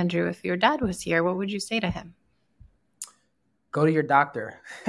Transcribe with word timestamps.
Andrew, 0.00 0.28
if 0.28 0.42
your 0.44 0.56
dad 0.56 0.80
was 0.80 1.02
here, 1.02 1.22
what 1.22 1.36
would 1.36 1.52
you 1.52 1.60
say 1.60 1.78
to 1.78 1.90
him? 1.90 2.14
Go 3.70 3.84
to 3.84 3.92
your 3.92 4.02
doctor. 4.02 4.60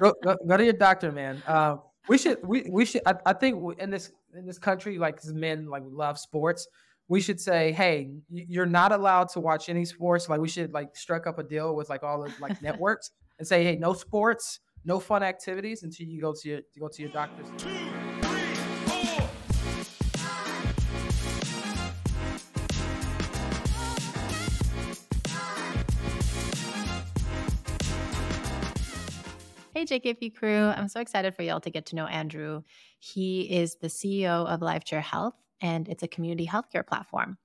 go, 0.00 0.14
go, 0.24 0.36
go, 0.48 0.56
to 0.56 0.64
your 0.64 0.72
doctor, 0.72 1.12
man. 1.12 1.42
Uh, 1.46 1.76
we 2.08 2.16
should 2.16 2.38
we, 2.42 2.66
we 2.70 2.84
should 2.84 3.02
I, 3.06 3.14
I 3.26 3.32
think 3.34 3.78
in 3.78 3.90
this 3.90 4.12
in 4.34 4.46
this 4.46 4.58
country 4.58 4.98
like 4.98 5.22
men 5.24 5.66
like 5.66 5.82
we 5.82 5.90
love 5.90 6.18
sports 6.18 6.68
we 7.08 7.20
should 7.20 7.40
say 7.40 7.72
hey 7.72 8.10
you're 8.30 8.66
not 8.80 8.92
allowed 8.92 9.28
to 9.30 9.40
watch 9.40 9.68
any 9.68 9.84
sports 9.84 10.28
like 10.28 10.40
we 10.40 10.48
should 10.48 10.72
like 10.72 10.96
strike 10.96 11.26
up 11.26 11.38
a 11.38 11.42
deal 11.42 11.74
with 11.74 11.88
like 11.88 12.02
all 12.02 12.22
the 12.22 12.32
like 12.40 12.60
networks 12.62 13.10
and 13.38 13.48
say 13.48 13.64
hey 13.64 13.76
no 13.76 13.92
sports 13.92 14.60
no 14.84 15.00
fun 15.00 15.22
activities 15.22 15.82
until 15.82 16.06
you 16.06 16.20
go 16.20 16.32
to 16.32 16.48
your 16.48 16.60
you 16.74 16.80
go 16.80 16.88
to 16.88 17.02
your 17.02 17.10
doctor's 17.10 17.48
Hey, 29.76 29.84
JKP 29.84 30.34
crew. 30.34 30.68
I'm 30.68 30.88
so 30.88 31.00
excited 31.00 31.34
for 31.34 31.42
y'all 31.42 31.60
to 31.60 31.68
get 31.68 31.84
to 31.86 31.96
know 31.96 32.06
Andrew. 32.06 32.62
He 32.98 33.42
is 33.42 33.74
the 33.74 33.88
CEO 33.88 34.46
of 34.46 34.60
LiveChair 34.60 35.02
Health, 35.02 35.34
and 35.60 35.86
it's 35.86 36.02
a 36.02 36.08
community 36.08 36.46
healthcare 36.46 36.86
platform. 36.86 37.36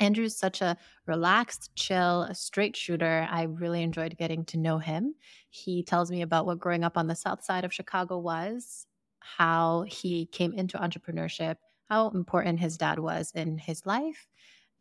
Andrew's 0.00 0.36
such 0.36 0.62
a 0.62 0.76
relaxed, 1.06 1.70
chill, 1.76 2.28
straight 2.32 2.74
shooter. 2.74 3.28
I 3.30 3.44
really 3.44 3.84
enjoyed 3.84 4.18
getting 4.18 4.46
to 4.46 4.58
know 4.58 4.78
him. 4.78 5.14
He 5.50 5.84
tells 5.84 6.10
me 6.10 6.22
about 6.22 6.44
what 6.44 6.58
growing 6.58 6.82
up 6.82 6.98
on 6.98 7.06
the 7.06 7.14
south 7.14 7.44
side 7.44 7.64
of 7.64 7.72
Chicago 7.72 8.18
was, 8.18 8.88
how 9.20 9.84
he 9.86 10.26
came 10.26 10.52
into 10.52 10.76
entrepreneurship, 10.76 11.54
how 11.88 12.08
important 12.08 12.58
his 12.58 12.76
dad 12.76 12.98
was 12.98 13.30
in 13.36 13.58
his 13.58 13.86
life, 13.86 14.26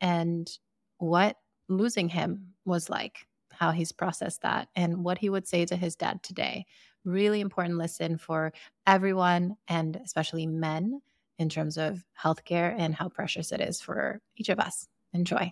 and 0.02 0.50
what 0.98 1.38
losing 1.70 2.10
him 2.10 2.56
was 2.66 2.90
like 2.90 3.27
how 3.60 3.72
he's 3.72 3.92
processed 3.92 4.42
that 4.42 4.70
and 4.76 5.04
what 5.04 5.18
he 5.18 5.30
would 5.30 5.48
say 5.48 5.66
to 5.66 5.76
his 5.76 5.96
dad 5.96 6.24
today. 6.24 6.66
Really 7.04 7.42
important 7.42 7.78
listen 7.78 8.18
for 8.18 8.54
everyone 8.86 9.58
and 9.68 10.00
especially 10.04 10.46
men 10.46 11.02
in 11.40 11.50
terms 11.50 11.78
of 11.78 12.04
healthcare 12.22 12.74
and 12.78 12.96
how 12.96 13.10
precious 13.10 13.52
it 13.52 13.62
is 13.62 13.82
for 13.82 14.22
each 14.36 14.50
of 14.50 14.60
us. 14.60 14.88
Enjoy. 15.14 15.52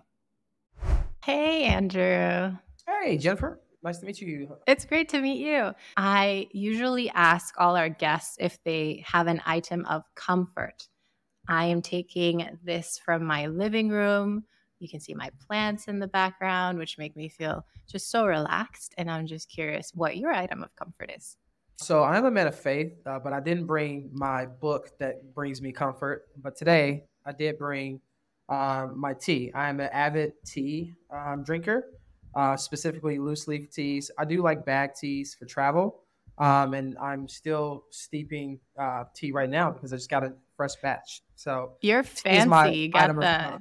Hey, 1.23 1.63
Andrew. 1.63 2.55
Hey, 2.87 3.17
Jennifer. 3.17 3.59
Nice 3.83 3.99
to 3.99 4.05
meet 4.05 4.19
you. 4.19 4.57
It's 4.65 4.85
great 4.85 5.09
to 5.09 5.21
meet 5.21 5.37
you. 5.37 5.71
I 5.95 6.47
usually 6.51 7.09
ask 7.11 7.53
all 7.57 7.75
our 7.75 7.89
guests 7.89 8.37
if 8.39 8.57
they 8.63 9.03
have 9.07 9.27
an 9.27 9.41
item 9.45 9.85
of 9.85 10.03
comfort. 10.15 10.87
I 11.47 11.65
am 11.65 11.83
taking 11.83 12.57
this 12.63 12.99
from 13.03 13.25
my 13.25 13.45
living 13.45 13.89
room 13.89 14.45
you 14.85 14.89
can 14.89 14.99
see 14.99 15.15
my 15.15 15.31
plants 15.47 15.87
in 15.87 15.97
the 15.97 16.07
background, 16.07 16.77
which 16.77 16.99
make 16.99 17.15
me 17.15 17.27
feel 17.27 17.65
just 17.87 18.11
so 18.11 18.27
relaxed. 18.27 18.93
And 18.97 19.09
I'm 19.09 19.25
just 19.25 19.49
curious 19.49 19.91
what 19.95 20.17
your 20.17 20.31
item 20.31 20.63
of 20.63 20.75
comfort 20.75 21.11
is. 21.15 21.37
So 21.77 22.03
I'm 22.03 22.25
a 22.25 22.31
man 22.31 22.47
of 22.47 22.57
faith, 22.57 22.93
uh, 23.05 23.19
but 23.19 23.33
I 23.33 23.39
didn't 23.39 23.65
bring 23.65 24.11
my 24.13 24.45
book 24.45 24.91
that 24.99 25.33
brings 25.33 25.61
me 25.61 25.71
comfort. 25.71 26.27
But 26.37 26.55
today 26.55 27.05
I 27.25 27.31
did 27.31 27.57
bring 27.57 27.99
um, 28.47 28.99
my 28.99 29.13
tea. 29.13 29.51
I 29.53 29.69
am 29.69 29.79
an 29.79 29.89
avid 29.91 30.33
tea 30.45 30.93
um, 31.11 31.43
drinker, 31.43 31.87
uh, 32.35 32.55
specifically 32.55 33.17
loose 33.17 33.47
leaf 33.47 33.71
teas. 33.71 34.11
I 34.19 34.25
do 34.25 34.43
like 34.43 34.65
bag 34.65 34.91
teas 34.93 35.35
for 35.37 35.45
travel. 35.45 36.01
Um, 36.37 36.73
and 36.73 36.97
I'm 36.97 37.27
still 37.27 37.85
steeping 37.91 38.59
uh, 38.79 39.05
tea 39.15 39.31
right 39.31 39.49
now 39.49 39.71
because 39.71 39.93
I 39.93 39.95
just 39.95 40.09
got 40.09 40.23
a 40.23 40.33
fresh 40.55 40.75
batch. 40.81 41.23
So 41.35 41.73
you're 41.81 42.03
fancy. 42.03 42.77
You 42.77 42.89
got 42.89 43.15
the 43.15 43.59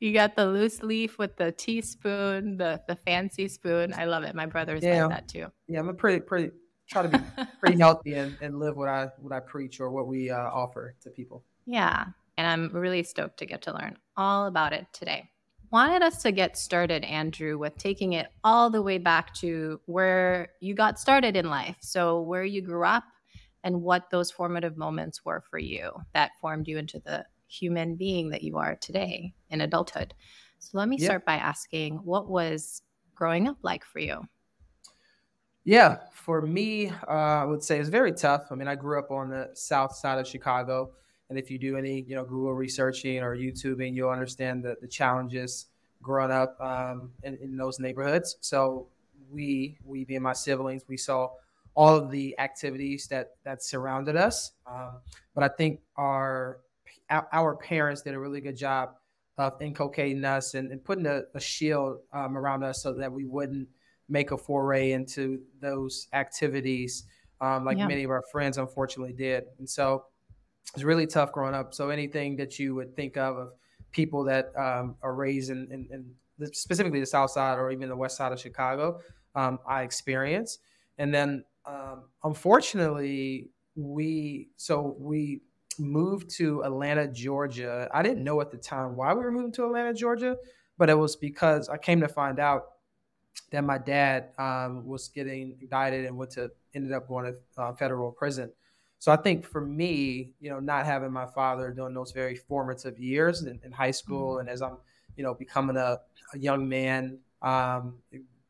you 0.00 0.12
got 0.12 0.36
the 0.36 0.46
loose 0.46 0.82
leaf 0.82 1.18
with 1.18 1.36
the 1.36 1.52
teaspoon, 1.52 2.56
the 2.56 2.80
the 2.86 2.96
fancy 2.96 3.48
spoon. 3.48 3.94
I 3.96 4.04
love 4.04 4.24
it. 4.24 4.34
My 4.34 4.46
brother's 4.46 4.82
yeah. 4.82 5.06
like 5.06 5.16
that 5.16 5.28
too. 5.28 5.46
Yeah, 5.68 5.80
I'm 5.80 5.88
a 5.88 5.94
pretty 5.94 6.20
pretty 6.20 6.50
try 6.88 7.02
to 7.02 7.08
be 7.08 7.18
pretty 7.60 7.78
healthy 7.78 8.14
and, 8.14 8.36
and 8.40 8.58
live 8.58 8.76
what 8.76 8.88
I 8.88 9.08
what 9.18 9.32
I 9.32 9.40
preach 9.40 9.80
or 9.80 9.90
what 9.90 10.06
we 10.06 10.30
uh, 10.30 10.36
offer 10.36 10.94
to 11.02 11.10
people. 11.10 11.44
Yeah, 11.66 12.04
and 12.36 12.46
I'm 12.46 12.70
really 12.72 13.02
stoked 13.02 13.38
to 13.38 13.46
get 13.46 13.62
to 13.62 13.72
learn 13.72 13.96
all 14.16 14.46
about 14.46 14.72
it 14.72 14.86
today. 14.92 15.30
Wanted 15.72 16.02
us 16.02 16.22
to 16.22 16.30
get 16.30 16.56
started, 16.56 17.02
Andrew, 17.04 17.58
with 17.58 17.76
taking 17.76 18.12
it 18.12 18.28
all 18.44 18.70
the 18.70 18.82
way 18.82 18.98
back 18.98 19.34
to 19.34 19.80
where 19.86 20.50
you 20.60 20.74
got 20.74 21.00
started 21.00 21.36
in 21.36 21.50
life. 21.50 21.76
So 21.80 22.20
where 22.20 22.44
you 22.44 22.62
grew 22.62 22.84
up 22.84 23.02
and 23.64 23.82
what 23.82 24.10
those 24.10 24.30
formative 24.30 24.76
moments 24.76 25.24
were 25.24 25.42
for 25.50 25.58
you 25.58 25.90
that 26.14 26.30
formed 26.40 26.68
you 26.68 26.78
into 26.78 27.00
the 27.00 27.24
human 27.48 27.96
being 27.96 28.30
that 28.30 28.42
you 28.42 28.58
are 28.58 28.76
today 28.76 29.32
in 29.50 29.60
adulthood. 29.60 30.14
So 30.58 30.78
let 30.78 30.88
me 30.88 30.98
start 30.98 31.24
by 31.24 31.34
asking 31.34 31.96
what 31.96 32.28
was 32.28 32.82
growing 33.14 33.48
up 33.48 33.56
like 33.62 33.84
for 33.84 33.98
you? 33.98 34.22
Yeah, 35.64 35.98
for 36.12 36.42
me, 36.42 36.90
uh, 37.08 37.10
I 37.10 37.44
would 37.44 37.62
say 37.62 37.80
it's 37.80 37.88
very 37.88 38.12
tough. 38.12 38.46
I 38.52 38.54
mean, 38.54 38.68
I 38.68 38.76
grew 38.76 39.00
up 39.00 39.10
on 39.10 39.28
the 39.30 39.50
south 39.54 39.96
side 39.96 40.20
of 40.20 40.26
Chicago, 40.26 40.92
and 41.28 41.36
if 41.36 41.50
you 41.50 41.58
do 41.58 41.76
any, 41.76 42.02
you 42.02 42.14
know, 42.14 42.24
Google 42.24 42.54
researching 42.54 43.20
or 43.20 43.36
YouTubing, 43.36 43.94
you'll 43.94 44.10
understand 44.10 44.62
the, 44.62 44.76
the 44.80 44.86
challenges 44.86 45.66
growing 46.02 46.30
up 46.30 46.56
um, 46.60 47.10
in, 47.24 47.36
in 47.42 47.56
those 47.56 47.80
neighborhoods. 47.80 48.36
So 48.40 48.86
we, 49.28 49.76
we 49.84 50.04
being 50.04 50.22
my 50.22 50.34
siblings, 50.34 50.84
we 50.86 50.96
saw 50.96 51.30
all 51.74 51.96
of 51.96 52.10
the 52.10 52.38
activities 52.38 53.08
that 53.08 53.32
that 53.44 53.62
surrounded 53.62 54.16
us. 54.16 54.52
Um, 54.66 54.98
but 55.34 55.42
I 55.44 55.48
think 55.48 55.80
our 55.96 56.60
our 57.10 57.56
parents 57.56 58.02
did 58.02 58.14
a 58.14 58.18
really 58.18 58.40
good 58.40 58.56
job 58.56 58.90
of 59.38 59.60
inculcating 59.60 60.24
us 60.24 60.54
and, 60.54 60.72
and 60.72 60.82
putting 60.82 61.06
a, 61.06 61.22
a 61.34 61.40
shield 61.40 61.98
um, 62.12 62.36
around 62.36 62.62
us 62.62 62.82
so 62.82 62.92
that 62.94 63.12
we 63.12 63.24
wouldn't 63.24 63.68
make 64.08 64.30
a 64.30 64.38
foray 64.38 64.92
into 64.92 65.40
those 65.60 66.08
activities 66.12 67.04
um, 67.40 67.64
like 67.64 67.78
yeah. 67.78 67.86
many 67.86 68.04
of 68.04 68.10
our 68.10 68.22
friends 68.32 68.58
unfortunately 68.58 69.12
did. 69.12 69.44
And 69.58 69.68
so 69.68 70.04
it's 70.74 70.84
really 70.84 71.06
tough 71.06 71.32
growing 71.32 71.54
up. 71.54 71.74
So 71.74 71.90
anything 71.90 72.36
that 72.36 72.58
you 72.58 72.74
would 72.74 72.96
think 72.96 73.16
of 73.16 73.36
of 73.36 73.48
people 73.92 74.24
that 74.24 74.52
um, 74.56 74.96
are 75.02 75.14
raised 75.14 75.50
in, 75.50 75.68
in, 75.70 75.88
in 75.90 76.10
the, 76.38 76.46
specifically 76.54 77.00
the 77.00 77.06
South 77.06 77.30
Side 77.30 77.58
or 77.58 77.70
even 77.70 77.88
the 77.88 77.96
West 77.96 78.16
Side 78.16 78.32
of 78.32 78.40
Chicago, 78.40 79.00
um, 79.34 79.58
I 79.68 79.82
experienced. 79.82 80.60
And 80.98 81.14
then 81.14 81.44
um, 81.66 82.04
unfortunately, 82.24 83.50
we 83.74 84.48
so 84.56 84.96
we 84.98 85.42
moved 85.78 86.30
to 86.36 86.62
Atlanta, 86.62 87.06
Georgia. 87.08 87.88
I 87.92 88.02
didn't 88.02 88.24
know 88.24 88.40
at 88.40 88.50
the 88.50 88.56
time 88.58 88.96
why 88.96 89.12
we 89.14 89.20
were 89.20 89.32
moving 89.32 89.52
to 89.52 89.64
Atlanta, 89.64 89.94
Georgia, 89.94 90.36
but 90.78 90.90
it 90.90 90.94
was 90.98 91.16
because 91.16 91.68
I 91.68 91.78
came 91.78 92.00
to 92.00 92.08
find 92.08 92.38
out 92.38 92.72
that 93.50 93.64
my 93.64 93.78
dad 93.78 94.30
um, 94.38 94.86
was 94.86 95.08
getting 95.08 95.56
indicted 95.60 96.04
and 96.06 96.16
went 96.16 96.30
to 96.32 96.50
ended 96.74 96.92
up 96.92 97.08
going 97.08 97.32
to 97.32 97.62
uh, 97.62 97.72
federal 97.72 98.12
prison. 98.12 98.50
So 98.98 99.12
I 99.12 99.16
think 99.16 99.44
for 99.44 99.60
me, 99.60 100.32
you 100.40 100.50
know, 100.50 100.60
not 100.60 100.86
having 100.86 101.12
my 101.12 101.26
father 101.26 101.70
during 101.70 101.94
those 101.94 102.12
very 102.12 102.34
formative 102.34 102.98
years 102.98 103.42
in, 103.42 103.60
in 103.64 103.72
high 103.72 103.90
school 103.90 104.32
mm-hmm. 104.32 104.40
and 104.40 104.48
as 104.48 104.62
I'm, 104.62 104.78
you 105.16 105.22
know, 105.22 105.34
becoming 105.34 105.76
a, 105.76 106.00
a 106.34 106.38
young 106.38 106.68
man, 106.68 107.18
um, 107.42 107.96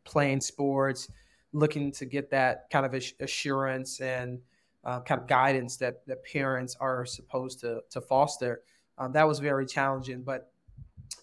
playing 0.05 0.41
sports, 0.41 1.09
looking 1.53 1.93
to 1.93 2.05
get 2.05 2.31
that 2.31 2.71
kind 2.71 2.87
of 2.87 2.95
assurance 3.21 4.01
and 4.01 4.41
uh, 4.87 5.01
kind 5.01 5.21
of 5.21 5.27
guidance 5.27 5.77
that, 5.77 6.07
that 6.07 6.25
parents 6.25 6.77
are 6.81 7.05
supposed 7.05 7.61
to, 7.61 7.81
to 7.91 8.01
foster. 8.01 8.63
Um, 8.97 9.13
that 9.13 9.27
was 9.27 9.41
very 9.41 9.67
challenging, 9.67 10.23
but 10.23 10.51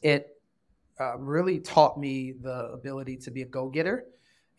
it 0.04 0.38
uh, 1.00 1.18
really 1.18 1.60
taught 1.60 1.98
me 1.98 2.34
the 2.34 2.68
ability 2.72 3.18
to 3.18 3.32
be 3.32 3.42
a 3.42 3.46
go 3.46 3.70
getter 3.70 4.06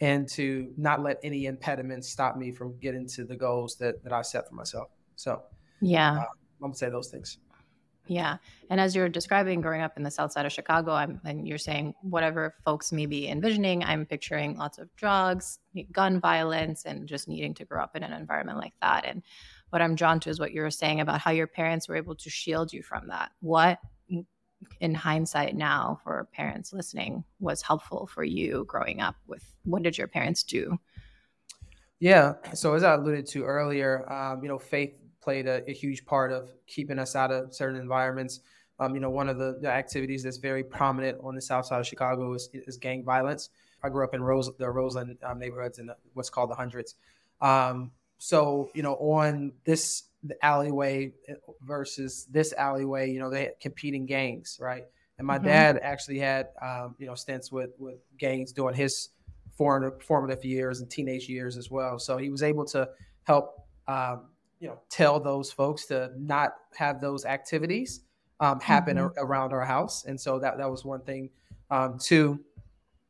and 0.00 0.28
to 0.28 0.72
not 0.76 1.02
let 1.02 1.20
any 1.22 1.44
impediments 1.44 2.08
stop 2.08 2.36
me 2.36 2.50
from 2.50 2.76
getting 2.80 3.06
to 3.08 3.24
the 3.24 3.36
goals 3.36 3.76
that, 3.76 4.02
that 4.02 4.12
I 4.12 4.22
set 4.22 4.48
for 4.48 4.54
myself. 4.54 4.88
So, 5.16 5.42
yeah, 5.80 6.12
uh, 6.12 6.20
I'm 6.20 6.26
gonna 6.60 6.74
say 6.74 6.88
those 6.88 7.08
things. 7.08 7.38
Yeah. 8.06 8.36
And 8.68 8.80
as 8.80 8.94
you're 8.94 9.08
describing 9.08 9.60
growing 9.60 9.80
up 9.80 9.96
in 9.96 10.02
the 10.02 10.10
south 10.10 10.32
side 10.32 10.44
of 10.44 10.52
Chicago, 10.52 10.92
I'm, 10.92 11.20
and 11.24 11.48
you're 11.48 11.58
saying 11.58 11.94
whatever 12.02 12.54
folks 12.64 12.92
may 12.92 13.06
be 13.06 13.28
envisioning, 13.28 13.82
I'm 13.82 14.04
picturing 14.04 14.56
lots 14.56 14.78
of 14.78 14.94
drugs, 14.96 15.58
gun 15.90 16.20
violence, 16.20 16.84
and 16.84 17.08
just 17.08 17.28
needing 17.28 17.54
to 17.54 17.64
grow 17.64 17.82
up 17.82 17.96
in 17.96 18.02
an 18.02 18.12
environment 18.12 18.58
like 18.58 18.74
that. 18.82 19.06
And 19.06 19.22
what 19.70 19.80
I'm 19.80 19.94
drawn 19.94 20.20
to 20.20 20.30
is 20.30 20.38
what 20.38 20.52
you 20.52 20.60
were 20.60 20.70
saying 20.70 21.00
about 21.00 21.20
how 21.20 21.30
your 21.30 21.46
parents 21.46 21.88
were 21.88 21.96
able 21.96 22.14
to 22.16 22.30
shield 22.30 22.72
you 22.72 22.82
from 22.82 23.08
that. 23.08 23.32
What, 23.40 23.78
in 24.80 24.94
hindsight 24.94 25.56
now, 25.56 26.00
for 26.04 26.28
parents 26.32 26.72
listening, 26.72 27.24
was 27.40 27.62
helpful 27.62 28.06
for 28.06 28.24
you 28.24 28.64
growing 28.68 29.00
up 29.00 29.16
with 29.26 29.44
what 29.64 29.82
did 29.82 29.96
your 29.96 30.08
parents 30.08 30.42
do? 30.42 30.78
Yeah. 32.00 32.34
So, 32.54 32.74
as 32.74 32.82
I 32.84 32.94
alluded 32.94 33.26
to 33.28 33.44
earlier, 33.44 34.10
um, 34.12 34.42
you 34.42 34.48
know, 34.48 34.58
faith 34.58 34.94
played 35.24 35.46
a, 35.46 35.68
a, 35.68 35.72
huge 35.72 36.04
part 36.04 36.30
of 36.32 36.50
keeping 36.66 36.98
us 36.98 37.16
out 37.16 37.32
of 37.32 37.54
certain 37.54 37.80
environments. 37.80 38.40
Um, 38.78 38.94
you 38.94 39.00
know, 39.00 39.10
one 39.10 39.28
of 39.28 39.38
the, 39.38 39.58
the, 39.60 39.68
activities 39.68 40.22
that's 40.22 40.36
very 40.36 40.62
prominent 40.62 41.18
on 41.22 41.34
the 41.34 41.40
south 41.40 41.66
side 41.66 41.80
of 41.80 41.86
Chicago 41.86 42.34
is, 42.34 42.50
is 42.52 42.76
gang 42.76 43.04
violence. 43.04 43.50
I 43.82 43.88
grew 43.88 44.04
up 44.04 44.14
in 44.14 44.22
Rose, 44.22 44.50
the 44.58 44.68
Roseland 44.68 45.16
um, 45.22 45.38
neighborhoods 45.38 45.78
in 45.78 45.86
the, 45.86 45.96
what's 46.12 46.30
called 46.30 46.50
the 46.50 46.54
hundreds. 46.54 46.96
Um, 47.40 47.92
so, 48.18 48.70
you 48.74 48.82
know, 48.82 48.94
on 48.94 49.52
this 49.64 50.04
alleyway 50.42 51.12
versus 51.62 52.26
this 52.30 52.52
alleyway, 52.54 53.10
you 53.10 53.18
know, 53.18 53.30
they 53.30 53.44
had 53.44 53.60
competing 53.60 54.06
gangs, 54.06 54.58
right? 54.60 54.84
And 55.18 55.26
my 55.26 55.36
mm-hmm. 55.36 55.46
dad 55.46 55.80
actually 55.82 56.18
had, 56.18 56.48
um, 56.60 56.94
you 56.98 57.06
know, 57.06 57.14
stints 57.14 57.52
with 57.52 57.70
with 57.78 57.98
Gaines 58.18 58.52
during 58.52 58.74
his 58.74 59.10
formative 59.56 60.44
years 60.44 60.80
and 60.80 60.90
teenage 60.90 61.28
years 61.28 61.56
as 61.56 61.70
well. 61.70 61.98
So 61.98 62.16
he 62.16 62.30
was 62.30 62.42
able 62.42 62.64
to 62.66 62.88
help, 63.22 63.66
um, 63.86 64.22
you 64.64 64.70
know, 64.70 64.80
tell 64.88 65.20
those 65.20 65.52
folks 65.52 65.84
to 65.84 66.10
not 66.16 66.54
have 66.74 66.98
those 66.98 67.26
activities 67.26 68.00
um, 68.40 68.58
happen 68.60 68.96
mm-hmm. 68.96 69.18
around 69.18 69.52
our 69.52 69.62
house. 69.62 70.06
And 70.06 70.18
so 70.18 70.38
that 70.38 70.56
that 70.56 70.70
was 70.70 70.86
one 70.86 71.02
thing. 71.02 71.28
Um, 71.70 71.98
two, 71.98 72.40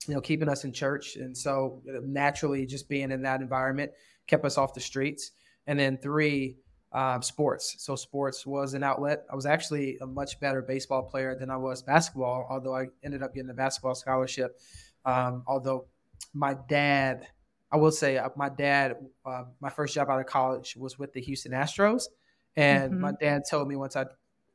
you 0.09 0.15
know, 0.15 0.21
keeping 0.21 0.49
us 0.49 0.65
in 0.65 0.73
church, 0.73 1.15
and 1.15 1.37
so 1.37 1.81
naturally, 2.03 2.67
just 2.67 2.89
being 2.89 3.13
in 3.13 3.23
that 3.23 3.41
environment 3.41 3.93
kept 4.27 4.45
us 4.45 4.59
off 4.59 4.75
the 4.75 4.81
streets. 4.81 5.31
And 5.69 5.79
then 5.79 5.97
three, 5.97 6.57
um, 6.91 7.23
sports. 7.23 7.77
So 7.79 7.95
sports 7.95 8.45
was 8.45 8.75
an 8.75 8.83
outlet. 8.83 9.25
I 9.31 9.37
was 9.37 9.47
actually 9.47 9.97
a 10.01 10.07
much 10.07 10.41
better 10.41 10.61
baseball 10.61 11.05
player 11.05 11.37
than 11.39 11.51
I 11.51 11.57
was 11.57 11.83
basketball, 11.83 12.49
although 12.51 12.75
I 12.75 12.87
ended 13.05 13.23
up 13.23 13.33
getting 13.33 13.51
a 13.51 13.55
basketball 13.55 13.95
scholarship. 13.95 14.59
Um, 15.05 15.45
although 15.47 15.87
my 16.33 16.57
dad, 16.69 17.29
I 17.75 17.77
will 17.77 17.91
say, 17.91 18.19
uh, 18.19 18.29
my 18.37 18.49
dad, 18.49 18.95
uh, 19.27 19.43
my 19.59 19.69
first 19.69 19.97
job 19.97 20.09
out 20.09 20.21
of 20.21 20.27
college 20.27 20.77
was 20.77 20.97
with 20.97 21.13
the 21.13 21.21
Houston 21.21 21.51
Astros, 21.51 22.05
and 22.55 22.93
mm-hmm. 22.93 23.01
my 23.01 23.13
dad 23.21 23.43
told 23.51 23.67
me 23.67 23.75
once 23.75 23.97
I 23.97 24.07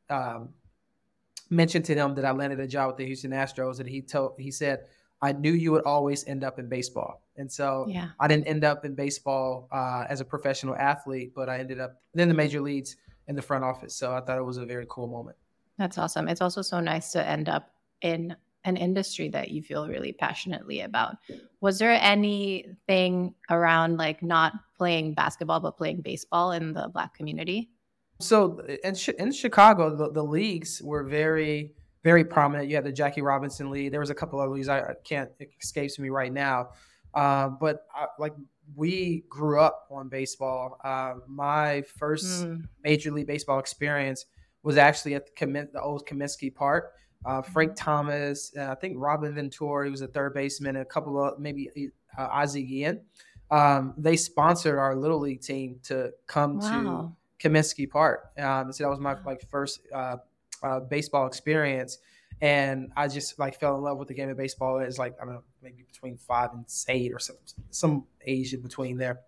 um, 0.10 0.50
mentioned 1.50 1.84
to 1.86 1.96
him 1.96 2.16
that 2.16 2.24
I 2.24 2.32
landed 2.32 2.62
a 2.62 2.68
job 2.68 2.88
with 2.88 2.98
the 2.98 3.06
Houston 3.06 3.32
Astros, 3.32 3.76
that 3.76 3.88
he 3.88 4.02
told 4.02 4.36
he 4.40 4.52
said 4.52 4.86
I 5.22 5.34
knew 5.34 5.52
you 5.52 5.74
would 5.74 5.84
always 5.84 6.26
end 6.28 6.46
up 6.46 6.60
in 6.60 6.70
baseball. 6.70 7.22
And 7.36 7.52
so 7.52 7.88
yeah. 7.90 8.12
I 8.22 8.30
didn't 8.30 8.48
end 8.48 8.64
up 8.64 8.86
in 8.86 8.96
baseball 8.96 9.68
uh, 9.70 10.06
as 10.08 10.22
a 10.22 10.26
professional 10.26 10.78
athlete, 10.78 11.34
but 11.36 11.50
I 11.50 11.60
ended 11.60 11.82
up 11.82 12.02
in 12.14 12.30
the 12.30 12.34
major 12.34 12.62
leagues 12.62 12.96
in 13.28 13.36
the 13.36 13.42
front 13.42 13.66
office. 13.66 13.94
So 13.96 14.14
I 14.14 14.22
thought 14.22 14.38
it 14.38 14.46
was 14.46 14.56
a 14.56 14.66
very 14.66 14.86
cool 14.88 15.08
moment. 15.08 15.36
That's 15.78 15.98
awesome. 15.98 16.30
It's 16.30 16.40
also 16.40 16.62
so 16.62 16.80
nice 16.80 17.12
to 17.12 17.28
end 17.28 17.50
up 17.50 17.74
in 18.02 18.38
an 18.66 18.78
industry 18.78 19.30
that 19.30 19.52
you 19.52 19.62
feel 19.62 19.88
really 19.88 20.12
passionately 20.12 20.82
about. 20.82 21.16
Was 21.62 21.80
there 21.80 21.92
anything 21.92 23.34
around 23.50 23.98
like 23.98 24.22
not 24.22 24.54
playing 24.78 25.14
basketball, 25.14 25.60
but 25.60 25.78
playing 25.78 26.02
baseball 26.02 26.52
in 26.52 26.74
the 26.74 26.90
Black 26.90 27.14
community? 27.14 27.70
So 28.20 28.60
in, 28.84 28.96
in 29.18 29.32
Chicago, 29.32 29.96
the, 29.96 30.12
the 30.12 30.24
leagues 30.24 30.82
were 30.84 31.04
very 31.04 31.74
very 32.04 32.24
prominent. 32.24 32.70
You 32.70 32.76
had 32.76 32.86
the 32.86 32.92
Jackie 32.92 33.22
Robinson 33.22 33.70
League. 33.70 33.92
There 33.92 34.00
was 34.00 34.10
a 34.10 34.16
couple 34.16 34.40
other 34.40 34.52
leagues 34.52 34.70
I, 34.70 34.94
can't 35.04 35.30
it 35.40 35.52
escapes 35.62 36.00
me 36.00 36.10
right 36.10 36.32
now. 36.32 36.70
Uh, 37.14 37.50
but 37.50 37.86
I, 37.94 38.06
like 38.18 38.34
we 38.76 39.26
grew 39.30 39.60
up 39.60 39.88
on 39.92 40.10
baseball. 40.10 40.80
Uh, 40.84 41.16
my 41.28 41.84
first 41.98 42.46
mm. 42.46 42.64
Major 42.84 43.12
League 43.12 43.28
Baseball 43.28 43.60
experience 43.60 44.26
was 44.64 44.78
actually 44.78 45.16
at 45.16 45.26
the, 45.26 45.68
the 45.74 45.82
old 45.82 46.06
Comiskey 46.08 46.54
Park. 46.54 46.94
Uh, 47.26 47.42
Frank 47.42 47.72
mm-hmm. 47.72 47.84
Thomas, 47.84 48.54
uh, 48.58 48.72
I 48.72 48.76
think 48.76 48.96
Robin 48.98 49.34
Ventura, 49.34 49.86
he 49.86 49.92
was 49.92 50.02
a 50.02 50.08
third 50.08 50.34
baseman, 50.34 50.76
and 50.76 50.84
a 50.84 50.86
couple 50.86 51.22
of 51.22 51.40
maybe 51.40 51.92
uh, 52.18 52.28
Ozzie 52.32 52.64
Guillen. 52.64 53.02
Um, 53.52 53.94
they 53.98 54.16
sponsored 54.16 54.78
our 54.78 54.96
little 54.96 55.20
league 55.20 55.42
team 55.42 55.80
to 55.84 56.14
come 56.28 56.60
wow. 56.60 57.16
to 57.40 57.50
Comiskey 57.50 57.90
Park. 57.90 58.32
Um, 58.38 58.72
so 58.72 58.84
that 58.84 58.90
was 58.90 59.00
my 59.00 59.16
like 59.26 59.48
first 59.50 59.82
uh, 59.94 60.18
uh, 60.64 60.82
baseball 60.82 61.28
experience, 61.28 61.98
and 62.42 62.92
I 62.96 63.08
just 63.08 63.40
like 63.40 63.60
fell 63.60 63.76
in 63.76 63.82
love 63.82 63.98
with 63.98 64.08
the 64.08 64.14
game 64.14 64.30
of 64.30 64.38
baseball. 64.38 64.80
It's 64.80 64.98
like 64.98 65.16
I 65.22 65.26
don't 65.26 65.36
know, 65.36 65.44
maybe 65.62 65.84
between 65.92 66.18
five 66.18 66.52
and 66.54 66.66
eight 66.88 67.12
or 67.12 67.20
some 67.20 67.38
some 67.72 68.06
age 68.26 68.54
in 68.54 68.62
between 68.62 68.98
there, 68.98 69.22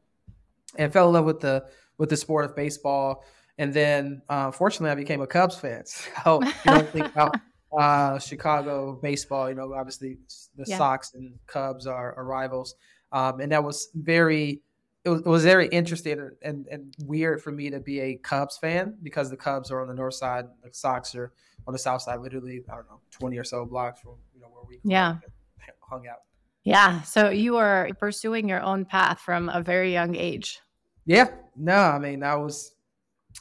and 0.77 0.93
fell 0.93 1.07
in 1.07 1.13
love 1.13 1.25
with 1.25 1.39
the 1.39 1.65
with 1.97 2.09
the 2.09 2.17
sport 2.17 2.45
of 2.45 2.55
baseball. 2.55 3.23
And 3.57 3.73
then, 3.73 4.23
uh, 4.27 4.49
fortunately, 4.49 4.91
I 4.91 4.95
became 4.95 5.21
a 5.21 5.27
Cubs 5.27 5.55
fan. 5.55 5.83
So 6.23 6.41
you 6.41 6.51
don't 6.65 6.89
think 6.89 7.05
about 7.07 7.35
uh, 7.77 8.19
Chicago 8.19 9.00
baseball. 9.01 9.50
You 9.50 9.56
know, 9.56 9.73
obviously 9.73 10.18
the 10.57 10.65
yeah. 10.68 10.77
Sox 10.77 11.13
and 11.13 11.33
Cubs 11.47 11.88
are, 11.88 12.13
are 12.15 12.25
rivals, 12.25 12.75
um, 13.12 13.39
and 13.39 13.51
that 13.51 13.63
was 13.63 13.89
very 13.95 14.62
it 15.03 15.09
was, 15.09 15.21
it 15.21 15.27
was 15.27 15.44
very 15.44 15.68
interesting 15.68 16.31
and, 16.44 16.68
and 16.68 16.94
weird 17.06 17.41
for 17.41 17.51
me 17.51 17.69
to 17.71 17.79
be 17.79 18.00
a 18.00 18.15
Cubs 18.18 18.57
fan 18.57 18.95
because 19.01 19.29
the 19.29 19.38
Cubs 19.38 19.71
are 19.71 19.81
on 19.81 19.88
the 19.88 19.94
north 19.94 20.13
side, 20.13 20.45
the 20.63 20.69
Sox 20.71 21.15
are 21.15 21.31
on 21.68 21.73
the 21.73 21.79
south 21.79 22.03
side, 22.03 22.19
literally, 22.19 22.63
I 22.71 22.75
don't 22.75 22.89
know, 22.89 23.00
20 23.12 23.38
or 23.38 23.44
so 23.44 23.65
blocks 23.65 24.01
from 24.01 24.15
you 24.33 24.41
know 24.41 24.47
where 24.47 24.63
we 24.67 24.79
yeah. 24.83 25.15
hung 25.79 26.07
out. 26.07 26.21
Yeah. 26.63 27.01
So 27.01 27.29
you 27.29 27.53
were 27.53 27.89
pursuing 28.00 28.47
your 28.47 28.62
own 28.62 28.85
path 28.85 29.19
from 29.19 29.50
a 29.50 29.62
very 29.62 29.91
young 29.91 30.15
age. 30.15 30.59
Yeah. 31.06 31.29
No, 31.56 31.75
I 31.75 31.97
mean, 31.97 32.24
I 32.24 32.35
was, 32.35 32.75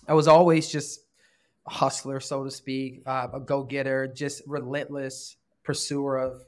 I 0.09 0.15
was 0.15 0.26
always 0.26 0.71
just 0.71 1.00
hustler, 1.70 2.20
so 2.20 2.44
to 2.44 2.50
speak, 2.50 3.02
uh, 3.06 3.28
a 3.32 3.40
go 3.40 3.62
getter, 3.62 4.06
just 4.06 4.43
relentless 4.46 5.37
pursuer 5.62 6.19
of 6.19 6.44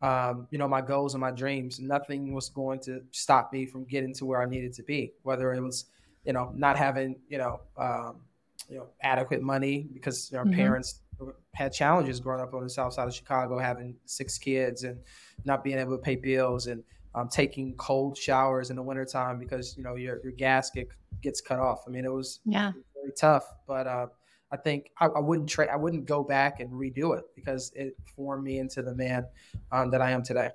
um, 0.00 0.46
you 0.50 0.58
know, 0.58 0.68
my 0.68 0.80
goals 0.80 1.14
and 1.14 1.20
my 1.20 1.30
dreams. 1.30 1.80
Nothing 1.80 2.32
was 2.32 2.48
going 2.50 2.80
to 2.80 3.02
stop 3.10 3.52
me 3.52 3.66
from 3.66 3.84
getting 3.84 4.14
to 4.14 4.26
where 4.26 4.40
I 4.40 4.46
needed 4.46 4.72
to 4.74 4.82
be. 4.82 5.12
Whether 5.22 5.52
it 5.52 5.60
was, 5.60 5.86
you 6.24 6.32
know, 6.32 6.52
not 6.54 6.76
having, 6.78 7.16
you 7.28 7.38
know, 7.38 7.60
um, 7.76 8.20
you 8.68 8.76
know, 8.76 8.86
adequate 9.02 9.42
money 9.42 9.88
because 9.92 10.32
our 10.34 10.44
mm-hmm. 10.44 10.54
parents 10.54 11.00
had 11.54 11.72
challenges 11.72 12.20
growing 12.20 12.40
up 12.40 12.54
on 12.54 12.62
the 12.62 12.70
south 12.70 12.92
side 12.92 13.08
of 13.08 13.14
Chicago, 13.14 13.58
having 13.58 13.96
six 14.04 14.38
kids 14.38 14.84
and 14.84 14.98
not 15.44 15.64
being 15.64 15.78
able 15.78 15.96
to 15.96 16.02
pay 16.02 16.14
bills 16.14 16.68
and 16.68 16.84
um, 17.14 17.28
taking 17.28 17.74
cold 17.74 18.16
showers 18.16 18.70
in 18.70 18.76
the 18.76 18.82
wintertime 18.82 19.38
because 19.38 19.76
you 19.76 19.82
know 19.82 19.96
your 19.96 20.20
your 20.22 20.32
gas 20.32 20.70
get, 20.70 20.88
gets 21.22 21.40
cut 21.40 21.58
off. 21.58 21.82
I 21.86 21.90
mean, 21.90 22.04
it 22.04 22.12
was 22.12 22.38
yeah 22.44 22.72
very 22.94 23.12
tough, 23.16 23.44
but 23.66 23.86
uh, 23.86 24.06
I 24.50 24.56
think 24.56 24.90
I, 24.98 25.06
I 25.06 25.20
wouldn't 25.20 25.48
trade. 25.48 25.68
I 25.68 25.76
wouldn't 25.76 26.06
go 26.06 26.22
back 26.22 26.60
and 26.60 26.70
redo 26.70 27.16
it 27.18 27.24
because 27.34 27.72
it 27.74 27.94
formed 28.16 28.44
me 28.44 28.58
into 28.58 28.82
the 28.82 28.94
man 28.94 29.26
um, 29.72 29.90
that 29.90 30.00
I 30.00 30.10
am 30.10 30.22
today. 30.22 30.50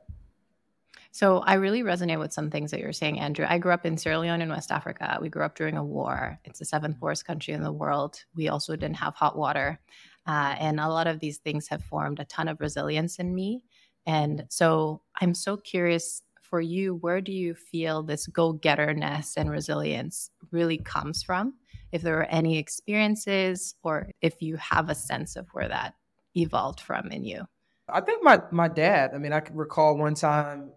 So 1.12 1.40
I 1.40 1.56
really 1.56 1.84
resonate 1.84 2.18
with 2.18 2.34
some 2.34 2.50
things 2.50 2.72
that 2.72 2.80
you're 2.80 2.92
saying, 2.92 3.20
Andrew. 3.20 3.46
I 3.48 3.60
grew 3.60 3.72
up 3.72 3.86
in 3.86 3.98
Sierra 3.98 4.20
Leone 4.20 4.42
in 4.42 4.50
West 4.50 4.72
Africa. 4.72 5.20
We 5.22 5.30
grew 5.30 5.44
up 5.44 5.56
during 5.56 5.78
a 5.78 5.84
war. 5.84 6.40
It's 6.44 6.58
the 6.58 6.66
seventh 6.66 7.00
poorest 7.00 7.26
country 7.26 7.54
in 7.54 7.62
the 7.62 7.72
world. 7.72 8.24
We 8.36 8.50
also 8.50 8.76
didn't 8.76 8.96
have 8.96 9.14
hot 9.14 9.38
water. 9.38 9.80
Uh, 10.26 10.56
and 10.58 10.80
a 10.80 10.90
lot 10.90 11.06
of 11.06 11.20
these 11.20 11.38
things 11.38 11.68
have 11.68 11.84
formed 11.84 12.20
a 12.20 12.26
ton 12.26 12.48
of 12.48 12.60
resilience 12.60 13.20
in 13.20 13.36
me. 13.36 13.64
And 14.08 14.46
so 14.50 15.02
I'm 15.22 15.36
so 15.36 15.56
curious 15.56 16.24
for 16.54 16.62
you, 16.62 16.94
where 16.98 17.20
do 17.20 17.32
you 17.32 17.56
feel 17.56 18.04
this 18.04 18.28
go 18.28 18.54
getterness 18.54 19.38
and 19.38 19.50
resilience 19.50 20.30
really 20.52 20.78
comes 20.78 21.24
from? 21.24 21.56
if 21.94 22.02
there 22.02 22.16
were 22.16 22.26
any 22.26 22.58
experiences 22.58 23.76
or 23.84 24.10
if 24.20 24.42
you 24.42 24.58
have 24.58 24.90
a 24.90 24.96
sense 24.96 25.36
of 25.36 25.48
where 25.54 25.70
that 25.70 25.94
evolved 26.36 26.80
from 26.82 27.12
in 27.12 27.24
you. 27.24 27.48
I 27.88 28.02
think 28.02 28.24
my 28.24 28.42
my 28.52 28.68
dad. 28.68 29.12
I 29.14 29.20
mean, 29.20 29.32
I 29.32 29.40
can 29.40 29.56
recall 29.56 29.96
one 29.96 30.16
time 30.16 30.72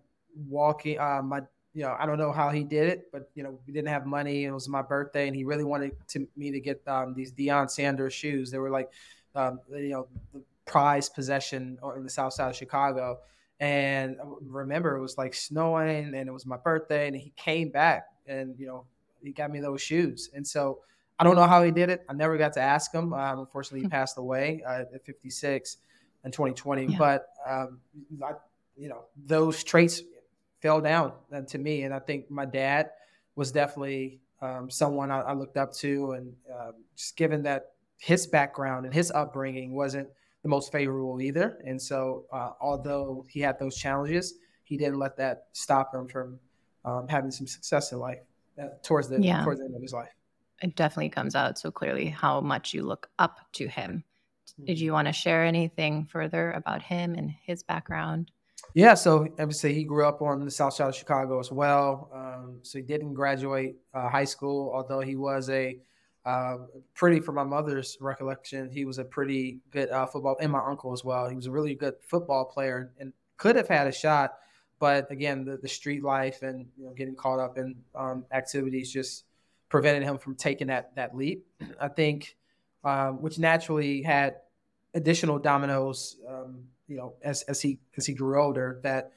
walking. 0.48 0.98
Uh, 0.98 1.22
my 1.24 1.40
you 1.72 1.82
know, 1.82 1.96
I 1.98 2.04
don't 2.04 2.18
know 2.18 2.32
how 2.32 2.50
he 2.50 2.64
did 2.64 2.88
it, 2.90 3.08
but 3.12 3.30
you 3.34 3.42
know, 3.42 3.58
we 3.66 3.72
didn't 3.72 3.88
have 3.88 4.04
money. 4.06 4.44
It 4.44 4.50
was 4.50 4.68
my 4.68 4.82
birthday, 4.82 5.26
and 5.26 5.34
he 5.34 5.44
really 5.44 5.64
wanted 5.64 5.92
to, 6.08 6.28
me 6.36 6.50
to 6.50 6.60
get 6.60 6.86
um, 6.86 7.14
these 7.14 7.32
Deion 7.32 7.70
Sanders 7.70 8.12
shoes. 8.12 8.50
They 8.50 8.58
were 8.58 8.70
like, 8.70 8.90
um, 9.34 9.60
you 9.70 9.88
know, 9.88 10.08
the 10.34 10.42
prized 10.66 11.14
possession 11.14 11.78
in 11.96 12.04
the 12.04 12.10
South 12.10 12.34
Side 12.34 12.50
of 12.50 12.56
Chicago. 12.56 13.20
And 13.58 14.16
I 14.22 14.24
remember 14.42 14.96
it 14.96 15.00
was 15.00 15.16
like 15.16 15.34
snowing, 15.34 16.14
and 16.14 16.28
it 16.28 16.32
was 16.32 16.46
my 16.46 16.58
birthday, 16.58 17.06
and 17.06 17.16
he 17.16 17.32
came 17.36 17.70
back, 17.70 18.06
and 18.26 18.54
you 18.58 18.66
know, 18.66 18.84
he 19.22 19.32
got 19.32 19.50
me 19.50 19.60
those 19.60 19.80
shoes. 19.80 20.30
And 20.34 20.46
so 20.46 20.80
I 21.18 21.24
don't 21.24 21.36
know 21.36 21.46
how 21.46 21.62
he 21.62 21.70
did 21.70 21.88
it. 21.88 22.04
I 22.08 22.12
never 22.12 22.36
got 22.36 22.52
to 22.54 22.60
ask 22.60 22.92
him. 22.92 23.12
Um, 23.12 23.38
unfortunately, 23.40 23.80
he 23.80 23.86
hmm. 23.86 23.90
passed 23.90 24.18
away 24.18 24.62
uh, 24.66 24.84
at 24.94 25.04
56 25.04 25.78
in 26.24 26.30
2020. 26.30 26.84
Yeah. 26.84 26.98
But 26.98 27.28
um, 27.48 27.80
I, 28.22 28.32
you 28.76 28.88
know, 28.88 29.04
those 29.24 29.64
traits 29.64 30.02
fell 30.60 30.80
down 30.80 31.12
uh, 31.32 31.42
to 31.42 31.58
me, 31.58 31.82
and 31.82 31.94
I 31.94 31.98
think 31.98 32.30
my 32.30 32.44
dad 32.44 32.90
was 33.34 33.52
definitely 33.52 34.20
um, 34.42 34.70
someone 34.70 35.10
I, 35.10 35.20
I, 35.20 35.32
looked 35.32 35.56
up 35.56 35.72
to, 35.74 36.12
and 36.12 36.32
uh, 36.52 36.72
just 36.94 37.16
given 37.16 37.42
that 37.44 37.72
his 37.98 38.26
background 38.26 38.84
and 38.84 38.94
his 38.94 39.10
upbringing 39.10 39.74
wasn't 39.74 40.08
the 40.46 40.50
most 40.50 40.72
favorable 40.72 41.20
either, 41.20 41.58
and 41.64 41.80
so 41.80 42.24
uh, 42.32 42.50
although 42.60 43.26
he 43.28 43.40
had 43.40 43.58
those 43.58 43.76
challenges, 43.76 44.34
he 44.64 44.76
didn't 44.76 44.98
let 44.98 45.16
that 45.16 45.46
stop 45.52 45.94
him 45.94 46.08
from 46.08 46.38
um, 46.84 47.08
having 47.08 47.30
some 47.30 47.46
success 47.46 47.92
in 47.92 47.98
life 47.98 48.18
uh, 48.60 48.66
towards 48.82 49.08
the 49.08 49.20
yeah. 49.20 49.42
towards 49.44 49.60
the 49.60 49.66
end 49.66 49.74
of 49.74 49.82
his 49.82 49.92
life 49.92 50.16
it 50.62 50.74
definitely 50.74 51.10
comes 51.10 51.34
out 51.34 51.58
so 51.58 51.70
clearly 51.70 52.06
how 52.06 52.40
much 52.40 52.72
you 52.72 52.82
look 52.82 53.08
up 53.18 53.40
to 53.52 53.68
him. 53.68 54.04
Did 54.64 54.80
you 54.80 54.92
want 54.92 55.06
to 55.06 55.12
share 55.12 55.44
anything 55.44 56.06
further 56.06 56.52
about 56.52 56.82
him 56.82 57.14
and 57.14 57.30
his 57.42 57.62
background? 57.62 58.30
Yeah, 58.74 58.94
so 58.94 59.28
obviously 59.38 59.74
he 59.74 59.84
grew 59.84 60.06
up 60.06 60.22
on 60.22 60.44
the 60.44 60.50
south 60.50 60.74
side 60.74 60.88
of 60.88 60.96
Chicago 60.96 61.38
as 61.38 61.52
well. 61.52 62.10
Um, 62.14 62.60
so 62.62 62.78
he 62.78 62.82
didn't 62.82 63.12
graduate 63.14 63.76
uh, 63.92 64.08
high 64.08 64.24
school, 64.24 64.72
although 64.74 65.00
he 65.00 65.14
was 65.14 65.50
a 65.50 65.78
uh, 66.26 66.58
pretty, 66.94 67.20
from 67.20 67.36
my 67.36 67.44
mother's 67.44 67.96
recollection, 68.00 68.68
he 68.68 68.84
was 68.84 68.98
a 68.98 69.04
pretty 69.04 69.60
good 69.70 69.88
uh, 69.90 70.04
football, 70.06 70.36
and 70.40 70.50
my 70.50 70.58
uncle 70.58 70.92
as 70.92 71.04
well. 71.04 71.28
He 71.28 71.36
was 71.36 71.46
a 71.46 71.52
really 71.52 71.76
good 71.76 71.94
football 72.00 72.44
player 72.44 72.90
and 72.98 73.12
could 73.36 73.54
have 73.54 73.68
had 73.68 73.86
a 73.86 73.92
shot, 73.92 74.34
but 74.80 75.08
again, 75.12 75.44
the, 75.44 75.56
the 75.56 75.68
street 75.68 76.02
life 76.02 76.42
and 76.42 76.66
you 76.76 76.86
know, 76.86 76.92
getting 76.94 77.14
caught 77.14 77.38
up 77.38 77.58
in 77.58 77.76
um, 77.94 78.24
activities 78.32 78.92
just 78.92 79.24
prevented 79.68 80.02
him 80.02 80.18
from 80.18 80.34
taking 80.34 80.66
that 80.66 80.94
that 80.96 81.16
leap. 81.16 81.46
I 81.80 81.86
think, 81.86 82.36
um, 82.82 83.22
which 83.22 83.38
naturally 83.38 84.02
had 84.02 84.38
additional 84.94 85.38
dominoes, 85.38 86.16
um, 86.28 86.64
you 86.88 86.96
know, 86.96 87.14
as 87.22 87.42
as 87.42 87.62
he 87.62 87.78
as 87.96 88.04
he 88.04 88.14
grew 88.14 88.42
older, 88.42 88.80
that 88.82 89.12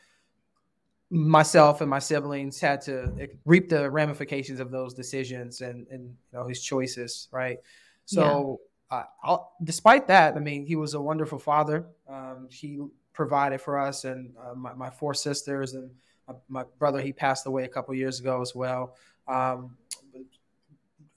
myself 1.09 1.81
and 1.81 1.89
my 1.89 1.99
siblings 1.99 2.59
had 2.59 2.81
to 2.81 3.29
reap 3.45 3.69
the 3.69 3.89
ramifications 3.89 4.59
of 4.59 4.69
those 4.71 4.93
decisions 4.93 5.61
and 5.61 5.87
and 5.87 6.03
you 6.03 6.39
know 6.39 6.47
his 6.47 6.61
choices, 6.61 7.27
right? 7.31 7.59
So, 8.05 8.59
yeah. 8.91 9.03
uh, 9.23 9.37
despite 9.63 10.07
that, 10.07 10.35
I 10.35 10.39
mean, 10.39 10.65
he 10.65 10.75
was 10.75 10.95
a 10.95 11.01
wonderful 11.01 11.37
father. 11.37 11.85
Um, 12.07 12.47
he 12.49 12.79
provided 13.13 13.61
for 13.61 13.77
us 13.77 14.05
and 14.05 14.33
uh, 14.43 14.55
my, 14.55 14.73
my, 14.73 14.89
four 14.89 15.13
sisters 15.13 15.73
and 15.75 15.91
my, 16.27 16.33
my, 16.47 16.63
brother. 16.79 16.99
He 16.99 17.13
passed 17.13 17.45
away 17.45 17.65
a 17.65 17.67
couple 17.67 17.93
years 17.93 18.19
ago 18.19 18.41
as 18.41 18.55
well. 18.55 18.95
Um, 19.27 19.77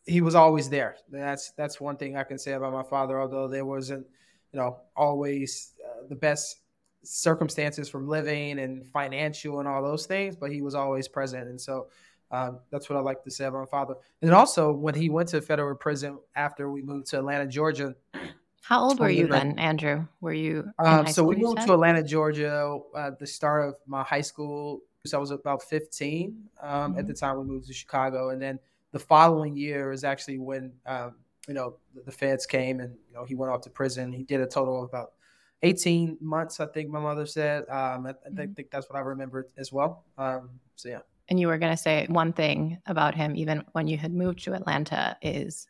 he 0.04 0.20
was 0.20 0.34
always 0.34 0.68
there. 0.68 0.96
That's 1.10 1.52
that's 1.52 1.80
one 1.80 1.96
thing 1.96 2.16
I 2.16 2.24
can 2.24 2.38
say 2.38 2.52
about 2.52 2.72
my 2.72 2.82
father. 2.82 3.20
Although 3.20 3.48
there 3.48 3.64
wasn't, 3.64 4.06
you 4.52 4.58
know, 4.58 4.80
always 4.96 5.72
uh, 5.82 6.08
the 6.08 6.16
best 6.16 6.61
circumstances 7.04 7.88
from 7.88 8.08
living 8.08 8.58
and 8.58 8.86
financial 8.86 9.58
and 9.58 9.68
all 9.68 9.82
those 9.82 10.06
things, 10.06 10.36
but 10.36 10.50
he 10.50 10.62
was 10.62 10.74
always 10.74 11.08
present. 11.08 11.48
And 11.48 11.60
so 11.60 11.88
um, 12.32 12.60
that's 12.70 12.88
what 12.88 12.96
I 12.96 13.02
like 13.02 13.22
to 13.24 13.30
say 13.30 13.44
about 13.44 13.60
my 13.60 13.66
father. 13.66 13.94
And 14.22 14.32
also, 14.32 14.72
when 14.72 14.94
he 14.94 15.10
went 15.10 15.28
to 15.30 15.40
federal 15.42 15.74
prison 15.76 16.18
after 16.34 16.70
we 16.70 16.82
moved 16.82 17.06
to 17.08 17.18
Atlanta, 17.18 17.46
Georgia. 17.46 17.94
How 18.62 18.84
old 18.84 19.00
were 19.00 19.10
you 19.10 19.26
then, 19.26 19.58
Andrew? 19.58 20.06
Were 20.20 20.32
you? 20.32 20.70
Um, 20.78 21.06
so 21.08 21.24
we 21.24 21.34
moved 21.34 21.62
to 21.66 21.72
Atlanta, 21.72 22.02
Georgia 22.02 22.78
at 22.96 23.18
the 23.18 23.26
start 23.26 23.68
of 23.68 23.74
my 23.86 24.04
high 24.04 24.20
school. 24.20 24.80
So 25.04 25.18
I 25.18 25.20
was 25.20 25.32
about 25.32 25.64
15 25.64 26.48
um, 26.60 26.70
mm-hmm. 26.70 26.98
at 26.98 27.08
the 27.08 27.12
time 27.12 27.38
we 27.38 27.44
moved 27.44 27.66
to 27.66 27.74
Chicago. 27.74 28.30
And 28.30 28.40
then 28.40 28.60
the 28.92 29.00
following 29.00 29.56
year 29.56 29.90
is 29.90 30.04
actually 30.04 30.38
when, 30.38 30.72
um, 30.86 31.16
you 31.48 31.54
know, 31.54 31.74
the, 31.92 32.02
the 32.02 32.12
feds 32.12 32.46
came 32.46 32.78
and, 32.78 32.94
you 33.08 33.14
know, 33.14 33.24
he 33.24 33.34
went 33.34 33.52
off 33.52 33.62
to 33.62 33.70
prison. 33.70 34.12
He 34.12 34.22
did 34.22 34.40
a 34.40 34.46
total 34.46 34.84
of 34.84 34.88
about 34.88 35.12
18 35.62 36.18
months, 36.20 36.60
I 36.60 36.66
think 36.66 36.90
my 36.90 37.00
mother 37.00 37.26
said. 37.26 37.62
Um, 37.68 38.06
I, 38.06 38.10
I 38.10 38.12
mm-hmm. 38.12 38.52
think 38.52 38.70
that's 38.70 38.88
what 38.88 38.96
I 38.96 39.00
remember 39.00 39.48
as 39.56 39.72
well. 39.72 40.04
Um, 40.18 40.50
so, 40.76 40.88
yeah. 40.88 41.00
And 41.28 41.38
you 41.38 41.46
were 41.46 41.58
going 41.58 41.72
to 41.72 41.80
say 41.80 42.06
one 42.08 42.32
thing 42.32 42.78
about 42.86 43.14
him, 43.14 43.36
even 43.36 43.64
when 43.72 43.86
you 43.86 43.96
had 43.96 44.12
moved 44.12 44.42
to 44.44 44.54
Atlanta, 44.54 45.16
is. 45.22 45.66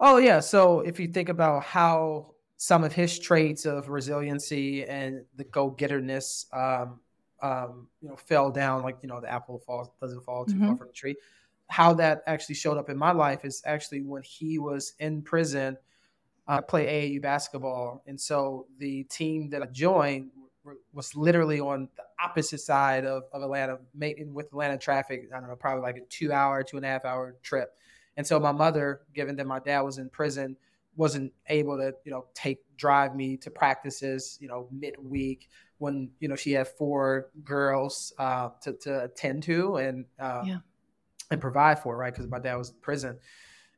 Oh, 0.00 0.16
yeah. 0.16 0.40
So 0.40 0.80
if 0.80 0.98
you 0.98 1.08
think 1.08 1.28
about 1.28 1.64
how 1.64 2.34
some 2.56 2.82
of 2.82 2.92
his 2.92 3.18
traits 3.18 3.66
of 3.66 3.90
resiliency 3.90 4.84
and 4.84 5.24
the 5.36 5.44
go 5.44 5.70
getterness, 5.70 6.46
um, 6.52 7.00
um, 7.42 7.88
you 8.00 8.08
know, 8.08 8.16
fell 8.16 8.50
down, 8.50 8.82
like, 8.82 8.96
you 9.02 9.08
know, 9.08 9.20
the 9.20 9.30
apple 9.30 9.58
falls, 9.58 9.88
doesn't 10.00 10.24
fall 10.24 10.46
too 10.46 10.54
mm-hmm. 10.54 10.68
far 10.68 10.76
from 10.78 10.86
the 10.86 10.92
tree. 10.94 11.14
How 11.68 11.92
that 11.94 12.22
actually 12.26 12.54
showed 12.54 12.78
up 12.78 12.88
in 12.88 12.96
my 12.96 13.12
life 13.12 13.44
is 13.44 13.62
actually 13.66 14.00
when 14.00 14.22
he 14.22 14.58
was 14.58 14.94
in 14.98 15.20
prison 15.20 15.76
uh, 16.48 16.60
play 16.60 16.86
AAU 16.86 17.22
basketball, 17.22 18.02
and 18.06 18.20
so 18.20 18.66
the 18.78 19.04
team 19.04 19.50
that 19.50 19.62
I 19.62 19.66
joined 19.66 20.30
was 20.92 21.14
literally 21.14 21.60
on 21.60 21.88
the 21.96 22.02
opposite 22.22 22.60
side 22.60 23.04
of, 23.04 23.24
of 23.32 23.42
Atlanta, 23.42 23.78
with 24.32 24.46
Atlanta 24.46 24.78
traffic. 24.78 25.28
I 25.34 25.38
don't 25.38 25.48
know, 25.48 25.56
probably 25.56 25.82
like 25.82 25.96
a 25.96 26.04
two 26.08 26.32
hour, 26.32 26.62
two 26.62 26.76
and 26.76 26.84
a 26.84 26.88
half 26.88 27.04
hour 27.04 27.36
trip. 27.42 27.74
And 28.16 28.26
so 28.26 28.40
my 28.40 28.52
mother, 28.52 29.02
given 29.14 29.36
that 29.36 29.46
my 29.46 29.58
dad 29.58 29.82
was 29.82 29.98
in 29.98 30.08
prison, 30.08 30.56
wasn't 30.96 31.32
able 31.48 31.76
to, 31.76 31.94
you 32.04 32.10
know, 32.10 32.26
take 32.34 32.58
drive 32.76 33.14
me 33.14 33.36
to 33.38 33.50
practices, 33.50 34.38
you 34.40 34.48
know, 34.48 34.68
midweek 34.72 35.48
when 35.78 36.10
you 36.20 36.28
know 36.28 36.36
she 36.36 36.52
had 36.52 36.66
four 36.66 37.28
girls 37.44 38.12
uh, 38.18 38.48
to 38.62 38.72
to 38.72 39.04
attend 39.04 39.42
to 39.42 39.76
and 39.76 40.06
uh, 40.18 40.42
yeah. 40.44 40.58
and 41.30 41.40
provide 41.40 41.78
for, 41.78 41.96
right? 41.96 42.14
Because 42.14 42.30
my 42.30 42.38
dad 42.38 42.56
was 42.56 42.70
in 42.70 42.76
prison 42.80 43.18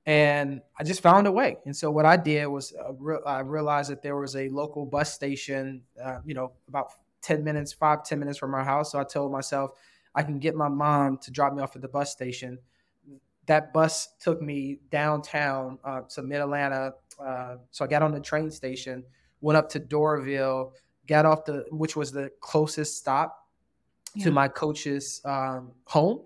and 0.08 0.62
I 0.78 0.84
just 0.84 1.02
found 1.02 1.26
a 1.26 1.32
way. 1.32 1.58
And 1.66 1.76
so 1.76 1.90
what 1.90 2.06
I 2.06 2.16
did 2.16 2.46
was 2.46 2.72
uh, 2.72 2.94
re- 2.94 3.20
I 3.26 3.40
realized 3.40 3.90
that 3.90 4.02
there 4.02 4.16
was 4.16 4.36
a 4.36 4.48
local 4.48 4.86
bus 4.86 5.12
station, 5.12 5.82
uh, 6.02 6.20
you 6.24 6.32
know, 6.32 6.52
about 6.66 6.92
10 7.20 7.44
minutes, 7.44 7.74
five 7.74 8.04
ten 8.04 8.18
minutes 8.18 8.38
from 8.38 8.54
our 8.54 8.64
house. 8.64 8.92
So 8.92 8.98
I 8.98 9.04
told 9.04 9.30
myself 9.30 9.72
I 10.14 10.22
can 10.22 10.38
get 10.38 10.54
my 10.54 10.68
mom 10.68 11.18
to 11.18 11.30
drop 11.30 11.52
me 11.52 11.62
off 11.62 11.76
at 11.76 11.82
the 11.82 11.88
bus 11.88 12.10
station. 12.10 12.58
That 13.44 13.74
bus 13.74 14.08
took 14.18 14.40
me 14.40 14.78
downtown 14.90 15.78
uh, 15.84 16.00
to 16.14 16.22
mid 16.22 16.40
Atlanta. 16.40 16.94
Uh, 17.22 17.56
so 17.70 17.84
I 17.84 17.88
got 17.88 18.00
on 18.00 18.12
the 18.12 18.20
train 18.20 18.50
station, 18.50 19.04
went 19.42 19.58
up 19.58 19.68
to 19.70 19.80
Doraville, 19.80 20.72
got 21.06 21.26
off 21.26 21.44
the, 21.44 21.66
which 21.70 21.96
was 21.96 22.12
the 22.12 22.30
closest 22.40 22.96
stop 22.96 23.46
yeah. 24.14 24.24
to 24.24 24.30
my 24.30 24.48
coach's 24.48 25.20
um, 25.26 25.72
home 25.84 26.22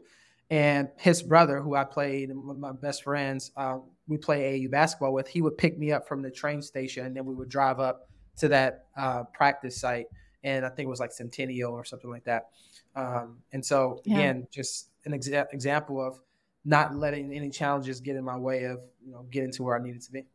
and 0.53 0.91
his 0.99 1.23
brother, 1.23 1.63
who 1.63 1.75
I 1.75 1.85
played, 1.85 2.31
one 2.31 2.57
of 2.57 2.59
my 2.59 2.73
best 2.73 3.05
friends, 3.05 3.53
uh, 3.57 3.79
we 4.07 4.19
play 4.19 4.61
AAU 4.61 4.71
basketball 4.71 5.15
with. 5.15 5.27
He 5.27 5.41
would 5.41 5.57
pick 5.57 5.79
me 5.79 5.93
up 5.93 6.07
from 6.07 6.21
the 6.21 6.31
train 6.31 6.61
station, 6.61 7.07
and 7.07 7.17
then 7.17 7.25
we 7.25 7.35
would 7.35 7.49
drive 7.49 7.81
up 7.81 8.11
to 8.37 8.49
that 8.49 8.85
uh, 8.95 9.23
practice 9.33 9.81
site, 9.81 10.09
and 10.45 10.67
I 10.67 10.69
think 10.69 10.89
it 10.89 10.91
was 10.91 11.01
like 11.01 11.11
Centennial 11.11 11.73
or 11.73 11.87
something 11.87 12.11
like 12.11 12.25
that. 12.25 12.51
Um, 12.95 13.39
and 13.55 13.65
so 13.65 14.03
again, 14.05 14.47
just 14.51 14.91
an 15.07 15.13
exa- 15.13 15.51
example 15.55 16.07
of 16.07 16.21
not 16.67 16.95
letting 16.95 17.33
any 17.33 17.49
challenges 17.49 18.03
get 18.03 18.17
in 18.17 18.25
my 18.25 18.37
way 18.37 18.65
of 18.65 18.81
you 19.03 19.11
know 19.11 19.25
getting 19.31 19.53
to 19.53 19.63
where 19.63 19.81
I 19.81 19.83
needed 19.83 20.03
to 20.03 20.13
be. 20.13 20.27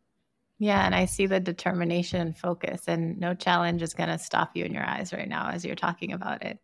Yeah, 0.57 0.83
and 0.83 0.95
I 0.95 1.05
see 1.05 1.27
the 1.27 1.39
determination 1.39 2.21
and 2.21 2.35
focus, 2.35 2.85
and 2.87 3.19
no 3.19 3.35
challenge 3.35 3.83
is 3.83 3.93
going 3.93 4.09
to 4.09 4.17
stop 4.17 4.57
you 4.57 4.65
in 4.65 4.73
your 4.73 4.83
eyes 4.83 5.13
right 5.13 5.29
now 5.29 5.51
as 5.51 5.63
you're 5.63 5.75
talking 5.75 6.13
about 6.13 6.43
it. 6.43 6.57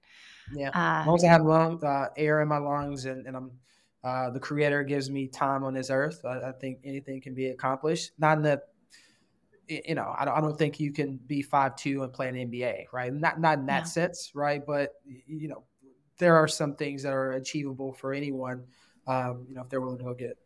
Yeah. 0.51 0.69
Uh, 0.69 1.01
as 1.01 1.07
long 1.07 1.15
as 1.15 1.23
I 1.23 1.27
have 1.27 1.45
lung, 1.45 1.83
uh, 1.83 2.07
air 2.17 2.41
in 2.41 2.47
my 2.47 2.57
lungs 2.57 3.05
and, 3.05 3.25
and 3.27 3.37
I'm 3.37 3.51
uh, 4.03 4.29
the 4.29 4.39
creator 4.39 4.83
gives 4.83 5.09
me 5.09 5.27
time 5.27 5.63
on 5.63 5.73
this 5.73 5.89
earth, 5.89 6.25
I, 6.25 6.49
I, 6.49 6.51
think 6.51 6.79
anything 6.83 7.21
can 7.21 7.33
be 7.33 7.47
accomplished. 7.47 8.11
Not 8.17 8.35
in 8.37 8.43
the 8.43 8.61
you 9.69 9.95
know, 9.95 10.13
I 10.17 10.25
don't, 10.25 10.37
I 10.37 10.41
don't 10.41 10.57
think 10.57 10.79
you 10.79 10.91
can 10.91 11.17
be 11.25 11.41
five 11.41 11.77
two 11.77 12.03
and 12.03 12.11
play 12.11 12.27
an 12.27 12.35
NBA, 12.35 12.87
right? 12.91 13.13
Not 13.13 13.39
not 13.39 13.59
in 13.59 13.65
that 13.67 13.83
yeah. 13.83 13.85
sense, 13.85 14.31
right? 14.35 14.61
But 14.65 14.95
you 15.05 15.47
know, 15.47 15.63
there 16.17 16.35
are 16.35 16.47
some 16.47 16.75
things 16.75 17.03
that 17.03 17.13
are 17.13 17.33
achievable 17.33 17.93
for 17.93 18.13
anyone, 18.13 18.65
um, 19.07 19.45
you 19.47 19.55
know, 19.55 19.61
if 19.61 19.69
they're 19.69 19.81
willing 19.81 19.99
to 19.99 20.03
go 20.03 20.13
get. 20.13 20.37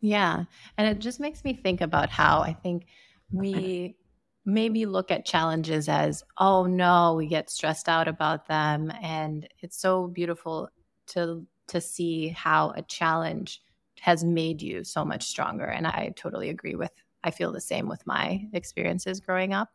Yeah, 0.00 0.44
and 0.76 0.88
it 0.88 0.98
just 0.98 1.18
makes 1.18 1.44
me 1.44 1.54
think 1.54 1.80
about 1.80 2.10
how 2.10 2.40
I 2.40 2.52
think 2.52 2.86
we 3.30 3.96
maybe 4.44 4.86
look 4.86 5.10
at 5.10 5.24
challenges 5.24 5.88
as, 5.88 6.24
oh 6.38 6.66
no, 6.66 7.14
we 7.14 7.26
get 7.26 7.50
stressed 7.50 7.88
out 7.88 8.08
about 8.08 8.48
them. 8.48 8.92
And 9.02 9.48
it's 9.60 9.78
so 9.78 10.06
beautiful 10.06 10.68
to 11.08 11.46
to 11.68 11.80
see 11.80 12.28
how 12.28 12.70
a 12.76 12.82
challenge 12.82 13.62
has 14.00 14.24
made 14.24 14.60
you 14.60 14.82
so 14.84 15.04
much 15.04 15.24
stronger. 15.24 15.64
And 15.64 15.86
I 15.86 16.12
totally 16.16 16.48
agree 16.50 16.74
with 16.74 16.90
I 17.24 17.30
feel 17.30 17.52
the 17.52 17.60
same 17.60 17.88
with 17.88 18.04
my 18.06 18.48
experiences 18.52 19.20
growing 19.20 19.54
up. 19.54 19.68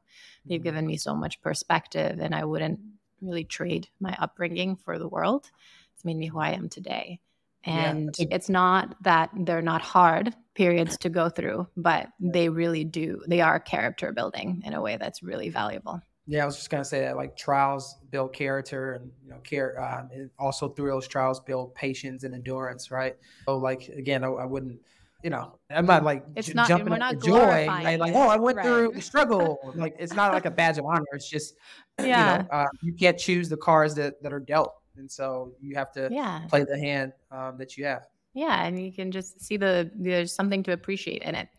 They've 0.45 0.59
mm-hmm. 0.59 0.63
given 0.63 0.85
me 0.85 0.97
so 0.97 1.15
much 1.15 1.41
perspective 1.41 2.19
and 2.19 2.35
I 2.35 2.43
wouldn't 2.43 2.79
really 3.21 3.45
trade 3.45 3.87
my 3.99 4.15
upbringing 4.19 4.75
for 4.75 4.99
the 4.99 5.07
world. 5.07 5.49
It's 5.95 6.03
made 6.03 6.17
me 6.17 6.27
who 6.27 6.39
I 6.39 6.51
am 6.51 6.67
today. 6.69 7.19
And 7.63 8.13
yeah. 8.17 8.27
it's 8.31 8.49
not 8.49 8.95
that 9.03 9.29
they're 9.33 9.61
not 9.61 9.81
hard 9.81 10.35
periods 10.57 10.97
to 10.97 11.09
go 11.09 11.29
through, 11.29 11.67
but 11.77 12.07
they 12.19 12.49
really 12.49 12.83
do. 12.83 13.21
They 13.27 13.41
are 13.41 13.59
character 13.59 14.11
building 14.11 14.63
in 14.65 14.73
a 14.73 14.81
way 14.81 14.97
that's 14.97 15.23
really 15.23 15.49
valuable. 15.49 16.01
Yeah, 16.25 16.43
I 16.43 16.45
was 16.45 16.57
just 16.57 16.69
gonna 16.69 16.83
say 16.83 17.01
that 17.01 17.15
like 17.15 17.37
trials 17.37 17.95
build 18.11 18.33
character, 18.33 18.93
and 18.93 19.11
you 19.23 19.29
know, 19.29 19.37
care. 19.43 19.81
Um, 19.81 20.09
also 20.37 20.67
through 20.69 20.89
those 20.89 21.07
trials 21.07 21.39
build 21.39 21.73
patience 21.75 22.23
and 22.23 22.35
endurance, 22.35 22.91
right? 22.91 23.15
So 23.45 23.57
like 23.57 23.87
again, 23.87 24.23
I, 24.23 24.27
I 24.27 24.45
wouldn't 24.45 24.79
you 25.23 25.29
know, 25.31 25.57
I'm 25.71 25.85
not 25.85 26.03
like 26.03 26.23
it's 26.35 26.47
j- 26.47 26.53
not, 26.53 26.67
jumping 26.67 26.91
we're 26.91 26.97
not 26.97 27.19
joy. 27.19 27.65
Like, 27.65 27.99
like, 27.99 28.13
oh, 28.13 28.27
I 28.27 28.37
went 28.37 28.57
right. 28.57 28.65
through 28.65 29.01
struggle. 29.01 29.57
like, 29.75 29.95
it's 29.97 30.13
not 30.13 30.31
like 30.31 30.45
a 30.45 30.51
badge 30.51 30.77
of 30.77 30.85
honor. 30.85 31.03
It's 31.11 31.27
just, 31.27 31.55
yeah, 31.99 32.37
you, 32.37 32.43
know, 32.43 32.49
uh, 32.51 32.67
you 32.83 32.93
can't 32.93 33.17
choose 33.17 33.49
the 33.49 33.57
cards 33.57 33.95
that, 33.95 34.21
that 34.21 34.31
are 34.31 34.39
dealt 34.39 34.73
and 34.97 35.09
so 35.09 35.53
you 35.61 35.75
have 35.75 35.91
to 35.93 36.09
yeah. 36.11 36.41
play 36.49 36.63
the 36.63 36.77
hand 36.77 37.13
um, 37.31 37.57
that 37.57 37.77
you 37.77 37.85
have. 37.85 38.03
Yeah, 38.37 38.65
and 38.65 38.79
you 38.79 38.93
can 38.93 39.11
just 39.11 39.41
see 39.41 39.57
the 39.57 39.89
there's 39.95 40.31
something 40.31 40.61
to 40.63 40.71
appreciate 40.71 41.23
in 41.23 41.33
it. 41.33 41.49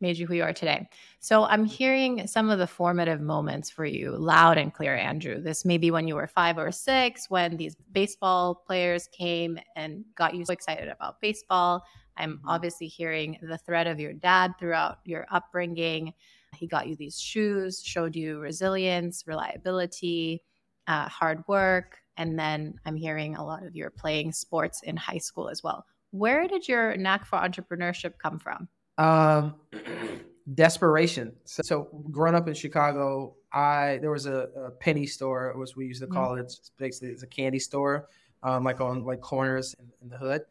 Made 0.00 0.18
you 0.18 0.26
who 0.26 0.34
you 0.34 0.42
are 0.42 0.52
today. 0.52 0.88
So 1.20 1.44
I'm 1.44 1.64
hearing 1.64 2.26
some 2.26 2.50
of 2.50 2.58
the 2.58 2.66
formative 2.66 3.20
moments 3.20 3.70
for 3.70 3.84
you 3.84 4.16
loud 4.18 4.58
and 4.58 4.74
clear, 4.74 4.96
Andrew. 4.96 5.40
This 5.40 5.64
may 5.64 5.78
be 5.78 5.92
when 5.92 6.08
you 6.08 6.16
were 6.16 6.26
five 6.26 6.58
or 6.58 6.72
six, 6.72 7.30
when 7.30 7.56
these 7.56 7.76
baseball 7.92 8.56
players 8.56 9.08
came 9.12 9.60
and 9.76 10.04
got 10.16 10.34
you 10.34 10.44
so 10.44 10.52
excited 10.52 10.88
about 10.88 11.20
baseball. 11.20 11.84
I'm 12.16 12.38
mm-hmm. 12.38 12.48
obviously 12.48 12.88
hearing 12.88 13.38
the 13.40 13.56
thread 13.56 13.86
of 13.86 14.00
your 14.00 14.12
dad 14.12 14.54
throughout 14.58 14.98
your 15.04 15.26
upbringing. 15.30 16.14
He 16.52 16.66
got 16.66 16.88
you 16.88 16.96
these 16.96 17.20
shoes, 17.20 17.80
showed 17.80 18.16
you 18.16 18.40
resilience, 18.40 19.22
reliability, 19.28 20.42
uh, 20.88 21.08
hard 21.08 21.44
work, 21.46 21.98
and 22.16 22.36
then 22.36 22.80
I'm 22.84 22.96
hearing 22.96 23.36
a 23.36 23.44
lot 23.44 23.64
of 23.64 23.76
your 23.76 23.90
playing 23.90 24.32
sports 24.32 24.82
in 24.82 24.96
high 24.96 25.18
school 25.18 25.48
as 25.48 25.62
well. 25.62 25.86
Where 26.14 26.46
did 26.46 26.68
your 26.68 26.96
knack 26.96 27.26
for 27.26 27.40
entrepreneurship 27.40 28.18
come 28.22 28.38
from? 28.38 28.68
Um, 28.98 29.56
desperation. 30.54 31.32
So, 31.44 31.62
so, 31.64 31.88
growing 32.12 32.36
up 32.36 32.46
in 32.46 32.54
Chicago, 32.54 33.34
I 33.52 33.98
there 34.00 34.12
was 34.12 34.26
a, 34.26 34.48
a 34.56 34.70
penny 34.70 35.06
store, 35.06 35.52
was 35.58 35.74
we 35.74 35.86
used 35.86 36.02
to 36.02 36.06
call 36.06 36.30
mm-hmm. 36.30 36.42
it. 36.42 36.44
It's 36.44 36.70
basically, 36.78 37.08
it's 37.08 37.24
a 37.24 37.26
candy 37.26 37.58
store, 37.58 38.06
um, 38.44 38.62
like 38.62 38.80
on 38.80 39.04
like 39.04 39.22
corners 39.22 39.74
in, 39.80 39.86
in 40.02 40.08
the 40.08 40.16
hood. 40.16 40.42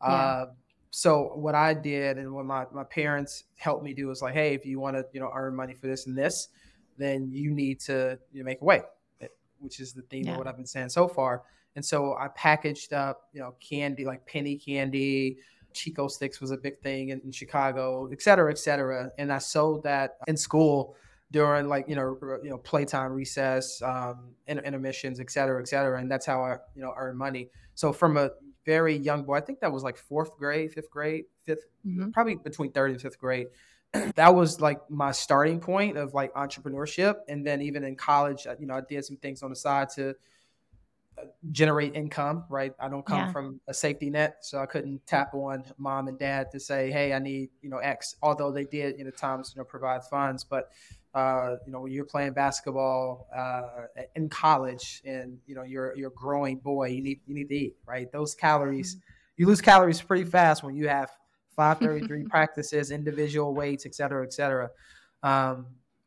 Yeah. 0.00 0.08
Uh, 0.08 0.46
so 0.90 1.32
what 1.34 1.56
I 1.56 1.74
did 1.74 2.16
and 2.18 2.32
what 2.32 2.46
my, 2.46 2.66
my 2.72 2.84
parents 2.84 3.42
helped 3.56 3.82
me 3.82 3.94
do 3.94 4.06
was 4.06 4.22
like, 4.22 4.34
hey, 4.34 4.54
if 4.54 4.64
you 4.64 4.78
want 4.78 4.96
to, 4.96 5.04
you 5.12 5.18
know, 5.18 5.32
earn 5.34 5.56
money 5.56 5.74
for 5.74 5.88
this 5.88 6.06
and 6.06 6.16
this, 6.16 6.48
then 6.96 7.28
you 7.32 7.50
need 7.50 7.80
to 7.80 8.20
you 8.32 8.38
know, 8.38 8.44
make 8.44 8.60
a 8.60 8.64
way, 8.64 8.82
eh, 9.20 9.26
which 9.58 9.80
is 9.80 9.92
the 9.92 10.02
theme 10.02 10.26
yeah. 10.26 10.32
of 10.32 10.38
what 10.38 10.46
I've 10.46 10.56
been 10.56 10.64
saying 10.64 10.90
so 10.90 11.08
far. 11.08 11.42
And 11.78 11.84
so 11.84 12.16
I 12.18 12.26
packaged 12.34 12.92
up, 12.92 13.28
you 13.32 13.38
know, 13.38 13.54
candy 13.60 14.04
like 14.04 14.26
penny 14.26 14.56
candy, 14.56 15.36
Chick-O-Sticks 15.72 16.40
was 16.40 16.50
a 16.50 16.56
big 16.56 16.76
thing 16.80 17.10
in, 17.10 17.20
in 17.20 17.30
Chicago, 17.30 18.08
et 18.10 18.20
cetera, 18.20 18.50
et 18.50 18.58
cetera. 18.58 19.12
And 19.16 19.32
I 19.32 19.38
sold 19.38 19.84
that 19.84 20.16
in 20.26 20.36
school 20.36 20.96
during 21.30 21.68
like 21.68 21.88
you 21.88 21.94
know 21.94 22.18
you 22.42 22.48
know 22.48 22.56
playtime 22.56 23.12
recess 23.12 23.82
um 23.82 24.30
inter- 24.46 24.62
intermissions 24.62 25.20
et 25.20 25.30
cetera 25.30 25.60
et 25.60 25.68
cetera 25.68 26.00
and 26.00 26.10
that's 26.10 26.24
how 26.24 26.42
i 26.42 26.56
you 26.74 26.80
know 26.80 26.94
earn 26.96 27.14
money 27.14 27.50
so 27.74 27.92
from 27.92 28.16
a 28.16 28.30
very 28.64 28.96
young 28.96 29.24
boy 29.24 29.36
i 29.36 29.40
think 29.42 29.60
that 29.60 29.70
was 29.70 29.82
like 29.82 29.98
fourth 29.98 30.34
grade 30.38 30.72
fifth 30.72 30.88
grade 30.88 31.26
5th 31.46 31.56
mm-hmm. 31.86 32.10
probably 32.12 32.36
between 32.36 32.72
third 32.72 32.92
and 32.92 32.98
fifth 33.02 33.18
grade 33.18 33.48
that 34.14 34.34
was 34.34 34.62
like 34.62 34.80
my 34.90 35.12
starting 35.12 35.60
point 35.60 35.98
of 35.98 36.14
like 36.14 36.32
entrepreneurship 36.32 37.16
and 37.28 37.46
then 37.46 37.60
even 37.60 37.84
in 37.84 37.94
college 37.94 38.46
you 38.58 38.66
know 38.66 38.76
i 38.76 38.80
did 38.88 39.04
some 39.04 39.18
things 39.18 39.42
on 39.42 39.50
the 39.50 39.56
side 39.56 39.90
to 39.90 40.14
generate 41.52 41.94
income, 41.94 42.44
right? 42.48 42.72
I 42.80 42.88
don't 42.88 43.04
come 43.04 43.18
yeah. 43.18 43.32
from 43.32 43.60
a 43.68 43.74
safety 43.74 44.10
net, 44.10 44.38
so 44.40 44.58
I 44.58 44.66
couldn't 44.66 45.06
tap 45.06 45.34
on 45.34 45.64
mom 45.78 46.08
and 46.08 46.18
dad 46.18 46.50
to 46.52 46.60
say, 46.60 46.90
"Hey, 46.90 47.12
I 47.12 47.18
need 47.18 47.50
you 47.62 47.70
know 47.70 47.78
X." 47.78 48.16
Although 48.22 48.52
they 48.52 48.64
did, 48.64 48.98
you 48.98 49.04
know, 49.04 49.10
times 49.10 49.52
you 49.54 49.60
know 49.60 49.64
provide 49.64 50.04
funds, 50.04 50.44
but 50.44 50.70
uh, 51.14 51.56
you 51.66 51.72
know 51.72 51.80
when 51.80 51.92
you're 51.92 52.04
playing 52.04 52.32
basketball 52.32 53.28
uh, 53.34 53.86
in 54.14 54.28
college 54.28 55.02
and 55.04 55.38
you 55.46 55.54
know 55.54 55.62
you're 55.62 55.96
you're 55.96 56.08
a 56.08 56.14
growing 56.14 56.58
boy, 56.58 56.88
you 56.88 57.02
need 57.02 57.20
you 57.26 57.34
need 57.34 57.48
to 57.48 57.54
eat, 57.54 57.76
right? 57.86 58.10
Those 58.12 58.34
calories, 58.34 58.96
mm-hmm. 58.96 59.02
you 59.36 59.46
lose 59.46 59.60
calories 59.60 60.00
pretty 60.00 60.24
fast 60.24 60.62
when 60.62 60.74
you 60.74 60.88
have 60.88 61.10
533 61.56 62.24
practices, 62.30 62.90
individual 62.90 63.54
weights, 63.54 63.86
et 63.86 63.94
cetera, 63.94 64.24
et 64.24 64.32
cetera. 64.32 64.70
Um, 65.22 65.66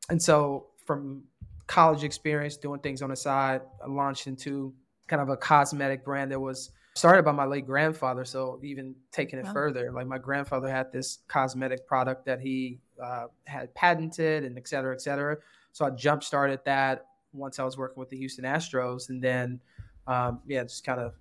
and 0.10 0.22
so 0.22 0.68
from 0.86 1.24
college 1.68 2.04
experience, 2.04 2.58
doing 2.58 2.80
things 2.80 3.02
on 3.02 3.10
the 3.10 3.16
side, 3.16 3.62
I 3.84 3.88
launched 3.88 4.28
into 4.28 4.74
kind 5.12 5.22
of 5.22 5.28
a 5.28 5.36
cosmetic 5.36 6.06
brand 6.06 6.32
that 6.32 6.40
was 6.40 6.72
started 6.96 7.24
by 7.24 7.34
my 7.34 7.44
late 7.46 7.66
grandfather. 7.66 8.24
So 8.24 8.60
even 8.64 8.96
taking 9.12 9.40
it 9.40 9.46
wow. 9.46 9.54
further, 9.54 9.92
like 9.92 10.08
my 10.08 10.18
grandfather 10.18 10.70
had 10.70 10.90
this 10.94 11.20
cosmetic 11.28 11.86
product 11.86 12.26
that 12.28 12.40
he 12.40 12.80
uh, 13.04 13.26
had 13.46 13.74
patented 13.76 14.46
and 14.46 14.58
et 14.58 14.68
cetera, 14.70 14.94
et 14.94 15.02
cetera. 15.02 15.36
So 15.74 15.86
I 15.86 15.90
jump 15.90 16.24
started 16.24 16.62
that 16.64 17.08
once 17.34 17.60
I 17.60 17.66
was 17.66 17.78
working 17.78 18.00
with 18.00 18.10
the 18.10 18.18
Houston 18.18 18.46
Astros, 18.46 19.10
and 19.10 19.22
then 19.22 19.60
um, 20.08 20.40
yeah, 20.48 20.64
just 20.64 20.86
kind 20.86 21.02
of 21.02 21.14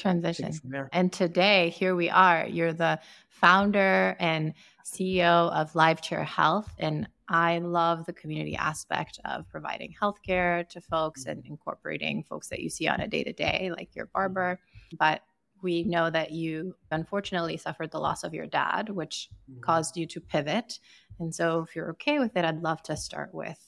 transition. 0.00 0.52
And 0.92 1.12
today, 1.12 1.70
here 1.70 1.94
we 1.94 2.10
are. 2.10 2.46
You're 2.46 2.72
the 2.72 2.98
founder 3.28 4.16
and 4.18 4.54
CEO 4.84 5.52
of 5.52 5.74
Live 5.74 6.00
LiveChair 6.00 6.24
Health, 6.24 6.74
and 6.78 7.08
I 7.28 7.58
love 7.58 8.06
the 8.06 8.12
community 8.12 8.56
aspect 8.56 9.20
of 9.24 9.48
providing 9.48 9.94
healthcare 10.00 10.68
to 10.70 10.80
folks 10.80 11.26
and 11.26 11.44
incorporating 11.46 12.24
folks 12.24 12.48
that 12.48 12.60
you 12.60 12.68
see 12.68 12.88
on 12.88 13.00
a 13.00 13.06
day 13.06 13.22
to 13.22 13.32
day, 13.32 13.70
like 13.76 13.94
your 13.94 14.06
barber. 14.06 14.58
But 14.98 15.22
we 15.62 15.84
know 15.84 16.10
that 16.10 16.32
you 16.32 16.74
unfortunately 16.90 17.56
suffered 17.56 17.92
the 17.92 18.00
loss 18.00 18.24
of 18.24 18.34
your 18.34 18.46
dad, 18.46 18.88
which 18.88 19.28
mm-hmm. 19.48 19.60
caused 19.60 19.96
you 19.96 20.06
to 20.06 20.20
pivot. 20.20 20.80
And 21.18 21.34
so, 21.34 21.60
if 21.60 21.76
you're 21.76 21.90
okay 21.90 22.18
with 22.18 22.36
it, 22.36 22.44
I'd 22.44 22.62
love 22.62 22.82
to 22.84 22.96
start 22.96 23.32
with 23.32 23.58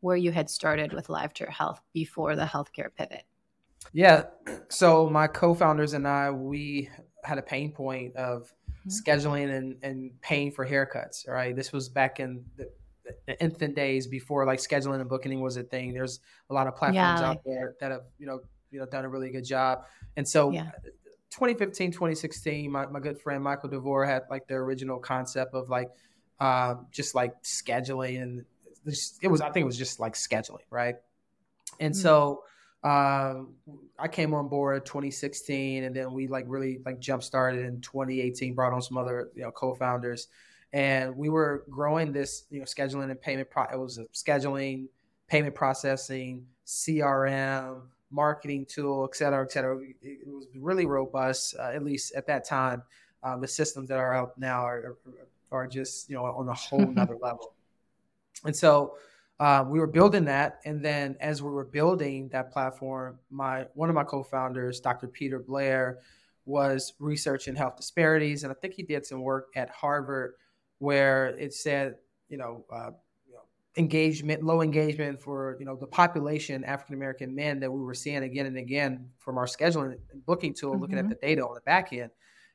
where 0.00 0.16
you 0.16 0.30
had 0.30 0.48
started 0.48 0.92
with 0.92 1.08
Live 1.08 1.32
LiveChair 1.32 1.48
Health 1.48 1.80
before 1.92 2.36
the 2.36 2.44
healthcare 2.44 2.94
pivot. 2.94 3.24
Yeah. 3.92 4.24
So, 4.68 5.08
my 5.08 5.26
co 5.26 5.54
founders 5.54 5.92
and 5.92 6.06
I, 6.06 6.30
we 6.30 6.90
had 7.24 7.38
a 7.38 7.42
pain 7.42 7.72
point 7.72 8.16
of 8.16 8.52
mm-hmm. 8.86 8.88
scheduling 8.88 9.54
and, 9.54 9.76
and 9.82 10.20
paying 10.20 10.52
for 10.52 10.66
haircuts. 10.66 11.28
Right. 11.28 11.54
This 11.54 11.72
was 11.72 11.88
back 11.88 12.20
in 12.20 12.44
the 12.56 12.70
the 13.26 13.40
infant 13.42 13.74
days 13.74 14.06
before 14.06 14.44
like 14.44 14.58
scheduling 14.58 15.00
and 15.00 15.08
booking 15.08 15.40
was 15.40 15.56
a 15.56 15.62
thing. 15.62 15.92
There's 15.92 16.20
a 16.50 16.54
lot 16.54 16.66
of 16.66 16.76
platforms 16.76 17.20
yeah. 17.20 17.28
out 17.28 17.38
there 17.44 17.74
that 17.80 17.90
have 17.90 18.02
you 18.18 18.26
know 18.26 18.40
you 18.70 18.78
know 18.78 18.86
done 18.86 19.04
a 19.04 19.08
really 19.08 19.30
good 19.30 19.44
job. 19.44 19.84
And 20.16 20.28
so, 20.28 20.50
yeah. 20.50 20.70
2015, 21.30 21.92
2016, 21.92 22.70
my, 22.70 22.86
my 22.86 23.00
good 23.00 23.20
friend 23.20 23.44
Michael 23.44 23.68
DeVore 23.68 24.06
had 24.06 24.22
like 24.30 24.46
the 24.48 24.54
original 24.54 24.98
concept 24.98 25.54
of 25.54 25.68
like 25.68 25.90
uh, 26.40 26.76
just 26.90 27.14
like 27.14 27.34
scheduling 27.42 28.22
and 28.22 28.44
it 29.22 29.28
was 29.28 29.40
I 29.40 29.50
think 29.50 29.64
it 29.64 29.66
was 29.66 29.76
just 29.76 30.00
like 30.00 30.14
scheduling, 30.14 30.64
right? 30.70 30.96
And 31.78 31.92
mm-hmm. 31.92 32.00
so 32.00 32.44
um, 32.84 33.54
I 33.98 34.06
came 34.08 34.34
on 34.34 34.48
board 34.48 34.86
2016, 34.86 35.84
and 35.84 35.94
then 35.94 36.12
we 36.12 36.28
like 36.28 36.44
really 36.46 36.80
like 36.84 37.00
jump 37.00 37.22
started 37.22 37.64
in 37.64 37.80
2018. 37.80 38.54
Brought 38.54 38.72
on 38.72 38.82
some 38.82 38.96
other 38.96 39.30
you 39.34 39.42
know 39.42 39.50
co-founders, 39.50 40.28
and 40.72 41.16
we 41.16 41.28
were 41.28 41.64
growing 41.68 42.12
this 42.12 42.44
you 42.50 42.60
know 42.60 42.64
scheduling 42.64 43.10
and 43.10 43.20
payment 43.20 43.50
pro- 43.50 43.64
it 43.64 43.78
was 43.78 43.98
a 43.98 44.04
scheduling 44.14 44.86
payment 45.26 45.54
processing 45.54 46.46
crm 46.66 47.82
marketing 48.10 48.64
tool 48.66 49.08
et 49.10 49.16
cetera 49.16 49.42
et 49.42 49.50
cetera. 49.50 49.78
It 50.00 50.26
was 50.26 50.46
really 50.54 50.86
robust 50.86 51.56
uh, 51.58 51.70
at 51.74 51.84
least 51.84 52.14
at 52.14 52.26
that 52.28 52.44
time. 52.44 52.82
Um, 53.24 53.40
the 53.40 53.48
systems 53.48 53.88
that 53.88 53.98
are 53.98 54.14
out 54.14 54.38
now 54.38 54.64
are, 54.64 54.96
are 55.50 55.66
just 55.66 56.08
you 56.08 56.14
know 56.14 56.24
on 56.24 56.48
a 56.48 56.54
whole 56.54 56.86
nother 56.86 57.16
level. 57.20 57.54
And 58.44 58.54
so 58.54 58.94
um, 59.40 59.70
we 59.70 59.78
were 59.78 59.86
building 59.86 60.24
that 60.24 60.60
and 60.64 60.84
then 60.84 61.16
as 61.20 61.42
we 61.42 61.50
were 61.50 61.64
building 61.64 62.28
that 62.28 62.52
platform 62.52 63.18
my 63.30 63.66
one 63.74 63.88
of 63.88 63.94
my 63.94 64.04
co-founders 64.04 64.80
dr 64.80 65.06
peter 65.08 65.38
blair 65.38 65.98
was 66.44 66.94
researching 66.98 67.54
health 67.54 67.76
disparities 67.76 68.42
and 68.42 68.52
i 68.52 68.54
think 68.54 68.74
he 68.74 68.82
did 68.82 69.04
some 69.04 69.20
work 69.20 69.48
at 69.54 69.70
harvard 69.70 70.34
where 70.78 71.28
it 71.38 71.52
said, 71.52 71.96
you 72.28 72.38
know, 72.38 72.64
uh, 72.72 72.90
you 73.26 73.34
know, 73.34 73.42
engagement, 73.76 74.42
low 74.42 74.62
engagement 74.62 75.20
for 75.20 75.56
you 75.58 75.66
know 75.66 75.76
the 75.76 75.86
population 75.86 76.64
African 76.64 76.94
American 76.94 77.34
men 77.34 77.60
that 77.60 77.70
we 77.70 77.80
were 77.80 77.94
seeing 77.94 78.22
again 78.22 78.46
and 78.46 78.56
again 78.56 79.08
from 79.18 79.38
our 79.38 79.46
scheduling 79.46 79.96
and 80.12 80.24
booking 80.24 80.54
tool, 80.54 80.72
mm-hmm. 80.72 80.82
looking 80.82 80.98
at 80.98 81.04
mm-hmm. 81.04 81.10
the 81.20 81.26
data 81.26 81.42
on 81.46 81.54
the 81.54 81.60
back 81.62 81.92
end. 81.92 82.10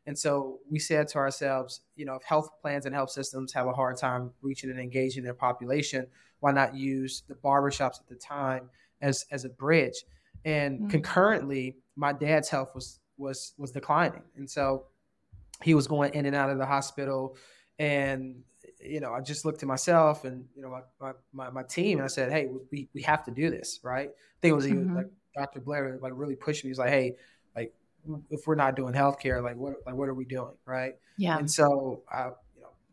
And 0.06 0.20
so 0.20 0.60
we 0.70 0.80
said 0.80 1.08
to 1.10 1.18
ourselves, 1.18 1.80
you 1.96 2.06
know, 2.06 2.16
if 2.16 2.24
health 2.24 2.50
plans 2.62 2.86
and 2.86 2.94
health 2.94 3.10
systems 3.10 3.54
have 3.54 3.68
a 3.68 3.72
hard 3.72 3.98
time 3.98 4.32
reaching 4.42 4.70
and 4.70 4.80
engaging 4.80 5.24
their 5.24 5.34
population, 5.34 6.08
why 6.44 6.52
not 6.52 6.76
use 6.76 7.24
the 7.28 7.36
barbershops 7.36 8.00
at 8.00 8.08
the 8.08 8.16
time 8.16 8.70
as 9.02 9.26
as 9.32 9.46
a 9.46 9.50
bridge? 9.50 10.04
And 10.46 10.80
mm-hmm. 10.80 10.90
concurrently, 10.90 11.78
my 11.96 12.14
dad's 12.14 12.50
health 12.50 12.76
was 12.76 13.00
was 13.18 13.54
was 13.58 13.72
declining, 13.72 14.24
and 14.36 14.50
so 14.50 14.86
he 15.62 15.74
was 15.74 15.88
going 15.88 16.14
in 16.14 16.26
and 16.26 16.36
out 16.36 16.50
of 16.50 16.58
the 16.58 16.66
hospital 16.66 17.38
and 17.80 18.44
you 18.80 19.00
know, 19.00 19.14
I 19.14 19.22
just 19.22 19.46
looked 19.46 19.64
at 19.64 19.68
myself 19.68 20.26
and 20.26 20.46
you 20.56 20.62
know 20.62 20.70
my 20.70 20.82
my, 21.00 21.14
my, 21.32 21.50
my 21.50 21.64
team, 21.64 22.00
and 22.00 22.06
I 22.06 22.08
said, 22.08 22.32
"Hey, 22.32 22.50
we, 22.72 22.90
we 22.94 23.02
have 23.04 23.24
to 23.26 23.32
do 23.32 23.50
this, 23.50 23.80
right?" 23.84 24.10
I 24.10 24.38
think 24.42 24.52
it 24.52 24.56
was 24.56 24.68
mm-hmm. 24.68 24.96
like 24.96 25.08
Dr. 25.36 25.62
Blair 25.62 25.98
like 26.02 26.12
really 26.16 26.36
pushed 26.36 26.64
me. 26.64 26.70
He's 26.70 26.80
like, 26.80 26.90
"Hey, 26.90 27.16
like 27.56 27.74
if 28.30 28.46
we're 28.46 28.56
not 28.56 28.76
doing 28.76 28.94
healthcare, 28.94 29.42
like 29.42 29.56
what 29.56 29.76
like 29.86 29.96
what 29.96 30.10
are 30.10 30.14
we 30.14 30.26
doing, 30.26 30.54
right?" 30.66 30.96
Yeah. 31.18 31.38
And 31.38 31.50
so 31.50 32.04
I 32.12 32.32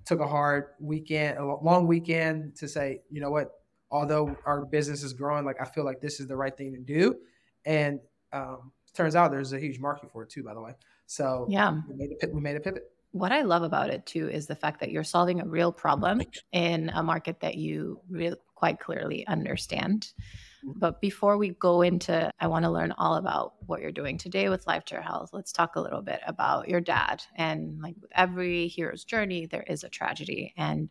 took 0.04 0.20
a 0.20 0.26
hard 0.26 0.66
weekend, 0.80 1.38
a 1.38 1.44
long 1.44 1.86
weekend 1.86 2.56
to 2.56 2.68
say, 2.68 3.00
you 3.10 3.20
know 3.20 3.30
what, 3.30 3.52
although 3.90 4.36
our 4.46 4.64
business 4.64 5.02
is 5.02 5.12
growing, 5.12 5.44
like 5.44 5.60
I 5.60 5.64
feel 5.64 5.84
like 5.84 6.00
this 6.00 6.20
is 6.20 6.26
the 6.26 6.36
right 6.36 6.56
thing 6.56 6.72
to 6.72 6.80
do, 6.80 7.16
and 7.64 8.00
um, 8.32 8.72
turns 8.94 9.16
out 9.16 9.30
there's 9.30 9.52
a 9.52 9.60
huge 9.60 9.78
market 9.78 10.10
for 10.10 10.22
it 10.22 10.30
too, 10.30 10.42
by 10.42 10.54
the 10.54 10.60
way. 10.60 10.72
So 11.06 11.46
yeah, 11.48 11.80
we 11.88 11.94
made 11.94 12.10
a 12.22 12.28
we 12.28 12.40
made 12.40 12.56
a 12.56 12.60
pivot 12.60 12.90
what 13.12 13.32
I 13.32 13.42
love 13.42 13.62
about 13.62 13.90
it 13.90 14.06
too 14.06 14.28
is 14.28 14.46
the 14.46 14.54
fact 14.54 14.80
that 14.80 14.90
you're 14.90 15.04
solving 15.04 15.40
a 15.40 15.46
real 15.46 15.72
problem 15.72 16.22
in 16.52 16.90
a 16.90 17.02
market 17.02 17.40
that 17.40 17.56
you 17.56 18.00
really 18.08 18.36
quite 18.54 18.78
clearly 18.78 19.26
understand. 19.26 20.12
But 20.62 21.00
before 21.00 21.36
we 21.38 21.50
go 21.50 21.82
into, 21.82 22.30
I 22.38 22.46
want 22.46 22.64
to 22.64 22.70
learn 22.70 22.92
all 22.92 23.16
about 23.16 23.54
what 23.66 23.80
you're 23.80 23.92
doing 23.92 24.18
today 24.18 24.48
with 24.48 24.66
LiveChair 24.66 25.02
Health. 25.02 25.30
Let's 25.32 25.52
talk 25.52 25.76
a 25.76 25.80
little 25.80 26.02
bit 26.02 26.20
about 26.26 26.68
your 26.68 26.80
dad. 26.80 27.22
And 27.36 27.80
like 27.80 27.96
with 28.00 28.10
every 28.14 28.68
hero's 28.68 29.04
journey, 29.04 29.46
there 29.46 29.64
is 29.66 29.84
a 29.84 29.88
tragedy, 29.88 30.52
and 30.56 30.90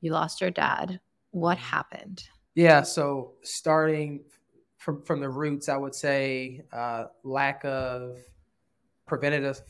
you 0.00 0.12
lost 0.12 0.40
your 0.40 0.50
dad. 0.50 1.00
What 1.30 1.58
happened? 1.58 2.24
Yeah. 2.54 2.82
So 2.82 3.32
starting 3.42 4.24
from 4.78 5.02
from 5.02 5.20
the 5.20 5.28
roots, 5.28 5.68
I 5.68 5.76
would 5.76 5.94
say 5.94 6.62
uh, 6.72 7.04
lack 7.24 7.64
of 7.64 8.18
preventative 9.06 9.60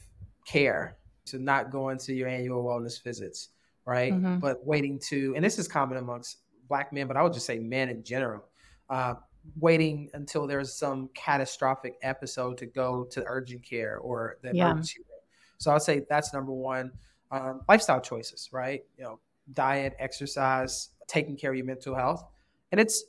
care 0.47 0.99
to 1.27 1.39
not 1.39 1.71
going 1.71 1.99
to 1.99 2.13
your 2.13 2.29
annual 2.29 2.63
wellness 2.65 3.03
visits, 3.03 3.49
right? 3.87 4.13
Mm-hmm. 4.13 4.39
But 4.39 4.65
waiting 4.67 4.99
to, 5.09 5.33
and 5.35 5.45
this 5.45 5.59
is 5.59 5.67
common 5.67 5.99
amongst 5.99 6.39
black 6.69 6.93
men, 6.93 7.07
but 7.07 7.17
I 7.17 7.23
would 7.23 7.33
just 7.33 7.47
say 7.47 7.59
men 7.59 7.89
in 7.89 8.05
general, 8.05 8.45
uh, 8.95 9.15
waiting 9.59 10.09
until 10.15 10.47
there's 10.47 10.73
some 10.73 11.09
catastrophic 11.15 11.97
episode 12.03 12.57
to 12.59 12.67
go 12.67 13.05
to 13.05 13.25
urgent 13.27 13.63
care 13.63 13.99
or 13.99 14.39
the 14.43 14.51
yeah. 14.55 14.67
emergency 14.67 15.01
room. 15.01 15.21
So 15.59 15.73
I'd 15.73 15.83
say 15.83 16.07
that's 16.09 16.33
number 16.33 16.53
one. 16.53 16.93
Um, 17.33 17.63
lifestyle 17.69 18.01
choices, 18.01 18.51
right? 18.53 18.85
You 18.97 19.05
know, 19.05 19.21
diet, 19.53 19.95
exercise, 19.99 20.91
taking 21.09 21.37
care 21.37 21.51
of 21.51 21.57
your 21.57 21.67
mental 21.67 21.95
health, 21.95 22.25
and 22.71 22.81
it's 22.81 23.05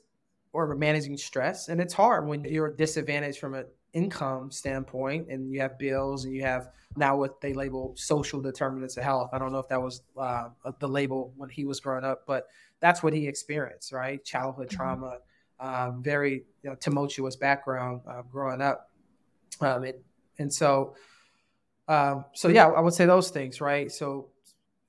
or 0.53 0.73
managing 0.75 1.17
stress, 1.17 1.67
and 1.69 1.79
it's 1.79 1.93
hard 1.93 2.27
when 2.27 2.43
you're 2.45 2.73
disadvantaged 2.73 3.37
from 3.39 3.53
an 3.53 3.65
income 3.93 4.51
standpoint 4.51 5.27
and 5.29 5.51
you 5.51 5.61
have 5.61 5.77
bills 5.77 6.25
and 6.25 6.33
you 6.33 6.41
have 6.41 6.69
now 6.97 7.15
what 7.15 7.39
they 7.41 7.53
label 7.53 7.93
social 7.95 8.41
determinants 8.41 8.97
of 8.97 9.03
health. 9.03 9.29
I 9.33 9.37
don't 9.37 9.51
know 9.51 9.59
if 9.59 9.69
that 9.69 9.81
was 9.81 10.01
uh, 10.17 10.49
the 10.79 10.87
label 10.87 11.33
when 11.37 11.49
he 11.49 11.65
was 11.65 11.79
growing 11.79 12.03
up, 12.03 12.23
but 12.25 12.47
that's 12.79 13.03
what 13.03 13.13
he 13.13 13.27
experienced, 13.27 13.91
right? 13.91 14.23
Childhood 14.23 14.67
Mhm. 14.67 14.77
trauma, 14.77 15.17
um, 15.59 16.01
very 16.03 16.43
you 16.63 16.69
know, 16.69 16.75
tumultuous 16.75 17.35
background 17.35 18.01
uh, 18.07 18.21
growing 18.31 18.61
up, 18.61 18.91
um, 19.61 19.83
it, 19.83 20.03
and 20.39 20.53
so, 20.53 20.95
um, 21.87 22.25
so 22.33 22.47
yeah, 22.47 22.67
I 22.67 22.79
would 22.79 22.93
say 22.93 23.05
those 23.05 23.29
things, 23.29 23.61
right? 23.61 23.91
So 23.91 24.27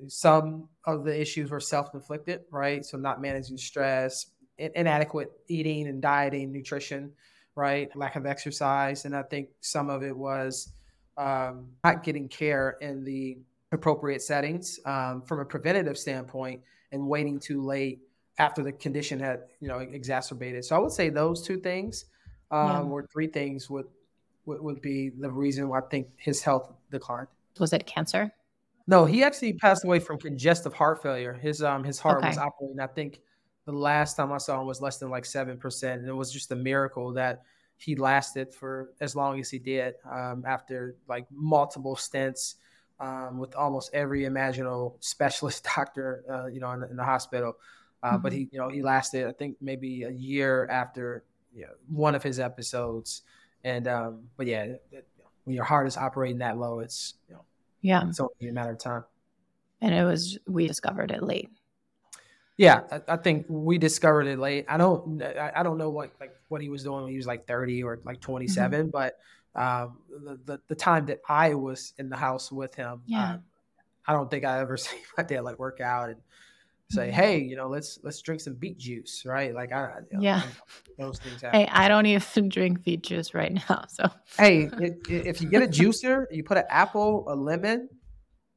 some 0.08 0.68
of 0.84 1.04
the 1.04 1.18
issues 1.18 1.50
were 1.50 1.60
self-inflicted, 1.60 2.42
right? 2.50 2.84
So 2.84 2.98
not 2.98 3.20
managing 3.20 3.58
stress, 3.58 4.26
in- 4.58 4.72
inadequate 4.74 5.30
eating 5.48 5.86
and 5.86 6.02
dieting, 6.02 6.52
nutrition, 6.52 7.12
right? 7.54 7.94
Lack 7.96 8.16
of 8.16 8.26
exercise, 8.26 9.04
and 9.04 9.14
I 9.14 9.22
think 9.22 9.48
some 9.60 9.88
of 9.90 10.02
it 10.02 10.16
was 10.16 10.72
um, 11.16 11.68
not 11.84 12.02
getting 12.02 12.28
care 12.28 12.76
in 12.80 13.04
the 13.04 13.38
appropriate 13.72 14.22
settings 14.22 14.78
um, 14.84 15.22
from 15.22 15.40
a 15.40 15.44
preventative 15.44 15.98
standpoint, 15.98 16.60
and 16.92 17.06
waiting 17.06 17.38
too 17.38 17.64
late 17.64 18.00
after 18.38 18.62
the 18.62 18.72
condition 18.72 19.18
had 19.20 19.44
you 19.60 19.68
know 19.68 19.78
exacerbated. 19.78 20.64
So 20.64 20.76
I 20.76 20.78
would 20.78 20.92
say 20.92 21.08
those 21.10 21.42
two 21.42 21.58
things, 21.58 22.04
um, 22.50 22.68
Yeah. 22.68 22.80
or 22.82 23.06
three 23.12 23.26
things 23.28 23.68
would, 23.70 23.86
would 24.46 24.60
would 24.60 24.80
be 24.82 25.10
the 25.10 25.30
reason 25.30 25.68
why 25.68 25.78
I 25.78 25.82
think 25.90 26.08
his 26.16 26.42
health 26.42 26.72
declined. 26.90 27.28
Was 27.58 27.72
it 27.72 27.86
cancer? 27.86 28.30
No, 28.86 29.04
he 29.04 29.24
actually 29.24 29.54
passed 29.54 29.84
away 29.84 29.98
from 29.98 30.18
congestive 30.18 30.72
heart 30.72 31.02
failure. 31.02 31.32
His 31.32 31.62
um 31.62 31.82
his 31.84 31.98
heart 31.98 32.22
was 32.22 32.38
operating. 32.38 32.78
I 32.80 32.86
think 32.86 33.20
the 33.64 33.72
last 33.72 34.16
time 34.16 34.32
I 34.32 34.38
saw 34.38 34.60
him 34.60 34.66
was 34.66 34.80
less 34.80 34.98
than 34.98 35.10
like 35.10 35.24
seven 35.24 35.56
percent, 35.58 36.00
and 36.00 36.08
it 36.08 36.12
was 36.14 36.30
just 36.32 36.52
a 36.52 36.56
miracle 36.56 37.12
that 37.14 37.42
he 37.78 37.96
lasted 37.96 38.54
for 38.54 38.90
as 39.00 39.16
long 39.16 39.40
as 39.40 39.50
he 39.50 39.58
did. 39.58 39.94
Um, 40.10 40.44
after 40.46 40.96
like 41.08 41.26
multiple 41.32 41.96
stints, 41.96 42.54
um, 43.00 43.38
with 43.38 43.54
almost 43.56 43.90
every 43.92 44.24
imaginable 44.24 44.96
specialist 45.00 45.64
doctor, 45.74 46.24
uh, 46.30 46.46
you 46.46 46.60
know, 46.60 46.70
in, 46.72 46.80
the- 46.80 46.90
in 46.90 46.96
the 46.96 47.04
hospital. 47.04 47.56
Uh, 48.06 48.18
but 48.18 48.32
Mhm. 48.32 48.36
he, 48.36 48.48
you 48.52 48.58
know, 48.58 48.68
he 48.68 48.82
lasted. 48.82 49.26
I 49.26 49.32
think 49.32 49.56
maybe 49.60 50.04
a 50.04 50.10
year 50.10 50.66
after 50.70 51.24
you 51.54 51.62
know, 51.62 51.72
one 51.88 52.14
of 52.14 52.22
his 52.22 52.38
episodes. 52.38 53.22
And 53.64 53.88
um, 53.88 54.28
but 54.36 54.46
yeah, 54.46 54.66
that- 54.66 54.90
that, 54.92 55.04
you 55.16 55.22
know, 55.24 55.30
when 55.44 55.54
your 55.56 55.64
heart 55.64 55.86
is 55.86 55.96
operating 55.96 56.38
that 56.38 56.58
low, 56.58 56.80
it's 56.80 57.14
you 57.28 57.34
know, 57.34 57.44
Yeah. 57.80 58.08
it's 58.08 58.20
only 58.20 58.48
a 58.48 58.52
matter 58.52 58.72
of 58.72 58.78
time. 58.78 59.04
And 59.80 59.94
it 59.94 60.04
was, 60.04 60.38
we 60.46 60.66
discovered 60.66 61.10
it 61.10 61.22
late. 61.22 61.50
Yeah, 62.56 62.82
I, 62.90 63.14
I 63.14 63.16
think 63.16 63.44
we 63.48 63.76
discovered 63.76 64.26
it 64.26 64.38
late. 64.38 64.64
I 64.68 64.76
don't, 64.78 65.22
I, 65.22 65.52
I 65.56 65.62
don't 65.62 65.76
know 65.76 65.90
what 65.90 66.12
like 66.20 66.34
what 66.48 66.62
he 66.62 66.68
was 66.70 66.82
doing 66.84 67.02
when 67.02 67.10
he 67.10 67.16
was 67.18 67.26
like 67.26 67.46
thirty 67.46 67.82
or 67.82 67.98
like 68.04 68.20
twenty 68.20 68.46
Mm-hmm. 68.46 68.88
but 68.88 69.18
um, 69.54 69.98
the, 70.24 70.38
the 70.44 70.60
the 70.68 70.74
time 70.74 71.06
that 71.06 71.20
I 71.28 71.54
was 71.54 71.92
in 71.98 72.08
the 72.08 72.16
house 72.16 72.50
with 72.52 72.74
him, 72.74 73.02
Yeah. 73.06 73.32
um, 73.34 73.42
I 74.06 74.12
don't 74.12 74.30
think 74.30 74.44
I 74.44 74.60
ever 74.60 74.76
seen 74.86 75.00
my 75.16 75.22
dad 75.24 75.40
like 75.42 75.58
work 75.58 75.80
out 75.80 76.08
and 76.10 76.20
say, 76.88 77.08
Mhm. 77.08 77.12
hey, 77.12 77.38
you 77.38 77.56
know, 77.56 77.68
let's 77.68 77.98
let's 78.02 78.20
drink 78.22 78.40
some 78.40 78.54
beet 78.54 78.78
juice, 78.78 79.24
right? 79.26 79.54
Like 79.54 79.72
I, 79.72 80.00
you 80.10 80.18
know, 80.18 80.22
Yeah. 80.22 80.42
those 80.98 81.18
things 81.18 81.42
happen. 81.42 81.60
Hey, 81.60 81.68
I 81.70 81.88
don't 81.88 82.06
even 82.06 82.48
drink 82.48 82.84
beet 82.84 83.02
juice 83.02 83.34
right 83.34 83.52
now. 83.68 83.84
So, 83.88 84.08
Hey, 84.38 84.66
i- 84.80 84.84
i- 84.84 84.94
if 85.08 85.40
you 85.40 85.48
get 85.48 85.62
a 85.62 85.66
juicer, 85.66 86.26
you 86.30 86.44
put 86.44 86.58
an 86.58 86.64
apple, 86.68 87.24
a 87.28 87.34
lemon, 87.34 87.88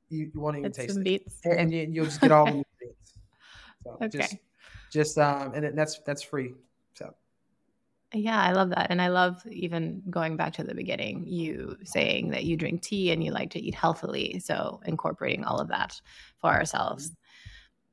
you, 0.09 0.29
you 0.33 0.39
won't 0.41 0.57
even 0.57 0.69
it's 0.69 0.77
taste 0.77 0.93
some 0.93 1.01
it, 1.01 1.05
beets. 1.05 1.39
and, 1.45 1.59
and 1.59 1.73
you, 1.73 1.87
you'll 1.91 2.05
just 2.05 2.21
get 2.21 2.31
all 2.31 2.45
the 2.45 2.51
nutrients. 2.81 3.13
So 3.83 3.97
Okay. 4.01 4.09
just, 4.09 4.35
just 4.91 5.17
um, 5.17 5.53
and 5.53 5.77
that's 5.77 5.99
that's 6.05 6.21
free. 6.21 6.53
So 6.95 7.13
Yeah, 8.13 8.41
I 8.41 8.51
love 8.51 8.71
that. 8.71 8.87
And 8.89 9.01
I 9.01 9.07
love 9.07 9.41
even 9.49 10.01
going 10.09 10.35
back 10.35 10.53
to 10.53 10.63
the 10.63 10.75
beginning, 10.75 11.25
you 11.27 11.77
saying 11.83 12.31
that 12.31 12.43
you 12.43 12.57
drink 12.57 12.81
tea 12.81 13.11
and 13.11 13.23
you 13.23 13.31
like 13.31 13.51
to 13.51 13.59
eat 13.59 13.75
healthily. 13.75 14.39
So, 14.39 14.81
incorporating 14.85 15.45
all 15.45 15.59
of 15.59 15.69
that 15.69 15.99
for 16.41 16.49
ourselves. 16.51 17.11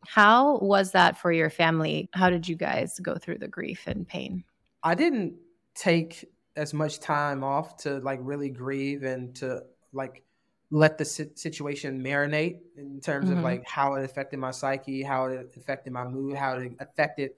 How 0.07 0.59
was 0.59 0.92
that 0.92 1.19
for 1.19 1.33
your 1.33 1.51
family? 1.51 2.09
How 2.14 2.31
did 2.31 2.49
you 2.49 2.57
guys 2.57 2.99
go 3.01 3.16
through 3.16 3.38
the 3.38 3.49
grief 3.49 3.87
and 3.87 4.07
pain? 4.07 4.45
I 4.83 4.95
didn't 4.95 5.35
take 5.75 6.25
as 6.57 6.73
much 6.73 7.01
time 7.01 7.45
off 7.45 7.77
to 7.79 7.99
like 8.01 8.19
really 8.23 8.49
grieve 8.49 9.03
and 9.03 9.35
to 9.37 9.62
like 9.92 10.23
let 10.71 10.99
the 10.99 11.05
situation 11.05 12.03
marinate 12.03 12.61
in 12.77 13.01
terms 13.01 13.31
of 13.31 13.38
Mhm. 13.38 13.42
like 13.42 13.69
how 13.69 13.95
it 13.95 14.05
affected 14.05 14.38
my 14.38 14.51
psyche, 14.51 15.03
how 15.03 15.27
it 15.27 15.55
affected 15.57 15.92
my 15.92 16.05
mood, 16.05 16.37
how 16.37 16.57
it 16.57 16.73
affected 16.81 17.33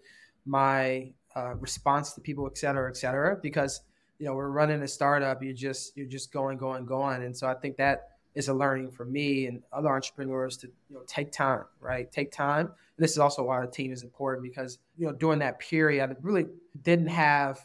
my 0.46 1.12
uh, 1.36 1.54
response 1.56 2.14
to 2.14 2.20
people, 2.20 2.46
et 2.46 2.56
cetera, 2.56 2.88
et 2.90 2.96
cetera. 2.96 3.36
Because 3.36 3.82
you 4.18 4.26
know 4.26 4.34
we're 4.34 4.48
running 4.50 4.82
a 4.82 4.88
startup, 4.88 5.42
you're 5.42 5.52
just 5.54 5.96
you're 5.96 6.06
just 6.06 6.32
going, 6.32 6.56
going, 6.58 6.86
going, 6.86 7.22
and 7.22 7.36
so 7.36 7.46
I 7.46 7.54
think 7.54 7.76
that 7.76 8.17
is 8.34 8.48
a 8.48 8.54
learning 8.54 8.90
for 8.90 9.04
me 9.04 9.46
and 9.46 9.62
other 9.72 9.88
entrepreneurs 9.88 10.56
to 10.58 10.68
you 10.88 10.96
know 10.96 11.02
take 11.06 11.32
time, 11.32 11.64
right? 11.80 12.10
Take 12.12 12.30
time. 12.32 12.66
And 12.66 13.04
this 13.04 13.12
is 13.12 13.18
also 13.18 13.42
why 13.42 13.60
the 13.60 13.70
team 13.70 13.92
is 13.92 14.02
important 14.02 14.42
because 14.42 14.78
you 14.96 15.06
know 15.06 15.12
during 15.12 15.40
that 15.40 15.58
period, 15.58 16.10
I 16.10 16.14
really 16.22 16.46
didn't 16.82 17.08
have 17.08 17.60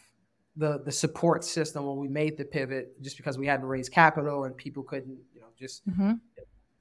the 0.55 0.81
the 0.83 0.91
support 0.91 1.43
system 1.43 1.85
when 1.85 1.97
we 1.97 2.07
made 2.07 2.37
the 2.37 2.45
pivot, 2.45 3.01
just 3.01 3.17
because 3.17 3.37
we 3.37 3.47
hadn't 3.47 3.65
raised 3.65 3.91
capital 3.91 4.43
and 4.45 4.55
people 4.55 4.83
couldn't 4.83 5.17
you 5.33 5.41
know 5.41 5.47
just 5.59 5.87
Mm-hmm. 5.87 6.13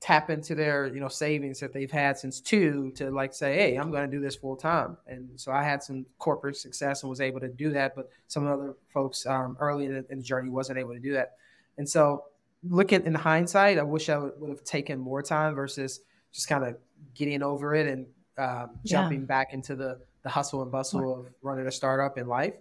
tap 0.00 0.30
into 0.30 0.54
their 0.54 0.86
you 0.92 1.00
know 1.00 1.08
savings 1.08 1.60
that 1.60 1.72
they've 1.72 1.90
had 1.90 2.18
since 2.18 2.40
two 2.40 2.90
to 2.96 3.10
like 3.10 3.32
say 3.32 3.54
hey 3.54 3.76
i'm 3.76 3.90
going 3.92 4.10
to 4.10 4.16
do 4.16 4.20
this 4.20 4.34
full 4.34 4.56
time 4.56 4.96
and 5.06 5.28
so 5.40 5.52
i 5.52 5.62
had 5.62 5.80
some 5.82 6.04
corporate 6.18 6.56
success 6.56 7.02
and 7.02 7.10
was 7.10 7.20
able 7.20 7.38
to 7.38 7.48
do 7.48 7.70
that 7.70 7.94
but 7.94 8.08
some 8.26 8.46
other 8.48 8.74
folks 8.92 9.24
um, 9.26 9.56
early 9.60 9.84
in 9.86 9.92
the, 9.92 10.04
in 10.10 10.18
the 10.18 10.24
journey 10.24 10.50
wasn't 10.50 10.76
able 10.76 10.92
to 10.92 10.98
do 10.98 11.12
that 11.12 11.32
and 11.78 11.88
so 11.88 12.24
looking 12.68 13.04
in 13.06 13.14
hindsight 13.14 13.78
i 13.78 13.82
wish 13.82 14.08
i 14.08 14.16
would, 14.16 14.32
would 14.38 14.50
have 14.50 14.62
taken 14.64 14.98
more 14.98 15.22
time 15.22 15.54
versus 15.54 16.00
just 16.32 16.48
kind 16.48 16.64
of 16.64 16.76
getting 17.14 17.42
over 17.42 17.74
it 17.74 17.86
and 17.86 18.06
um, 18.38 18.70
Yeah. 18.84 19.02
jumping 19.02 19.26
back 19.26 19.52
into 19.52 19.74
the 19.76 20.00
the 20.22 20.28
hustle 20.30 20.62
and 20.62 20.70
bustle 20.70 21.20
of 21.20 21.26
running 21.42 21.66
a 21.66 21.72
startup 21.72 22.16
in 22.18 22.26
life 22.28 22.54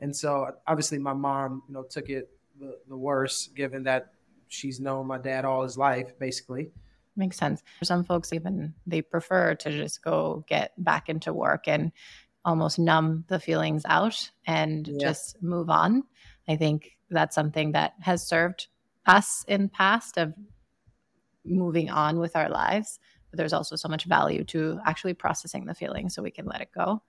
and 0.00 0.14
so 0.14 0.50
obviously 0.66 0.98
my 0.98 1.12
mom 1.12 1.62
you 1.68 1.74
know 1.74 1.84
took 1.84 2.08
it 2.10 2.28
the, 2.58 2.76
the 2.88 2.96
worst 2.96 3.54
given 3.54 3.84
that 3.84 4.12
she's 4.48 4.80
known 4.80 5.06
my 5.06 5.18
dad 5.18 5.44
all 5.44 5.62
his 5.62 5.78
life 5.78 6.18
basically 6.18 6.70
Makes 7.16 7.36
sense. 7.36 7.62
For 7.78 7.84
some 7.84 8.02
folks, 8.02 8.32
even 8.32 8.74
they 8.88 9.00
prefer 9.00 9.54
to 9.54 9.70
just 9.70 10.02
go 10.02 10.44
get 10.48 10.72
back 10.82 11.08
into 11.08 11.32
work 11.32 11.68
and 11.68 11.92
almost 12.44 12.76
numb 12.76 13.24
the 13.28 13.38
feelings 13.38 13.84
out 13.88 14.32
and 14.48 14.88
Yeah. 14.88 14.98
just 14.98 15.40
move 15.40 15.70
on. 15.70 16.02
I 16.48 16.56
think 16.56 16.96
that's 17.10 17.36
something 17.36 17.70
that 17.70 17.92
has 18.00 18.26
served 18.26 18.66
us 19.06 19.44
in 19.48 19.68
past 19.68 20.16
of 20.18 20.34
moving 21.44 21.90
on 21.90 22.18
with 22.18 22.36
our 22.36 22.48
lives. 22.48 22.98
But 23.30 23.38
there's 23.38 23.52
also 23.52 23.76
so 23.76 23.88
much 23.88 24.04
value 24.04 24.44
to 24.44 24.78
actually 24.86 25.14
processing 25.14 25.66
the 25.66 25.74
feeling 25.74 26.08
so 26.08 26.22
we 26.22 26.30
can 26.30 26.46
let 26.46 26.60
it 26.60 26.70
go 26.74 27.02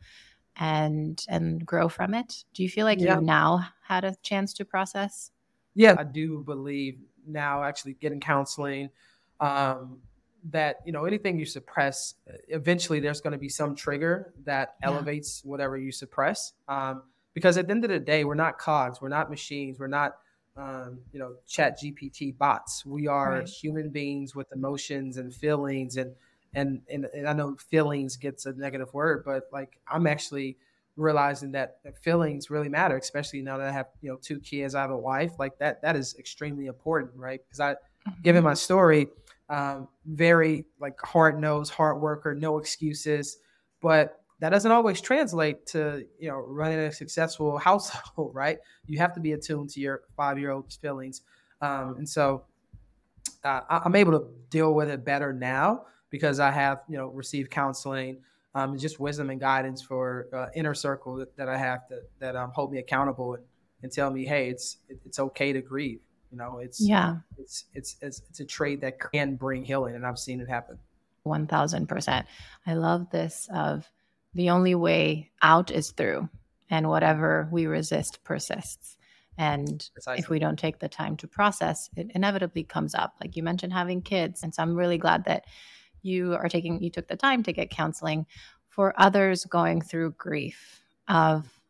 and 0.58 1.23
and 1.29 1.65
grow 1.65 1.89
from 1.89 2.13
it. 2.13 2.45
Do 2.53 2.63
you 2.63 2.69
feel 2.69 2.86
like 2.86 2.99
Yeah. 2.99 3.15
you 3.15 3.21
now 3.21 3.67
had 3.84 4.03
a 4.03 4.15
chance 4.23 4.53
to 4.53 4.65
process? 4.65 5.31
Yeah, 5.75 5.95
I 5.97 6.03
do 6.03 6.43
believe 6.43 6.99
now 7.27 7.63
actually 7.63 7.93
getting 7.95 8.19
counseling 8.19 8.89
um, 9.39 9.99
that 10.51 10.77
you 10.86 10.91
know 10.91 11.05
anything 11.05 11.38
you 11.38 11.45
suppress, 11.45 12.15
eventually 12.47 12.99
there's 12.99 13.21
going 13.21 13.34
to 13.34 13.38
be 13.39 13.49
some 13.49 13.75
trigger 13.75 14.34
that 14.45 14.75
Yeah. 14.81 14.89
elevates 14.89 15.43
whatever 15.43 15.77
you 15.77 15.91
suppress. 15.91 16.53
Um, 16.67 17.03
because 17.34 17.58
at 17.58 17.67
the 17.67 17.71
end 17.71 17.84
of 17.84 17.89
the 17.89 17.99
day, 17.99 18.23
we're 18.23 18.36
not 18.36 18.58
cogs, 18.58 19.01
we're 19.01 19.10
not 19.10 19.29
machines, 19.29 19.77
we're 19.77 19.88
not 19.88 20.15
um, 20.58 21.00
you 21.12 21.20
know 21.20 21.36
Chat 21.48 21.80
GPT 21.80 22.38
bots. 22.38 22.86
We 22.86 23.08
are 23.08 23.39
Right. 23.39 23.48
human 23.48 23.89
beings 23.89 24.36
with 24.36 24.52
emotions 24.54 25.18
and 25.18 25.34
feelings, 25.34 25.98
and 25.98 26.15
and 26.54 26.82
and, 26.89 27.06
and 27.13 27.28
I 27.28 27.34
know 27.34 27.56
feelings 27.56 28.18
gets 28.18 28.46
a 28.46 28.54
negative 28.54 28.94
word, 28.94 29.24
but 29.26 29.44
like 29.52 29.78
I'm 29.88 30.08
actually 30.08 30.58
realizing 30.98 31.52
that, 31.52 31.80
that 31.84 32.02
feelings 32.02 32.50
really 32.50 32.70
matter, 32.70 32.96
especially 32.96 33.41
now 33.41 33.58
that 33.58 33.68
I 33.68 33.72
have 33.72 33.88
you 34.02 34.10
know 34.12 34.18
two 34.22 34.39
kids, 34.39 34.76
I 34.76 34.82
have 34.82 34.91
a 34.91 34.98
wife. 34.98 35.34
Like 35.39 35.58
that, 35.60 35.82
that 35.82 35.96
is 35.96 36.15
extremely 36.18 36.68
important, 36.68 37.13
right? 37.15 37.41
Because 37.46 37.60
I, 37.60 37.76
given 38.24 38.44
my 38.44 38.54
story, 38.54 39.08
um, 39.50 39.89
very 40.06 40.65
like 40.80 41.00
hard 41.02 41.39
nosed, 41.39 41.74
hard 41.74 42.02
worker, 42.02 42.34
no 42.34 42.58
excuses, 42.58 43.38
but 43.82 44.22
that 44.39 44.50
doesn't 44.50 44.71
always 44.71 45.02
translate 45.02 45.65
to 45.67 46.06
you 46.19 46.30
know 46.30 46.38
running 46.38 46.80
a 46.80 46.91
successful 46.91 47.58
household, 47.69 48.34
right? 48.34 48.60
You 48.88 49.00
have 49.00 49.13
to 49.13 49.19
be 49.19 49.34
attuned 49.34 49.69
to 49.71 49.80
your 49.80 50.02
five 50.15 50.39
year 50.39 50.52
old's 50.52 50.76
feelings, 50.76 51.21
um, 51.62 51.95
and 51.98 52.08
so 52.08 52.45
uh, 53.43 53.62
I'm 53.69 53.95
able 53.95 54.19
to 54.19 54.28
deal 54.50 54.74
with 54.74 54.89
it 54.89 55.06
better 55.06 55.34
now 55.34 55.86
because 56.10 56.39
I 56.39 56.52
have 56.52 56.84
you 56.88 56.98
know 56.98 57.08
received 57.08 57.52
counseling 57.52 58.17
um, 58.56 58.78
just 58.78 59.00
wisdom 59.00 59.30
and 59.30 59.39
guidance 59.39 59.82
for 59.82 60.28
uh, 60.34 60.48
inner 60.56 60.74
circle 60.74 61.17
that, 61.17 61.36
that 61.36 61.50
I 61.50 61.58
have 61.58 61.88
to, 61.89 62.00
that 62.19 62.38
um, 62.38 62.52
hold 62.56 62.71
me 62.71 62.80
accountable 62.80 63.34
and, 63.34 63.43
and 63.84 63.91
tell 63.91 64.10
me, 64.10 64.26
hey, 64.26 64.50
it's 64.50 64.78
it, 64.88 64.98
it's 65.06 65.19
okay 65.19 65.52
to 65.54 65.62
grieve. 65.62 66.00
You 66.32 66.38
know, 66.38 66.60
it's 66.60 66.82
Yeah. 66.82 67.17
it's, 67.38 67.65
it's 67.74 67.98
it's 68.02 68.21
it's 68.30 68.39
a 68.39 68.45
trade 68.45 68.82
that 68.82 69.00
can 69.12 69.36
bring 69.36 69.63
healing, 69.63 69.95
and 69.95 70.06
I've 70.06 70.17
seen 70.17 70.39
it 70.39 70.50
happen. 70.50 70.80
1000%. 71.26 72.24
I 72.67 72.74
love 72.76 73.10
this 73.10 73.50
of 73.54 73.89
the 74.36 74.52
only 74.52 74.76
way 74.76 75.32
out 75.41 75.71
is 75.71 75.91
through 75.91 76.30
and 76.69 76.89
whatever 76.89 77.48
we 77.52 77.65
resist 77.65 78.24
persists. 78.24 78.98
And 79.38 79.89
Precisely. 79.93 80.19
if 80.19 80.30
we 80.30 80.39
don't 80.39 80.60
take 80.60 80.80
the 80.80 80.88
time 80.88 81.17
to 81.17 81.28
process, 81.28 81.89
it 81.95 82.12
inevitably 82.15 82.63
comes 82.63 82.95
up. 82.95 83.15
Like 83.21 83.36
you 83.36 83.43
mentioned 83.43 83.74
having 83.74 84.02
kids, 84.02 84.43
and 84.43 84.54
so 84.54 84.62
I'm 84.62 84.76
really 84.76 84.98
glad 84.98 85.26
that 85.26 85.45
you 86.02 86.36
are 86.36 86.48
taking 86.48 86.82
you 86.82 86.89
took 86.89 87.08
the 87.08 87.17
time 87.17 87.43
to 87.43 87.54
get 87.54 87.69
counseling 87.69 88.28
For 88.69 88.93
others 88.98 89.45
going 89.45 89.82
through 89.82 90.12
grief 90.17 90.82
of 91.08 91.62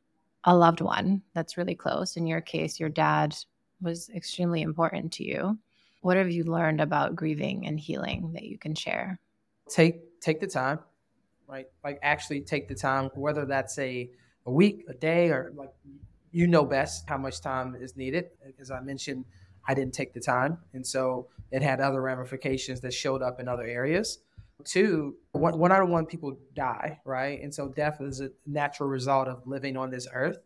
a 0.44 0.56
loved 0.56 0.82
one 0.82 1.22
that's 1.34 1.58
really 1.58 1.76
close, 1.76 2.18
in 2.18 2.28
your 2.28 2.42
case, 2.42 2.80
your 2.80 2.90
dad 2.90 3.36
was 3.82 4.10
extremely 4.10 4.62
important 4.62 5.14
to 5.14 5.24
you. 5.24 5.58
What 6.02 6.18
have 6.18 6.32
you 6.32 6.44
learned 6.44 6.82
about 6.82 7.16
grieving 7.16 7.68
and 7.68 7.80
healing 7.80 8.34
that 8.34 8.44
you 8.44 8.58
can 8.58 8.76
share? 8.76 9.20
Take 9.70 10.20
take 10.22 10.40
the 10.40 10.48
time, 10.48 10.80
right? 11.48 11.68
Like 11.84 12.00
actually 12.02 12.42
take 12.42 12.68
the 12.68 12.76
time, 12.76 13.10
whether 13.16 13.46
that's 13.46 13.78
a 13.80 14.10
a 14.46 14.52
week, 14.52 14.86
a 14.88 14.94
day, 14.94 15.30
or 15.30 15.52
like 15.56 15.72
you 16.32 16.48
know 16.48 16.66
best 16.66 17.08
how 17.08 17.18
much 17.18 17.42
time 17.42 17.76
is 17.76 17.96
needed. 17.96 18.26
As 18.60 18.72
I 18.72 18.80
mentioned, 18.82 19.26
I 19.68 19.74
didn't 19.74 19.94
take 19.94 20.14
the 20.14 20.20
time, 20.20 20.60
and 20.74 20.86
so 20.86 21.28
it 21.52 21.62
had 21.62 21.80
other 21.80 22.02
ramifications 22.02 22.82
that 22.82 22.94
showed 22.94 23.22
up 23.22 23.40
in 23.40 23.48
other 23.48 23.64
areas. 23.66 24.20
Two, 24.64 25.16
one, 25.34 25.60
one 25.60 25.72
out 25.72 25.84
of 25.84 25.90
one 25.90 26.06
people 26.06 26.38
die, 26.56 27.00
right? 27.06 27.42
And 27.42 27.54
so 27.54 27.68
death 27.68 28.02
is 28.02 28.20
a 28.22 28.32
natural 28.48 28.90
result 28.90 29.28
of 29.28 29.46
living 29.46 29.78
on 29.78 29.92
this 29.92 30.08
earth. 30.12 30.38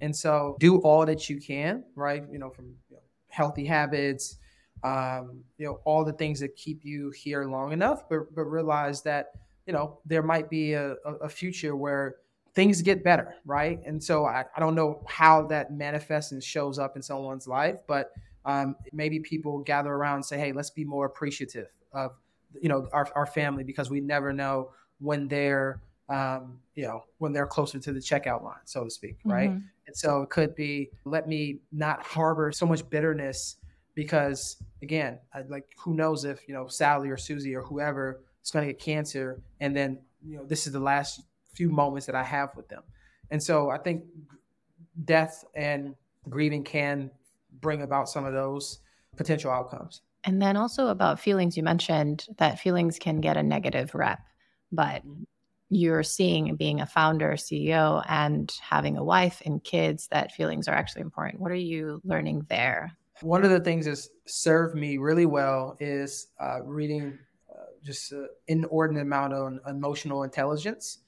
And 0.00 0.14
so 0.14 0.56
do 0.58 0.78
all 0.78 1.06
that 1.06 1.28
you 1.28 1.38
can, 1.40 1.84
right? 1.94 2.24
You 2.30 2.38
know, 2.38 2.50
from 2.50 2.74
you 2.90 2.96
know, 2.96 3.02
healthy 3.28 3.66
habits, 3.66 4.36
um, 4.82 5.44
you 5.58 5.66
know, 5.66 5.80
all 5.84 6.04
the 6.04 6.12
things 6.12 6.40
that 6.40 6.56
keep 6.56 6.84
you 6.84 7.10
here 7.10 7.44
long 7.44 7.72
enough, 7.72 8.08
but, 8.08 8.34
but 8.34 8.44
realize 8.44 9.02
that, 9.02 9.32
you 9.68 9.74
know, 9.74 9.98
there 10.06 10.22
might 10.22 10.48
be 10.48 10.72
a, 10.72 10.94
a 11.20 11.28
future 11.28 11.76
where 11.76 12.16
things 12.54 12.80
get 12.80 13.04
better, 13.04 13.34
right? 13.44 13.78
And 13.84 14.02
so 14.02 14.24
I, 14.24 14.46
I 14.56 14.60
don't 14.60 14.74
know 14.74 15.04
how 15.06 15.46
that 15.48 15.74
manifests 15.74 16.32
and 16.32 16.42
shows 16.42 16.78
up 16.78 16.96
in 16.96 17.02
someone's 17.02 17.46
life, 17.46 17.76
but 17.86 18.12
um, 18.46 18.76
maybe 18.94 19.20
people 19.20 19.58
gather 19.58 19.92
around 19.92 20.14
and 20.16 20.24
say, 20.24 20.38
hey, 20.38 20.52
let's 20.52 20.70
be 20.70 20.84
more 20.84 21.04
appreciative 21.04 21.66
of, 21.92 22.12
you 22.58 22.70
know, 22.70 22.88
our, 22.94 23.08
our 23.14 23.26
family 23.26 23.62
because 23.62 23.90
we 23.90 24.00
never 24.00 24.32
know 24.32 24.70
when 25.00 25.28
they're, 25.28 25.82
um, 26.08 26.58
you 26.74 26.84
know, 26.84 27.04
when 27.18 27.34
they're 27.34 27.46
closer 27.46 27.78
to 27.78 27.92
the 27.92 28.00
checkout 28.00 28.42
line, 28.42 28.56
so 28.64 28.84
to 28.84 28.90
speak, 28.90 29.18
right? 29.26 29.50
Mm-hmm. 29.50 29.66
And 29.86 29.94
so 29.94 30.22
it 30.22 30.30
could 30.30 30.54
be, 30.54 30.88
let 31.04 31.28
me 31.28 31.58
not 31.72 32.02
harbor 32.02 32.52
so 32.52 32.64
much 32.64 32.88
bitterness 32.88 33.56
because, 33.94 34.56
again, 34.80 35.18
I, 35.34 35.42
like 35.42 35.66
who 35.76 35.92
knows 35.92 36.24
if, 36.24 36.48
you 36.48 36.54
know, 36.54 36.68
Sally 36.68 37.10
or 37.10 37.18
Susie 37.18 37.54
or 37.54 37.62
whoever 37.62 38.22
is 38.44 38.50
going 38.50 38.66
to 38.66 38.72
get 38.72 38.80
cancer 38.80 39.42
and 39.60 39.76
then, 39.76 39.98
you 40.24 40.36
know, 40.36 40.44
this 40.44 40.66
is 40.66 40.72
the 40.72 40.80
last 40.80 41.22
few 41.52 41.68
moments 41.70 42.06
that 42.06 42.14
I 42.14 42.24
have 42.24 42.50
with 42.56 42.68
them. 42.68 42.82
And 43.30 43.42
so 43.42 43.70
I 43.70 43.78
think 43.78 44.04
death 45.04 45.44
and 45.54 45.94
grieving 46.28 46.64
can 46.64 47.10
bring 47.60 47.82
about 47.82 48.08
some 48.08 48.24
of 48.24 48.32
those 48.32 48.78
potential 49.16 49.50
outcomes. 49.50 50.02
And 50.24 50.42
then 50.42 50.56
also 50.56 50.88
about 50.88 51.20
feelings, 51.20 51.56
you 51.56 51.62
mentioned 51.62 52.26
that 52.38 52.58
feelings 52.58 52.98
can 52.98 53.20
get 53.20 53.36
a 53.36 53.42
negative 53.42 53.94
rep, 53.94 54.20
but 54.72 55.06
mm-hmm. 55.06 55.22
you're 55.70 56.02
seeing 56.02 56.54
being 56.56 56.80
a 56.80 56.86
founder, 56.86 57.32
CEO, 57.32 58.04
and 58.08 58.52
having 58.60 58.96
a 58.96 59.04
wife 59.04 59.40
and 59.44 59.62
kids 59.62 60.08
that 60.08 60.32
feelings 60.32 60.68
are 60.68 60.74
actually 60.74 61.02
important. 61.02 61.40
What 61.40 61.52
are 61.52 61.56
you 61.56 62.00
learning 62.04 62.46
there? 62.48 62.92
One 63.20 63.44
of 63.44 63.50
the 63.50 63.60
things 63.60 63.86
that's 63.86 64.08
served 64.26 64.76
me 64.76 64.98
really 64.98 65.26
well 65.26 65.76
is 65.80 66.28
uh, 66.40 66.62
reading 66.62 67.18
just 67.88 68.12
an 68.12 68.28
inordinate 68.46 69.02
amount 69.02 69.32
of 69.32 69.58
emotional 69.66 70.22
intelligence. 70.22 70.98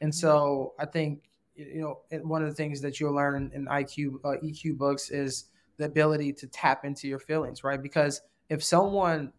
And 0.00 0.12
mm-hmm. 0.12 0.18
so 0.18 0.74
I 0.78 0.86
think, 0.86 1.24
you 1.56 1.80
know, 1.80 2.20
one 2.22 2.42
of 2.42 2.48
the 2.48 2.54
things 2.54 2.80
that 2.82 3.00
you'll 3.00 3.14
learn 3.14 3.50
in 3.52 3.66
IQ, 3.66 4.20
uh, 4.24 4.36
EQ 4.42 4.78
books 4.78 5.10
is 5.10 5.46
the 5.76 5.86
ability 5.86 6.32
to 6.34 6.46
tap 6.46 6.84
into 6.84 7.08
your 7.08 7.18
feelings, 7.18 7.64
right? 7.64 7.82
Because 7.82 8.20
if 8.48 8.62
someone, 8.62 9.32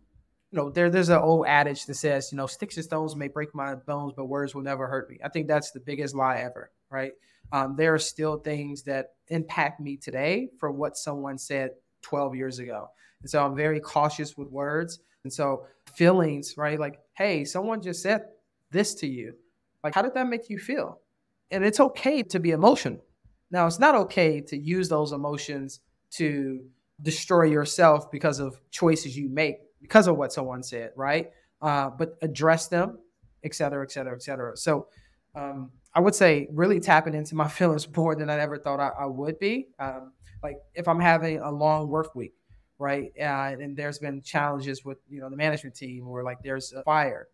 you 0.52 0.58
know, 0.58 0.70
there 0.70 0.90
there's 0.90 1.10
an 1.10 1.20
old 1.20 1.46
adage 1.48 1.86
that 1.86 1.96
says, 1.96 2.32
you 2.32 2.38
know, 2.38 2.48
sticks 2.48 2.76
and 2.76 2.84
stones 2.84 3.16
may 3.16 3.30
break 3.30 3.56
my 3.56 3.76
bones, 3.76 4.14
but 4.16 4.26
words 4.26 4.54
will 4.54 4.62
never 4.62 4.88
hurt 4.88 5.10
me. 5.10 5.18
I 5.24 5.30
think 5.30 5.48
that's 5.48 5.72
the 5.72 5.80
biggest 5.80 6.16
lie 6.16 6.40
ever, 6.40 6.72
right? 6.90 7.14
Um, 7.52 7.76
there 7.78 7.94
are 7.94 8.00
still 8.00 8.38
things 8.38 8.84
that 8.84 9.14
impact 9.30 9.80
me 9.80 9.96
today 9.96 10.50
for 10.60 10.72
what 10.72 10.98
someone 10.98 11.38
said 11.38 11.72
12 12.02 12.36
years 12.36 12.60
ago. 12.60 12.90
And 13.22 13.30
so 13.30 13.46
I'm 13.46 13.56
very 13.56 13.80
cautious 13.80 14.38
with 14.38 14.50
words. 14.50 15.00
And 15.24 15.32
so 15.32 15.66
feelings, 15.90 16.58
right? 16.58 16.80
Like, 16.80 17.00
hey, 17.14 17.46
someone 17.46 17.82
just 17.82 18.02
said 18.02 18.26
this 18.72 18.96
to 18.96 19.08
you. 19.08 19.34
Like, 19.84 19.96
how 19.96 20.02
did 20.02 20.14
that 20.14 20.28
make 20.28 20.50
you 20.50 20.60
feel? 20.60 21.00
And 21.52 21.64
it's 21.64 21.80
okay 21.80 22.24
to 22.24 22.40
be 22.40 22.52
emotional. 22.52 23.04
Now, 23.52 23.66
it's 23.66 23.80
not 23.80 23.96
okay 23.96 24.42
to 24.42 24.58
use 24.58 24.90
those 24.90 25.12
emotions 25.12 25.80
to 26.12 26.64
destroy 27.02 27.44
yourself 27.44 28.12
because 28.12 28.40
of 28.40 28.60
choices 28.72 29.18
you 29.18 29.30
make 29.30 29.58
because 29.82 30.08
of 30.08 30.18
what 30.18 30.34
someone 30.34 30.62
said, 30.62 30.92
right? 30.96 31.32
Uh, 31.62 31.90
but 31.90 32.18
address 32.22 32.68
them, 32.68 33.00
et 33.44 33.56
cetera, 33.56 33.84
et 33.84 33.92
cetera, 33.92 34.14
et 34.14 34.22
cetera. 34.22 34.58
So 34.58 34.88
um, 35.36 35.72
I 35.94 36.00
would 36.02 36.16
say 36.16 36.48
really 36.52 36.80
tapping 36.80 37.14
into 37.14 37.36
my 37.36 37.48
feelings 37.60 37.88
more 37.96 38.16
than 38.16 38.30
I 38.30 38.40
ever 38.40 38.58
thought 38.58 38.80
I, 38.80 38.90
I 39.00 39.06
would 39.06 39.40
be. 39.40 39.68
Um, 39.80 40.14
like 40.44 40.58
if 40.74 40.88
I'm 40.88 41.00
having 41.00 41.40
a 41.40 41.52
long 41.52 41.88
work 41.88 42.16
week, 42.16 42.34
right, 42.80 43.12
uh, 43.20 43.56
and 43.62 43.78
there's 43.78 44.00
been 44.00 44.22
challenges 44.22 44.84
with 44.84 44.98
you 45.10 45.20
know 45.22 45.30
the 45.30 45.36
management 45.36 45.76
team 45.76 46.08
or 46.08 46.24
like 46.24 46.42
there's 46.44 46.74
a 46.74 46.84
fire, 46.84 47.28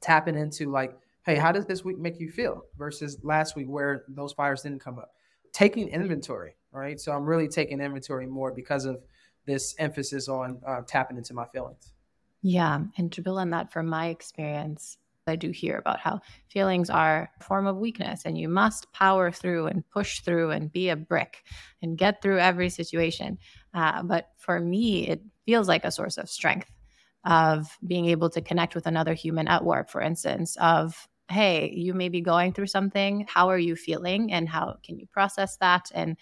tapping 0.00 0.36
into 0.36 0.70
like, 0.70 0.96
hey, 1.24 1.36
how 1.36 1.50
does 1.50 1.66
this 1.66 1.84
week 1.84 1.98
make 1.98 2.20
you 2.20 2.30
feel 2.30 2.64
versus 2.78 3.18
last 3.22 3.56
week 3.56 3.66
where 3.66 4.04
those 4.08 4.32
fires 4.32 4.62
didn't 4.62 4.80
come 4.80 4.98
up? 4.98 5.14
Taking 5.52 5.88
inventory, 5.88 6.54
right? 6.70 7.00
So 7.00 7.12
I'm 7.12 7.24
really 7.24 7.48
taking 7.48 7.80
inventory 7.80 8.26
more 8.26 8.52
because 8.52 8.84
of 8.84 9.00
this 9.46 9.74
emphasis 9.78 10.28
on 10.28 10.60
uh, 10.66 10.82
tapping 10.86 11.16
into 11.16 11.34
my 11.34 11.46
feelings. 11.46 11.92
Yeah. 12.42 12.80
And 12.96 13.12
to 13.12 13.22
build 13.22 13.38
on 13.38 13.50
that, 13.50 13.72
from 13.72 13.86
my 13.86 14.08
experience, 14.08 14.96
I 15.30 15.36
do 15.36 15.50
hear 15.50 15.78
about 15.78 16.00
how 16.00 16.20
feelings 16.48 16.90
are 16.90 17.30
a 17.40 17.44
form 17.44 17.66
of 17.66 17.76
weakness 17.78 18.22
and 18.24 18.36
you 18.36 18.48
must 18.48 18.92
power 18.92 19.30
through 19.30 19.68
and 19.68 19.88
push 19.88 20.20
through 20.20 20.50
and 20.50 20.70
be 20.70 20.90
a 20.90 20.96
brick 20.96 21.44
and 21.80 21.96
get 21.96 22.20
through 22.20 22.40
every 22.40 22.68
situation. 22.68 23.38
Uh, 23.72 24.02
but 24.02 24.30
for 24.36 24.60
me, 24.60 25.08
it 25.08 25.22
feels 25.46 25.68
like 25.68 25.84
a 25.84 25.90
source 25.90 26.18
of 26.18 26.28
strength 26.28 26.70
of 27.24 27.78
being 27.86 28.06
able 28.06 28.30
to 28.30 28.40
connect 28.40 28.74
with 28.74 28.86
another 28.86 29.14
human 29.14 29.48
at 29.48 29.64
work, 29.64 29.90
for 29.90 30.00
instance, 30.00 30.56
of 30.60 31.08
hey, 31.30 31.70
you 31.72 31.94
may 31.94 32.08
be 32.08 32.20
going 32.20 32.52
through 32.52 32.66
something. 32.66 33.24
How 33.28 33.48
are 33.50 33.58
you 33.58 33.76
feeling? 33.76 34.32
And 34.32 34.48
how 34.48 34.76
can 34.82 34.98
you 34.98 35.06
process 35.06 35.56
that? 35.58 35.90
And 35.94 36.16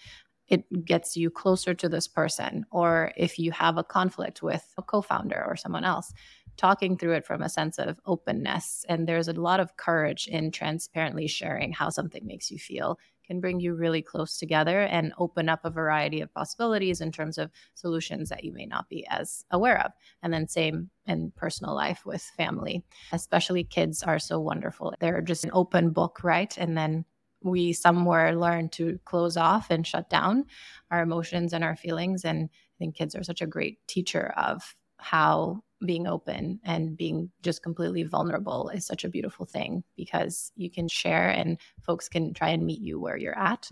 it 0.48 0.84
gets 0.84 1.16
you 1.16 1.30
closer 1.30 1.74
to 1.74 1.88
this 1.88 2.06
person. 2.06 2.66
Or 2.70 3.12
if 3.16 3.38
you 3.38 3.52
have 3.52 3.78
a 3.78 3.84
conflict 3.84 4.42
with 4.42 4.66
a 4.76 4.82
co 4.82 5.02
founder 5.02 5.44
or 5.46 5.56
someone 5.56 5.84
else, 5.84 6.12
talking 6.58 6.98
through 6.98 7.12
it 7.14 7.26
from 7.26 7.40
a 7.40 7.48
sense 7.48 7.78
of 7.78 7.98
openness. 8.04 8.84
And 8.88 9.08
there's 9.08 9.28
a 9.28 9.32
lot 9.32 9.60
of 9.60 9.76
courage 9.76 10.26
in 10.26 10.50
transparently 10.50 11.26
sharing 11.26 11.72
how 11.72 11.88
something 11.88 12.26
makes 12.26 12.50
you 12.50 12.58
feel 12.58 12.98
can 13.28 13.40
bring 13.40 13.60
you 13.60 13.74
really 13.74 14.00
close 14.02 14.38
together 14.38 14.80
and 14.80 15.12
open 15.18 15.48
up 15.48 15.60
a 15.64 15.70
variety 15.70 16.20
of 16.22 16.32
possibilities 16.32 17.00
in 17.00 17.12
terms 17.12 17.36
of 17.36 17.50
solutions 17.74 18.30
that 18.30 18.42
you 18.42 18.52
may 18.52 18.64
not 18.64 18.88
be 18.88 19.06
as 19.08 19.44
aware 19.50 19.80
of. 19.84 19.92
And 20.22 20.32
then, 20.32 20.48
same 20.48 20.90
in 21.06 21.32
personal 21.36 21.74
life 21.74 22.04
with 22.06 22.22
family, 22.22 22.84
especially 23.12 23.64
kids 23.64 24.02
are 24.02 24.18
so 24.18 24.40
wonderful. 24.40 24.94
They're 24.98 25.20
just 25.20 25.44
an 25.44 25.50
open 25.52 25.90
book, 25.90 26.24
right? 26.24 26.56
And 26.56 26.76
then 26.76 27.04
we 27.42 27.72
somewhere 27.72 28.34
learn 28.34 28.70
to 28.70 28.98
close 29.04 29.36
off 29.36 29.70
and 29.70 29.86
shut 29.86 30.10
down 30.10 30.46
our 30.90 31.02
emotions 31.02 31.52
and 31.52 31.62
our 31.62 31.76
feelings. 31.76 32.24
And 32.24 32.48
I 32.50 32.76
think 32.78 32.96
kids 32.96 33.14
are 33.14 33.22
such 33.22 33.42
a 33.42 33.46
great 33.46 33.86
teacher 33.86 34.32
of 34.36 34.74
how 34.98 35.62
being 35.84 36.06
open 36.06 36.61
and 36.64 36.96
being 36.96 37.30
just 37.42 37.62
completely 37.62 38.02
vulnerable 38.02 38.68
is 38.70 38.84
such 38.84 39.04
a 39.04 39.08
beautiful 39.08 39.46
thing 39.46 39.84
because 39.96 40.52
you 40.56 40.70
can 40.70 40.88
share 40.88 41.28
and 41.28 41.58
folks 41.82 42.08
can 42.08 42.34
try 42.34 42.48
and 42.48 42.66
meet 42.66 42.80
you 42.80 42.98
where 43.00 43.16
you're 43.16 43.38
at. 43.38 43.70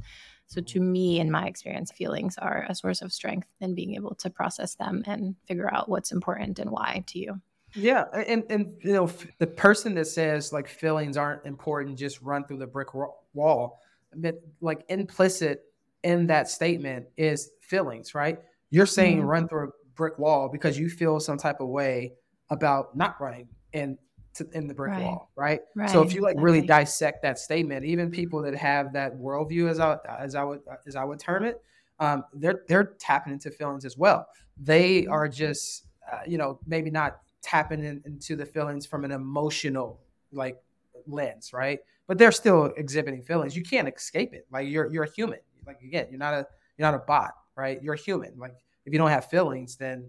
So, 0.49 0.61
to 0.61 0.81
me, 0.81 1.19
in 1.19 1.31
my 1.31 1.47
experience, 1.47 1.91
feelings 1.91 2.39
are 2.39 2.65
a 2.69 2.75
source 2.75 3.03
of 3.03 3.12
strength 3.12 3.49
and 3.61 3.75
being 3.75 3.97
able 3.97 4.15
to 4.17 4.31
process 4.31 4.77
them 4.77 5.03
and 5.07 5.35
figure 5.47 5.73
out 5.73 5.89
what's 5.89 6.12
important 6.12 6.61
and 6.61 6.71
why 6.71 7.03
to 7.09 7.19
you. 7.19 7.41
Yeah, 7.75 8.05
and 8.12 8.45
and 8.49 8.75
you 8.83 8.93
know 8.93 9.11
the 9.39 9.49
person 9.49 9.95
that 9.97 10.07
says 10.07 10.53
like 10.53 10.69
feelings 10.69 11.17
aren't 11.17 11.45
important, 11.45 11.99
just 11.99 12.23
run 12.23 12.45
through 12.45 12.59
the 12.59 12.67
brick 12.67 12.89
wall. 13.35 13.81
But 14.15 14.37
like 14.61 14.85
implicit 14.89 15.65
in 16.05 16.29
that 16.29 16.49
statement 16.49 17.07
is 17.17 17.51
feelings, 17.61 18.15
right? 18.15 18.39
You're 18.71 18.87
saying 18.87 19.19
mm-hmm. 19.19 19.27
run 19.27 19.49
through 19.49 19.69
a 19.69 19.73
brick 19.97 20.19
wall 20.19 20.49
because 20.49 20.79
you 20.79 20.89
feel 20.89 21.19
some 21.21 21.39
type 21.39 21.61
of 21.61 21.69
way 21.69 22.13
about 22.51 22.97
not 22.97 23.21
running 23.21 23.49
in 23.73 23.99
to, 24.35 24.47
in 24.53 24.67
the 24.67 24.75
brick 24.75 24.93
right. 24.93 25.03
wall, 25.03 25.31
right? 25.35 25.61
right? 25.75 25.91
So 25.91 26.03
if 26.03 26.15
you 26.15 26.21
like 26.21 26.37
really 26.39 26.61
dissect 26.61 27.23
that 27.23 27.39
statement, 27.39 27.85
even 27.85 28.11
people 28.11 28.43
that 28.43 28.55
have 28.55 28.93
that 28.93 29.17
worldview, 29.17 29.69
as 29.71 29.81
I 29.81 29.97
as 30.19 30.35
I 30.35 30.45
would 30.45 30.61
as 30.87 30.95
I 30.95 31.05
would 31.05 31.19
term 31.19 31.45
it, 31.45 31.63
um, 32.01 32.25
they're 32.35 32.63
they're 32.69 32.95
tapping 32.99 33.33
into 33.33 33.51
feelings 33.51 33.85
as 33.85 33.97
well. 33.97 34.27
They 34.59 35.07
are 35.07 35.29
just 35.29 35.87
uh, 36.11 36.21
you 36.27 36.39
know 36.39 36.61
maybe 36.67 36.91
not 36.91 37.19
tapping 37.43 37.85
in, 37.85 38.03
into 38.05 38.37
the 38.37 38.45
feelings 38.45 38.87
from 38.87 39.05
an 39.05 39.13
emotional 39.13 40.01
like 40.33 40.61
lens, 41.07 41.53
right? 41.53 41.81
But 42.07 42.19
they're 42.19 42.33
still 42.33 42.67
exhibiting 42.77 43.23
feelings. 43.23 43.57
You 43.57 43.63
can't 43.63 43.89
escape 43.89 44.35
it. 44.35 44.47
Like 44.53 44.69
you're 44.69 44.93
you're 44.93 45.05
a 45.05 45.11
human. 45.11 45.41
Like 45.67 45.81
again, 45.81 46.09
you're 46.11 46.19
not 46.19 46.35
a 46.35 46.47
you're 46.77 46.91
not 46.91 46.95
a 46.95 47.05
bot, 47.07 47.33
right? 47.57 47.83
You're 47.83 47.95
a 47.95 47.99
human. 47.99 48.35
Like 48.37 48.55
if 48.87 48.92
you 48.92 48.99
don't 48.99 49.11
have 49.11 49.29
feelings, 49.29 49.77
then 49.77 50.09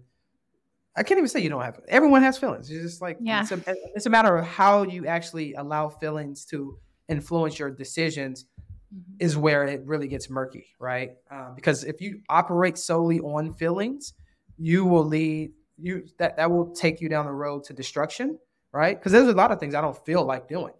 I 0.96 1.02
can't 1.02 1.18
even 1.18 1.28
say 1.28 1.40
you 1.40 1.50
don't 1.50 1.62
have. 1.62 1.80
Everyone 1.88 2.22
has 2.22 2.38
feelings. 2.38 2.70
It's 2.70 2.82
just 2.82 3.02
like 3.02 3.18
yeah. 3.20 3.42
it's, 3.42 3.52
a, 3.52 3.60
it's 3.94 4.06
a 4.06 4.10
matter 4.10 4.36
of 4.36 4.46
how 4.46 4.84
you 4.84 5.06
actually 5.06 5.54
allow 5.54 5.88
feelings 5.88 6.44
to 6.46 6.78
influence 7.08 7.58
your 7.58 7.70
decisions 7.70 8.46
mm-hmm. 8.94 9.14
is 9.18 9.36
where 9.36 9.64
it 9.64 9.82
really 9.84 10.08
gets 10.08 10.30
murky, 10.30 10.66
right? 10.78 11.12
Um, 11.30 11.52
because 11.54 11.84
if 11.84 12.00
you 12.00 12.20
operate 12.28 12.78
solely 12.78 13.20
on 13.20 13.52
feelings, 13.52 14.14
you 14.56 14.84
will 14.84 15.04
lead 15.04 15.52
you 15.80 16.04
that 16.18 16.36
that 16.36 16.50
will 16.50 16.74
take 16.74 17.00
you 17.00 17.08
down 17.08 17.26
the 17.26 17.32
road 17.32 17.64
to 17.64 17.72
destruction, 17.72 18.38
right? 18.72 18.98
Because 18.98 19.12
there's 19.12 19.28
a 19.28 19.32
lot 19.32 19.52
of 19.52 19.60
things 19.60 19.74
I 19.74 19.80
don't 19.80 20.04
feel 20.04 20.24
like 20.24 20.48
doing. 20.48 20.74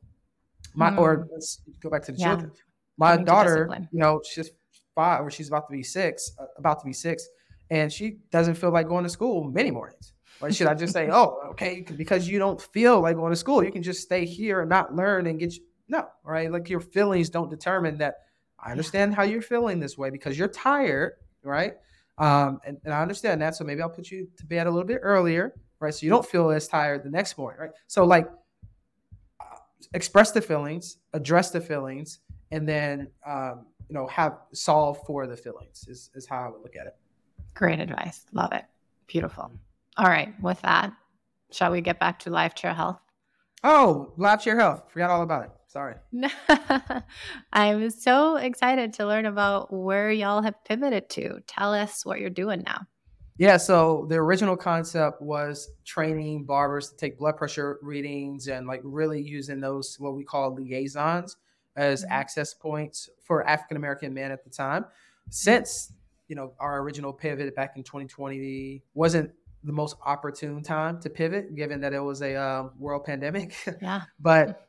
My 0.74 0.90
mm. 0.90 0.98
or 0.98 1.28
let's 1.32 1.60
go 1.80 1.90
back 1.90 2.02
to 2.04 2.12
the 2.12 2.18
yeah. 2.18 2.28
children. 2.28 2.52
My 2.96 3.16
daughter, 3.16 3.70
you 3.92 4.00
know, 4.00 4.20
she's 4.28 4.50
five 4.96 5.24
or 5.24 5.30
she's 5.30 5.46
about 5.46 5.68
to 5.68 5.72
be 5.72 5.84
six, 5.84 6.32
uh, 6.40 6.46
about 6.56 6.80
to 6.80 6.84
be 6.84 6.92
six, 6.92 7.28
and 7.70 7.92
she 7.92 8.18
doesn't 8.30 8.54
feel 8.54 8.70
like 8.70 8.88
going 8.88 9.04
to 9.04 9.10
school 9.10 9.44
many 9.44 9.70
mornings. 9.70 10.12
Or 10.40 10.52
should 10.52 10.68
I 10.68 10.74
just 10.74 10.92
say, 10.92 11.08
oh, 11.12 11.40
okay, 11.50 11.84
because 11.96 12.28
you 12.28 12.38
don't 12.38 12.60
feel 12.60 13.00
like 13.00 13.16
going 13.16 13.32
to 13.32 13.36
school, 13.36 13.64
you 13.64 13.72
can 13.72 13.82
just 13.82 14.02
stay 14.02 14.24
here 14.24 14.60
and 14.60 14.68
not 14.68 14.94
learn 14.94 15.26
and 15.26 15.38
get 15.38 15.54
you. 15.54 15.62
No, 15.88 16.06
right? 16.22 16.50
Like 16.52 16.68
your 16.68 16.80
feelings 16.80 17.30
don't 17.30 17.48
determine 17.48 17.98
that. 17.98 18.16
I 18.58 18.72
understand 18.72 19.14
how 19.14 19.22
you're 19.22 19.40
feeling 19.40 19.80
this 19.80 19.96
way 19.96 20.10
because 20.10 20.36
you're 20.36 20.48
tired, 20.48 21.12
right? 21.42 21.74
Um, 22.18 22.60
and, 22.66 22.76
and 22.84 22.92
I 22.92 23.00
understand 23.00 23.40
that. 23.40 23.54
So 23.54 23.64
maybe 23.64 23.80
I'll 23.80 23.88
put 23.88 24.10
you 24.10 24.28
to 24.36 24.46
bed 24.46 24.66
a 24.66 24.70
little 24.70 24.86
bit 24.86 25.00
earlier, 25.02 25.54
right? 25.80 25.94
So 25.94 26.04
you 26.04 26.10
don't 26.10 26.26
feel 26.26 26.50
as 26.50 26.68
tired 26.68 27.04
the 27.04 27.10
next 27.10 27.38
morning, 27.38 27.60
right? 27.60 27.70
So 27.86 28.04
like 28.04 28.28
uh, 29.40 29.56
express 29.94 30.32
the 30.32 30.42
feelings, 30.42 30.98
address 31.12 31.50
the 31.50 31.60
feelings, 31.60 32.18
and 32.50 32.68
then 32.68 33.08
um, 33.26 33.66
you 33.88 33.94
know 33.94 34.06
have 34.08 34.38
solve 34.52 34.98
for 35.06 35.26
the 35.26 35.36
feelings 35.36 35.86
is, 35.88 36.10
is 36.14 36.26
how 36.26 36.44
I 36.44 36.48
would 36.48 36.62
look 36.62 36.76
at 36.76 36.86
it. 36.86 36.96
Great 37.58 37.80
advice. 37.80 38.24
Love 38.32 38.52
it. 38.52 38.64
Beautiful. 39.08 39.50
All 39.96 40.06
right. 40.06 40.32
With 40.40 40.60
that, 40.62 40.92
shall 41.50 41.72
we 41.72 41.80
get 41.80 41.98
back 41.98 42.20
to 42.20 42.30
Live 42.30 42.54
Chair 42.54 42.72
Health? 42.72 43.00
Oh, 43.64 44.12
Live 44.16 44.40
Chair 44.40 44.56
Health. 44.56 44.84
Forgot 44.92 45.10
all 45.10 45.22
about 45.22 45.46
it. 45.46 45.50
Sorry. 45.66 45.96
I'm 47.52 47.90
so 47.90 48.36
excited 48.36 48.92
to 48.92 49.06
learn 49.06 49.26
about 49.26 49.72
where 49.72 50.12
y'all 50.12 50.40
have 50.40 50.54
pivoted 50.64 51.10
to. 51.10 51.40
Tell 51.48 51.74
us 51.74 52.06
what 52.06 52.20
you're 52.20 52.30
doing 52.30 52.62
now. 52.64 52.86
Yeah, 53.38 53.56
so 53.56 54.06
the 54.08 54.14
original 54.14 54.56
concept 54.56 55.20
was 55.20 55.68
training 55.84 56.44
barbers 56.44 56.90
to 56.90 56.96
take 56.96 57.18
blood 57.18 57.36
pressure 57.36 57.80
readings 57.82 58.46
and 58.46 58.68
like 58.68 58.82
really 58.84 59.20
using 59.20 59.58
those 59.58 59.96
what 59.98 60.14
we 60.14 60.22
call 60.22 60.54
liaisons 60.54 61.36
as 61.74 62.04
mm-hmm. 62.04 62.12
access 62.12 62.54
points 62.54 63.10
for 63.24 63.44
African 63.48 63.76
American 63.76 64.14
men 64.14 64.30
at 64.30 64.44
the 64.44 64.50
time. 64.50 64.84
Since 65.28 65.92
you 66.28 66.36
know 66.36 66.52
our 66.60 66.80
original 66.80 67.12
pivot 67.12 67.54
back 67.56 67.76
in 67.76 67.82
2020 67.82 68.82
wasn't 68.94 69.30
the 69.64 69.72
most 69.72 69.96
opportune 70.04 70.62
time 70.62 71.00
to 71.00 71.10
pivot, 71.10 71.54
given 71.54 71.80
that 71.80 71.92
it 71.92 72.00
was 72.00 72.22
a 72.22 72.34
uh, 72.34 72.68
world 72.78 73.04
pandemic. 73.04 73.54
Yeah. 73.82 74.02
but 74.20 74.68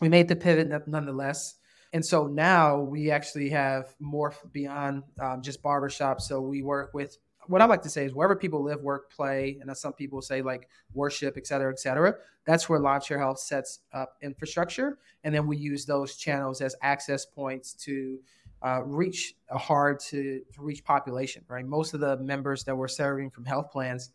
we 0.00 0.08
made 0.08 0.28
the 0.28 0.36
pivot 0.36 0.88
nonetheless. 0.88 1.56
And 1.92 2.04
so 2.04 2.26
now 2.26 2.80
we 2.80 3.10
actually 3.10 3.50
have 3.50 3.94
morphed 4.02 4.50
beyond 4.52 5.02
um, 5.20 5.42
just 5.42 5.62
barbershop. 5.62 6.20
So 6.20 6.40
we 6.40 6.62
work 6.62 6.94
with 6.94 7.18
what 7.46 7.60
I 7.60 7.66
like 7.66 7.82
to 7.82 7.90
say 7.90 8.06
is 8.06 8.14
wherever 8.14 8.36
people 8.36 8.62
live, 8.62 8.80
work, 8.80 9.10
play, 9.10 9.58
and 9.60 9.76
some 9.76 9.92
people 9.92 10.22
say 10.22 10.42
like 10.42 10.68
worship, 10.94 11.36
et 11.36 11.46
cetera, 11.46 11.70
et 11.72 11.78
cetera. 11.78 12.14
That's 12.44 12.68
where 12.68 12.78
Live 12.78 13.04
Chair 13.04 13.18
Health 13.18 13.38
sets 13.38 13.80
up 13.92 14.16
infrastructure. 14.22 14.98
And 15.24 15.34
then 15.34 15.46
we 15.46 15.56
use 15.56 15.84
those 15.84 16.16
channels 16.16 16.60
as 16.60 16.74
access 16.82 17.24
points 17.26 17.74
to 17.84 18.18
uh, 18.64 18.82
reach 18.84 19.34
a 19.50 19.58
hard 19.58 19.98
to, 19.98 20.40
to 20.52 20.62
reach 20.62 20.84
population, 20.84 21.44
right? 21.48 21.64
Most 21.64 21.94
of 21.94 22.00
the 22.00 22.16
members 22.18 22.64
that 22.64 22.76
we're 22.76 22.88
serving 22.88 23.30
from 23.30 23.44
health 23.44 23.70
plans 23.70 24.10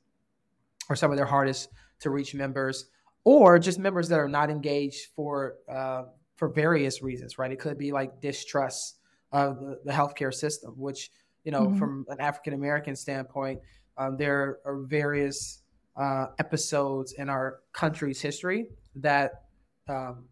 are 0.89 0.95
some 0.95 1.11
of 1.11 1.17
their 1.17 1.25
hardest 1.25 1.69
to 1.99 2.09
reach 2.09 2.33
members, 2.33 2.85
or 3.23 3.59
just 3.59 3.79
members 3.79 4.07
that 4.09 4.19
are 4.19 4.29
not 4.29 4.49
engaged 4.49 5.07
for 5.15 5.55
uh, 5.69 6.03
for 6.35 6.49
various 6.49 7.01
reasons, 7.01 7.37
right? 7.37 7.51
It 7.51 7.59
could 7.59 7.77
be 7.77 7.91
like 7.91 8.21
distrust 8.21 8.99
of 9.31 9.59
the, 9.59 9.79
the 9.85 9.91
healthcare 9.91 10.33
system, 10.33 10.73
which 10.77 11.09
you 11.47 11.51
know, 11.51 11.67
mm-hmm. 11.67 11.77
from 11.77 12.05
an 12.09 12.19
African 12.19 12.53
American 12.53 12.93
standpoint, 12.93 13.61
um, 13.97 14.17
there 14.17 14.59
are 14.65 14.81
various 14.81 15.61
uh, 15.95 16.25
episodes 16.39 17.13
in 17.13 17.29
our 17.29 17.59
country's 17.71 18.19
history 18.19 18.67
that 18.95 19.43
um, 19.87 20.25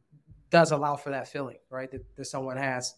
does 0.50 0.74
allow 0.74 0.98
for 0.98 1.12
that 1.12 1.30
feeling, 1.30 1.56
right? 1.70 1.90
That, 1.90 2.02
that 2.18 2.26
someone 2.26 2.58
has 2.58 2.96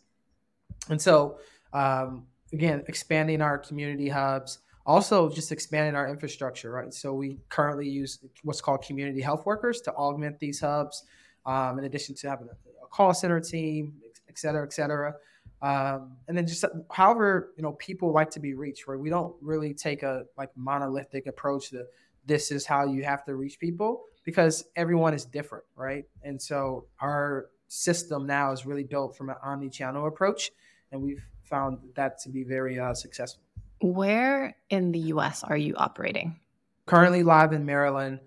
and 0.89 1.01
so, 1.01 1.39
um, 1.73 2.25
again, 2.53 2.83
expanding 2.87 3.41
our 3.41 3.57
community 3.57 4.09
hubs, 4.09 4.59
also 4.85 5.29
just 5.29 5.51
expanding 5.51 5.95
our 5.95 6.07
infrastructure, 6.07 6.71
right? 6.71 6.93
So 6.93 7.13
we 7.13 7.39
currently 7.49 7.87
use 7.87 8.19
what's 8.43 8.61
called 8.61 8.81
community 8.81 9.21
health 9.21 9.45
workers 9.45 9.81
to 9.81 9.93
augment 9.93 10.39
these 10.39 10.61
hubs, 10.61 11.03
um, 11.45 11.77
in 11.77 11.85
addition 11.85 12.15
to 12.15 12.29
having 12.29 12.47
a, 12.47 12.85
a, 12.85 12.87
call 12.87 13.13
center 13.13 13.39
team, 13.41 13.93
et 14.29 14.39
cetera, 14.39 14.63
et 14.63 14.71
cetera. 14.71 15.13
Um, 15.61 16.15
and 16.27 16.37
then 16.37 16.47
just 16.47 16.63
however 16.91 17.53
you 17.57 17.63
know 17.63 17.73
people 17.73 18.13
like 18.13 18.29
to 18.31 18.39
be 18.39 18.53
reached, 18.53 18.87
right? 18.87 18.99
We 18.99 19.09
don't 19.09 19.35
really 19.41 19.73
take 19.73 20.03
a 20.03 20.25
like 20.37 20.55
monolithic 20.55 21.27
approach 21.27 21.71
to 21.71 21.85
this 22.25 22.51
is 22.51 22.65
how 22.65 22.85
you 22.85 23.03
have 23.03 23.25
to 23.25 23.35
reach 23.35 23.59
people 23.59 24.03
because 24.23 24.65
everyone 24.75 25.13
is 25.13 25.25
different, 25.25 25.63
right? 25.75 26.05
And 26.23 26.39
so 26.39 26.85
our 26.99 27.49
system 27.69 28.27
now 28.27 28.51
is 28.51 28.65
really 28.65 28.83
built 28.83 29.15
from 29.17 29.29
an 29.29 29.35
omni-channel 29.41 30.05
approach 30.05 30.51
and 30.91 31.01
we've 31.01 31.23
found 31.43 31.79
that 31.95 32.19
to 32.19 32.29
be 32.29 32.43
very 32.43 32.79
uh, 32.79 32.93
successful. 32.93 33.41
Where 33.81 34.55
in 34.69 34.91
the 34.91 34.99
U.S. 34.99 35.43
are 35.43 35.57
you 35.57 35.75
operating? 35.75 36.39
Currently 36.85 37.23
live 37.23 37.53
in 37.53 37.65
Maryland, 37.65 38.19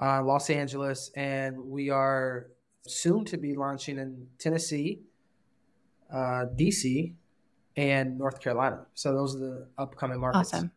uh, 0.00 0.22
Los 0.22 0.50
Angeles, 0.50 1.10
and 1.16 1.58
we 1.58 1.90
are 1.90 2.48
soon 2.86 3.24
to 3.26 3.36
be 3.36 3.54
launching 3.54 3.98
in 3.98 4.26
Tennessee, 4.38 5.00
uh, 6.12 6.46
DC, 6.56 7.14
and 7.76 8.18
North 8.18 8.40
Carolina. 8.40 8.86
So 8.94 9.14
those 9.14 9.36
are 9.36 9.38
the 9.38 9.68
upcoming 9.78 10.20
markets. 10.20 10.52
Awesome. 10.52 10.72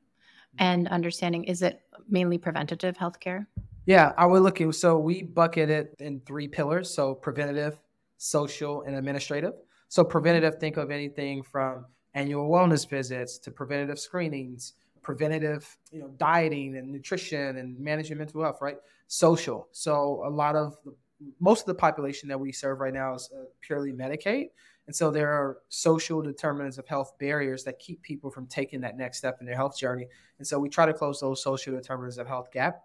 And 0.60 0.88
understanding, 0.90 1.46
is 1.46 1.62
it 1.62 1.82
mainly 2.08 2.38
preventative 2.38 2.98
healthcare? 2.98 3.48
Yeah, 3.86 4.14
I 4.18 4.26
would 4.26 4.44
look 4.44 4.62
at 4.62 4.76
so 4.76 5.00
we 5.00 5.24
bucket 5.24 5.70
it 5.70 5.96
in 6.00 6.22
three 6.22 6.48
pillars. 6.48 6.94
So 6.94 7.16
preventative, 7.16 7.80
social, 8.18 8.84
and 8.84 8.96
administrative. 8.96 9.54
So 9.92 10.06
preventative, 10.06 10.56
think 10.58 10.78
of 10.78 10.90
anything 10.90 11.44
from 11.44 11.86
annual 12.14 12.50
wellness 12.50 12.88
visits 12.88 13.38
to 13.40 13.52
preventative 13.52 14.00
screenings, 14.00 14.76
preventative, 15.02 15.78
you 15.92 16.00
know, 16.00 16.08
dieting 16.18 16.78
and 16.78 16.90
nutrition 16.90 17.58
and 17.58 17.78
managing 17.78 18.18
mental 18.18 18.42
health, 18.42 18.60
right? 18.62 18.78
Social. 19.08 19.68
So 19.74 20.24
a 20.26 20.30
lot 20.30 20.56
of 20.56 20.78
the, 20.86 20.96
most 21.42 21.64
of 21.64 21.66
the 21.66 21.76
population 21.76 22.30
that 22.30 22.40
we 22.40 22.54
serve 22.54 22.80
right 22.80 22.94
now 22.94 23.16
is 23.16 23.30
uh, 23.38 23.44
purely 23.60 23.92
Medicaid. 23.92 24.52
And 24.88 24.96
so 24.96 25.12
there 25.12 25.30
are 25.30 25.58
social 25.68 26.22
determinants 26.22 26.78
of 26.78 26.88
health 26.88 27.12
barriers 27.20 27.66
that 27.66 27.78
keep 27.78 28.02
people 28.02 28.32
from 28.32 28.48
taking 28.48 28.80
that 28.80 28.96
next 28.96 29.18
step 29.18 29.40
in 29.42 29.46
their 29.46 29.58
health 29.58 29.78
journey. 29.78 30.08
And 30.38 30.48
so 30.48 30.58
we 30.58 30.70
try 30.70 30.86
to 30.86 30.94
close 30.94 31.20
those 31.20 31.44
social 31.44 31.76
determinants 31.76 32.18
of 32.18 32.28
health 32.28 32.50
gap 32.54 32.84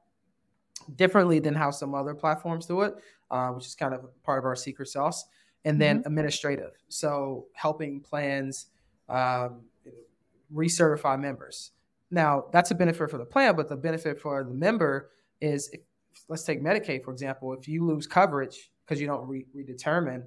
differently 0.97 1.39
than 1.39 1.55
how 1.55 1.71
some 1.71 1.95
other 1.95 2.17
platforms 2.17 2.67
do 2.67 2.81
it, 2.81 2.95
uh, 3.31 3.51
which 3.51 3.67
is 3.67 3.77
kind 3.77 3.95
of 3.95 4.07
part 4.25 4.41
of 4.41 4.45
our 4.45 4.57
secret 4.57 4.89
sauce 4.89 5.25
and 5.67 5.81
then 5.81 5.99
mm-hmm. 5.99 6.07
administrative. 6.07 6.73
So 6.89 7.47
helping 7.53 8.01
plans 8.01 8.67
um, 9.09 9.63
recertify 10.55 11.21
members. 11.21 11.73
Now 12.11 12.47
that's 12.53 12.71
a 12.71 12.75
benefit 12.75 13.11
for 13.11 13.19
the 13.19 13.25
plan, 13.25 13.57
but 13.57 13.69
the 13.69 13.77
benefit 13.77 14.21
for 14.21 14.43
the 14.45 14.55
member 14.55 15.11
is, 15.41 15.69
if, 15.73 15.81
let's 16.29 16.45
take 16.45 16.63
Medicaid 16.63 17.05
for 17.05 17.11
example. 17.11 17.53
If 17.53 17.69
you 17.69 17.85
lose 17.85 18.07
coverage 18.07 18.71
because 18.85 19.01
you 19.01 19.09
don't 19.09 19.27
re- 19.27 19.47
redetermine, 19.55 20.23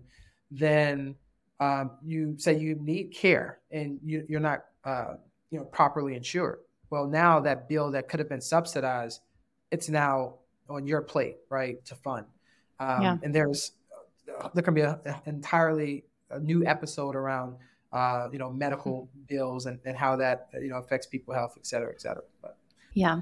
then 0.52 1.16
um, 1.62 1.92
you 2.04 2.36
say 2.38 2.58
you 2.58 2.76
need 2.76 3.14
care 3.16 3.60
and 3.72 3.98
you, 4.04 4.26
are 4.36 4.40
not, 4.40 4.66
uh, 4.84 5.14
you 5.52 5.60
know, 5.60 5.66
properly 5.66 6.16
insured. 6.16 6.60
Well, 6.90 7.08
now 7.08 7.40
that 7.40 7.70
bill 7.70 7.92
that 7.92 8.10
could 8.10 8.20
have 8.20 8.30
been 8.30 8.42
subsidized, 8.42 9.22
it's 9.72 9.88
now 9.88 10.36
on 10.70 10.86
your 10.86 11.02
plate, 11.02 11.38
right, 11.50 11.84
to 11.86 11.96
fund. 11.96 12.26
Um, 12.80 13.02
yeah. 13.02 13.18
And 13.24 13.34
there's 13.34 13.74
there 14.54 14.64
can 14.64 14.74
be 14.74 14.82
an 14.82 15.00
entirely 15.26 16.06
a 16.32 16.40
new 16.40 16.66
episode 16.66 17.16
around 17.16 17.56
uh, 17.92 18.28
you 18.32 18.40
know 18.40 18.52
medical 18.52 19.10
bills 19.28 19.66
and, 19.66 19.80
and 19.86 19.98
how 19.98 20.16
that 20.16 20.50
you 20.62 20.70
know 20.70 20.78
affects 20.78 21.08
people's 21.08 21.36
health, 21.36 21.56
et 21.58 21.66
cetera, 21.66 21.92
et 21.92 22.02
cetera. 22.02 22.24
But 22.42 22.58
yeah, 22.94 23.22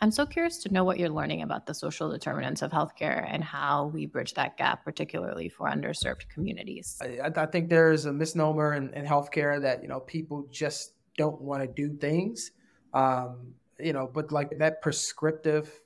I'm 0.00 0.10
so 0.10 0.26
curious 0.26 0.58
to 0.58 0.72
know 0.72 0.84
what 0.84 0.98
you're 0.98 1.10
learning 1.10 1.42
about 1.42 1.66
the 1.66 1.74
social 1.74 2.10
determinants 2.10 2.62
of 2.62 2.70
healthcare 2.70 3.26
and 3.28 3.42
how 3.42 3.86
we 3.86 4.06
bridge 4.06 4.34
that 4.34 4.56
gap, 4.56 4.84
particularly 4.84 5.48
for 5.48 5.68
underserved 5.68 6.28
communities. 6.28 7.00
I, 7.02 7.30
I 7.34 7.46
think 7.46 7.68
there's 7.68 8.06
a 8.06 8.12
misnomer 8.12 8.74
in, 8.74 8.92
in, 8.94 9.04
healthcare 9.04 9.60
that 9.62 9.82
you 9.82 9.88
know 9.88 10.00
people 10.00 10.46
just 10.50 10.92
don't 11.16 11.40
want 11.40 11.62
to 11.62 11.68
do 11.68 11.96
things, 11.96 12.52
um, 12.94 13.54
you 13.78 13.92
know, 13.92 14.10
but 14.12 14.32
like 14.32 14.58
that 14.58 14.82
prescriptive 14.82 15.80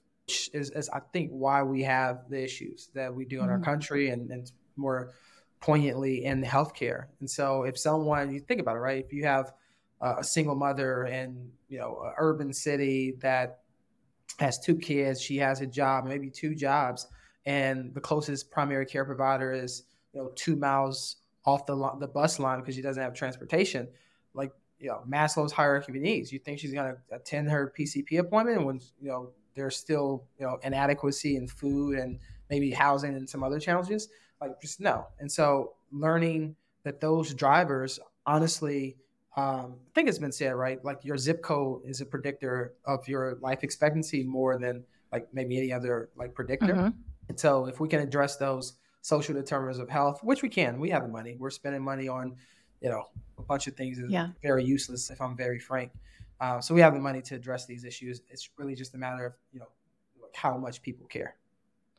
is, 0.53 0.71
is 0.71 0.89
I 0.91 1.01
think 1.13 1.31
why 1.31 1.63
we 1.63 1.83
have 1.83 2.29
the 2.29 2.43
issues 2.43 2.91
that 2.95 3.13
we 3.13 3.25
do 3.25 3.39
in 3.39 3.43
mm-hmm. 3.43 3.53
our 3.53 3.61
country 3.61 4.11
and, 4.11 4.31
and 4.31 4.51
more 4.77 5.13
poignantly 5.61 6.25
in 6.25 6.43
healthcare. 6.43 7.07
And 7.21 7.31
so 7.31 7.65
if 7.65 7.79
someone, 7.79 8.33
you 8.33 8.41
think 8.41 8.61
about 8.61 8.77
it, 8.77 8.81
right? 8.81 9.05
If 9.05 9.13
you 9.13 9.25
have 9.25 9.53
a 10.01 10.25
single 10.25 10.55
mother 10.55 11.05
in, 11.05 11.51
you 11.69 11.79
know, 11.79 12.03
an 12.05 12.15
urban 12.17 12.53
city 12.53 13.17
that 13.21 13.61
has 14.39 14.59
two 14.59 14.77
kids, 14.77 15.21
she 15.21 15.37
has 15.37 15.61
a 15.61 15.67
job, 15.67 16.07
maybe 16.07 16.31
two 16.31 16.55
jobs, 16.55 17.07
and 17.47 17.95
the 17.95 18.01
closest 18.01 18.51
primary 18.51 18.87
care 18.87 19.05
provider 19.05 19.53
is 19.53 19.85
you 20.13 20.21
know 20.21 20.31
two 20.35 20.57
miles 20.57 21.17
off 21.45 21.67
the 21.67 21.91
the 21.99 22.09
bus 22.09 22.39
line 22.39 22.61
because 22.61 22.75
she 22.75 22.83
doesn't 22.83 23.03
have 23.03 23.15
transportation. 23.15 23.89
Like 24.35 24.53
you 24.79 24.89
know 24.89 25.03
Maslow's 25.09 25.53
hierarchy 25.53 25.93
of 25.93 26.03
needs. 26.03 26.33
You 26.33 26.39
think 26.39 26.59
she's 26.59 26.73
going 26.73 26.95
to 26.95 27.15
attend 27.15 27.51
her 27.51 27.73
PCP 27.79 28.19
appointment 28.19 28.65
when 28.65 28.81
you 29.01 29.09
know 29.09 29.31
there's 29.55 29.77
still 29.77 30.25
you 30.39 30.47
know 30.47 30.59
inadequacy 30.63 31.37
in 31.37 31.47
food 31.49 31.99
and 31.99 32.19
maybe 32.49 32.71
housing 32.71 33.15
and 33.15 33.29
some 33.29 33.43
other 33.43 33.61
challenges? 33.61 34.09
Like 34.41 34.61
just 34.61 34.81
no. 34.81 35.07
And 35.19 35.31
so 35.31 35.75
learning 35.93 36.57
that 36.85 37.01
those 37.01 37.35
drivers 37.35 38.01
honestly 38.27 38.97
um, 39.37 39.77
I 39.87 39.91
think 39.95 40.09
it's 40.09 40.19
been 40.19 40.33
said, 40.33 40.55
right? 40.55 40.85
Like 40.85 41.05
your 41.05 41.17
zip 41.17 41.41
code 41.43 41.83
is 41.85 42.01
a 42.01 42.07
predictor 42.07 42.75
of 42.85 43.07
your 43.07 43.39
life 43.41 43.63
expectancy 43.63 44.25
more 44.25 44.59
than 44.59 44.85
like 45.13 45.29
maybe 45.33 45.57
any 45.57 45.73
other 45.73 46.11
like 46.17 46.35
predictor. 46.35 46.75
Mm-hmm. 46.75 46.89
And 47.29 47.39
so 47.39 47.67
if 47.67 47.79
we 47.79 47.89
can 47.89 48.01
address 48.01 48.37
those 48.37 48.75
social 49.03 49.35
determinants 49.35 49.79
of 49.79 49.89
health, 49.89 50.21
which 50.23 50.43
we 50.43 50.49
can, 50.49 50.81
we 50.81 50.91
have 50.91 51.03
the 51.03 51.09
money. 51.09 51.37
We're 51.39 51.51
spending 51.51 51.83
money 51.83 52.09
on, 52.09 52.37
you 52.81 52.91
know, 52.91 53.05
a 53.39 53.43
bunch 53.43 53.67
of 53.67 53.77
things 53.77 53.99
is 53.99 54.11
yeah. 54.11 54.29
very 54.43 54.65
useless 54.65 55.11
if 55.11 55.21
I'm 55.21 55.37
very 55.37 55.59
frank. 55.59 55.93
Uh, 56.41 56.61
so 56.61 56.75
we 56.75 56.81
have 56.81 56.95
the 56.95 57.01
money 57.01 57.23
to 57.23 57.35
address 57.37 57.67
these 57.67 57.85
issues. 57.85 58.23
It's 58.31 58.51
really 58.57 58.75
just 58.75 58.95
a 58.95 58.99
matter 58.99 59.27
of, 59.27 59.35
you 59.53 59.61
know, 59.61 59.69
how 60.35 60.57
much 60.57 60.83
people 60.83 61.07
care. 61.07 61.37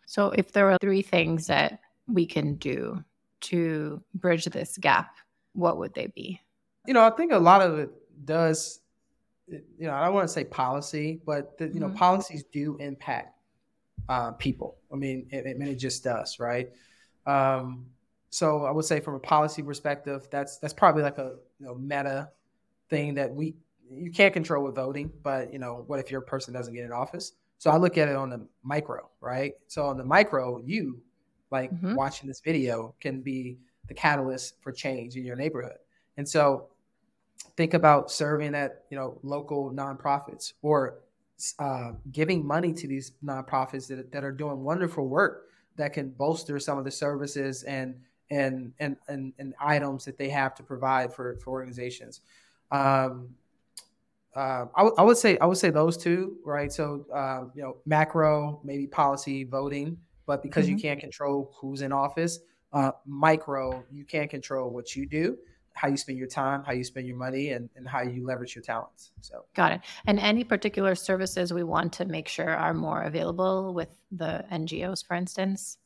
So 0.05 0.31
if 0.31 0.51
there 0.51 0.69
are 0.69 0.77
three 0.79 1.01
things 1.01 1.47
that 1.47 1.79
we 2.07 2.25
can 2.25 2.55
do 2.55 3.03
to 3.41 4.01
bridge 4.15 4.45
this 4.45 4.77
gap, 4.77 5.15
what 5.53 5.77
would 5.77 5.93
they 5.93 6.07
be? 6.07 6.39
You 6.87 6.93
know, 6.93 7.03
I 7.03 7.09
think 7.11 7.31
a 7.31 7.37
lot 7.37 7.61
of 7.61 7.79
it 7.79 7.89
does, 8.25 8.79
you 9.47 9.61
know, 9.79 9.93
I 9.93 10.05
don't 10.05 10.13
want 10.13 10.27
to 10.27 10.33
say 10.33 10.43
policy, 10.43 11.19
but 11.25 11.57
the, 11.57 11.67
you 11.67 11.79
know, 11.79 11.87
mm-hmm. 11.87 11.97
policies 11.97 12.43
do 12.51 12.77
impact 12.79 13.37
uh, 14.09 14.31
people. 14.31 14.77
I 14.91 14.95
mean, 14.95 15.27
it, 15.31 15.45
I 15.47 15.53
mean, 15.53 15.69
it 15.69 15.75
just 15.75 16.03
does, 16.03 16.39
right? 16.39 16.69
Um, 17.25 17.85
so 18.29 18.65
I 18.65 18.71
would 18.71 18.85
say, 18.85 18.99
from 18.99 19.15
a 19.15 19.19
policy 19.19 19.61
perspective, 19.61 20.27
that's 20.31 20.57
that's 20.57 20.73
probably 20.73 21.03
like 21.03 21.17
a 21.17 21.35
you 21.59 21.65
know, 21.65 21.75
meta 21.75 22.29
thing 22.89 23.13
that 23.15 23.33
we 23.33 23.55
you 23.89 24.11
can't 24.11 24.33
control 24.33 24.63
with 24.63 24.75
voting, 24.75 25.11
but 25.21 25.51
you 25.51 25.59
know, 25.59 25.83
what 25.87 25.99
if 25.99 26.09
your 26.09 26.21
person 26.21 26.53
doesn't 26.53 26.73
get 26.73 26.85
in 26.85 26.91
office? 26.91 27.33
So 27.57 27.69
I 27.69 27.77
look 27.77 27.97
at 27.97 28.07
it 28.07 28.15
on 28.15 28.29
the 28.29 28.47
micro, 28.63 29.09
right? 29.19 29.53
So 29.67 29.85
on 29.85 29.97
the 29.97 30.03
micro, 30.03 30.61
you 30.63 31.01
like 31.51 31.71
mm-hmm. 31.71 31.95
watching 31.95 32.27
this 32.27 32.39
video 32.39 32.95
can 32.99 33.21
be 33.21 33.57
the 33.87 33.93
catalyst 33.93 34.55
for 34.61 34.71
change 34.71 35.15
in 35.15 35.25
your 35.25 35.35
neighborhood. 35.35 35.77
And 36.17 36.27
so 36.27 36.67
think 37.57 37.73
about 37.73 38.11
serving 38.11 38.55
at 38.55 38.83
you 38.89 38.97
know 38.97 39.19
local 39.23 39.71
nonprofits 39.71 40.53
or 40.61 40.99
uh, 41.59 41.91
giving 42.11 42.45
money 42.45 42.71
to 42.73 42.87
these 42.87 43.13
nonprofits 43.23 43.87
that, 43.87 44.11
that 44.11 44.23
are 44.23 44.31
doing 44.31 44.63
wonderful 44.63 45.07
work 45.07 45.49
that 45.75 45.93
can 45.93 46.09
bolster 46.09 46.59
some 46.59 46.77
of 46.77 46.85
the 46.85 46.91
services 46.91 47.63
and 47.63 47.95
and 48.29 48.71
and 48.79 48.95
and, 49.07 49.33
and 49.39 49.53
items 49.59 50.05
that 50.05 50.17
they 50.17 50.29
have 50.29 50.55
to 50.55 50.63
provide 50.63 51.13
for 51.13 51.35
for 51.37 51.51
organizations. 51.51 52.21
Um, 52.71 53.29
uh, 54.33 54.65
I, 54.75 54.79
w- 54.79 54.95
I 54.97 55.01
would 55.01 55.17
say 55.17 55.37
I 55.39 55.45
would 55.45 55.57
say 55.57 55.71
those 55.71 55.97
two, 55.97 56.37
right? 56.45 56.71
So 56.71 57.05
uh, 57.13 57.45
you 57.53 57.61
know, 57.61 57.77
macro 57.85 58.61
maybe 58.63 58.87
policy 58.87 59.43
voting, 59.43 59.97
but 60.25 60.43
because 60.43 60.65
mm-hmm. 60.65 60.75
you 60.75 60.81
can't 60.81 60.99
control 60.99 61.51
who's 61.59 61.81
in 61.81 61.91
office, 61.91 62.39
uh, 62.73 62.91
micro 63.05 63.83
you 63.91 64.05
can't 64.05 64.29
control 64.29 64.69
what 64.69 64.95
you 64.95 65.05
do 65.05 65.37
how 65.73 65.87
you 65.87 65.97
spend 65.97 66.17
your 66.17 66.27
time, 66.27 66.63
how 66.63 66.73
you 66.73 66.83
spend 66.83 67.07
your 67.07 67.17
money, 67.17 67.51
and, 67.51 67.69
and 67.75 67.87
how 67.87 68.01
you 68.01 68.25
leverage 68.25 68.55
your 68.55 68.63
talents. 68.63 69.11
So, 69.21 69.45
got 69.55 69.71
it. 69.71 69.81
And 70.05 70.19
any 70.19 70.43
particular 70.43 70.95
services 70.95 71.53
we 71.53 71.63
want 71.63 71.93
to 71.93 72.05
make 72.05 72.27
sure 72.27 72.49
are 72.49 72.73
more 72.73 73.03
available 73.03 73.73
with 73.73 73.89
the 74.11 74.45
NGOs, 74.51 75.05
for 75.05 75.15
instance? 75.15 75.77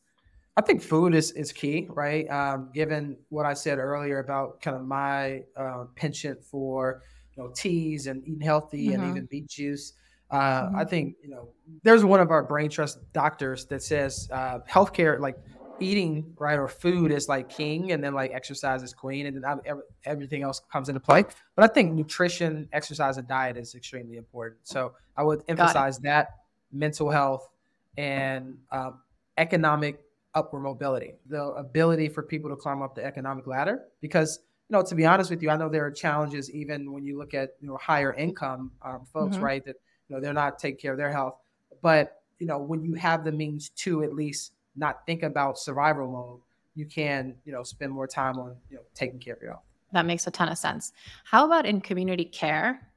I 0.58 0.62
think 0.62 0.82
food 0.82 1.14
is, 1.14 1.32
is 1.32 1.52
key, 1.52 1.88
right? 1.90 2.30
Um, 2.30 2.70
given 2.74 3.18
what 3.30 3.46
I 3.46 3.54
said 3.54 3.78
earlier 3.78 4.20
about 4.20 4.62
kind 4.62 4.78
of 4.78 4.86
my 4.86 5.44
uh, 5.56 5.86
penchant 5.96 6.44
for 6.44 7.02
you 7.36 7.44
know 7.44 7.52
teas 7.54 8.08
and 8.08 8.24
eating 8.24 8.42
healthy 8.42 8.88
mm-hmm. 8.88 9.02
and 9.02 9.12
even 9.12 9.26
beet 9.26 9.48
juice. 9.48 9.94
Uh, 10.32 10.63
mm-hmm. 10.63 10.76
I 10.76 10.86
think 10.86 11.15
you 11.21 11.30
know 11.30 11.49
there's 11.84 12.03
one 12.03 12.19
of 12.19 12.32
our 12.32 12.43
brain 12.43 12.69
trust 12.69 12.99
doctors 13.13 13.65
that 13.65 13.84
says 13.84 14.28
uh, 14.32 14.59
healthcare 14.69 15.19
like 15.19 15.38
eating 15.80 16.34
right 16.38 16.57
or 16.57 16.67
food 16.67 17.11
is 17.11 17.28
like 17.28 17.49
king 17.49 17.91
and 17.91 18.03
then 18.03 18.13
like 18.13 18.32
exercise 18.32 18.82
is 18.82 18.93
queen 18.93 19.26
and 19.26 19.43
then 19.43 19.59
everything 20.05 20.43
else 20.43 20.61
comes 20.71 20.89
into 20.89 20.99
play 20.99 21.23
but 21.55 21.69
i 21.69 21.73
think 21.73 21.93
nutrition 21.93 22.67
exercise 22.71 23.17
and 23.17 23.28
diet 23.28 23.57
is 23.57 23.76
extremely 23.76 24.17
important 24.17 24.57
so 24.63 24.93
i 25.17 25.23
would 25.23 25.43
emphasize 25.47 25.99
that 25.99 26.36
mental 26.71 27.09
health 27.09 27.49
and 27.97 28.57
um, 28.71 28.99
economic 29.38 29.99
upward 30.34 30.63
mobility 30.63 31.13
the 31.28 31.43
ability 31.43 32.07
for 32.07 32.23
people 32.23 32.49
to 32.49 32.55
climb 32.55 32.82
up 32.82 32.95
the 32.95 33.03
economic 33.03 33.47
ladder 33.47 33.84
because 34.01 34.39
you 34.69 34.78
know 34.78 34.82
to 34.82 34.95
be 34.95 35.05
honest 35.05 35.30
with 35.30 35.41
you 35.41 35.49
i 35.49 35.57
know 35.57 35.69
there 35.69 35.86
are 35.86 35.91
challenges 35.91 36.49
even 36.51 36.91
when 36.91 37.03
you 37.03 37.17
look 37.17 37.34
at 37.34 37.51
you 37.59 37.67
know 37.67 37.78
higher 37.78 38.13
income 38.13 38.71
um, 38.82 39.05
folks 39.11 39.36
mm-hmm. 39.36 39.45
right 39.45 39.65
that 39.65 39.76
you 40.08 40.16
know 40.16 40.22
they're 40.22 40.34
not 40.34 40.60
taking 40.60 40.78
care 40.78 40.91
of 40.91 40.97
their 40.97 41.12
health 41.12 41.36
but 41.82 42.22
you 42.39 42.47
know 42.47 42.58
when 42.58 42.84
you 42.84 42.93
have 42.93 43.24
the 43.24 43.32
means 43.32 43.70
to 43.70 44.03
at 44.03 44.14
least 44.14 44.51
not 44.76 45.06
think 45.06 45.24
about 45.24 45.58
survival 45.58 46.12
mode, 46.12 46.39
you 46.76 46.86
can, 46.86 47.36
you 47.45 47.51
know, 47.51 47.64
spend 47.64 47.91
more 47.91 48.08
time 48.08 48.38
on, 48.38 48.56
you 48.70 48.78
know, 48.78 48.84
taking 48.93 49.20
care 49.20 49.36
of 49.36 49.41
your 49.41 49.51
health. 49.51 49.64
That 49.93 50.06
makes 50.06 50.28
a 50.28 50.32
ton 50.32 50.49
of 50.49 50.58
sense. 50.58 50.91
How 51.24 51.45
about 51.45 51.66
in 51.66 51.80
community 51.80 52.26
care? 52.26 52.91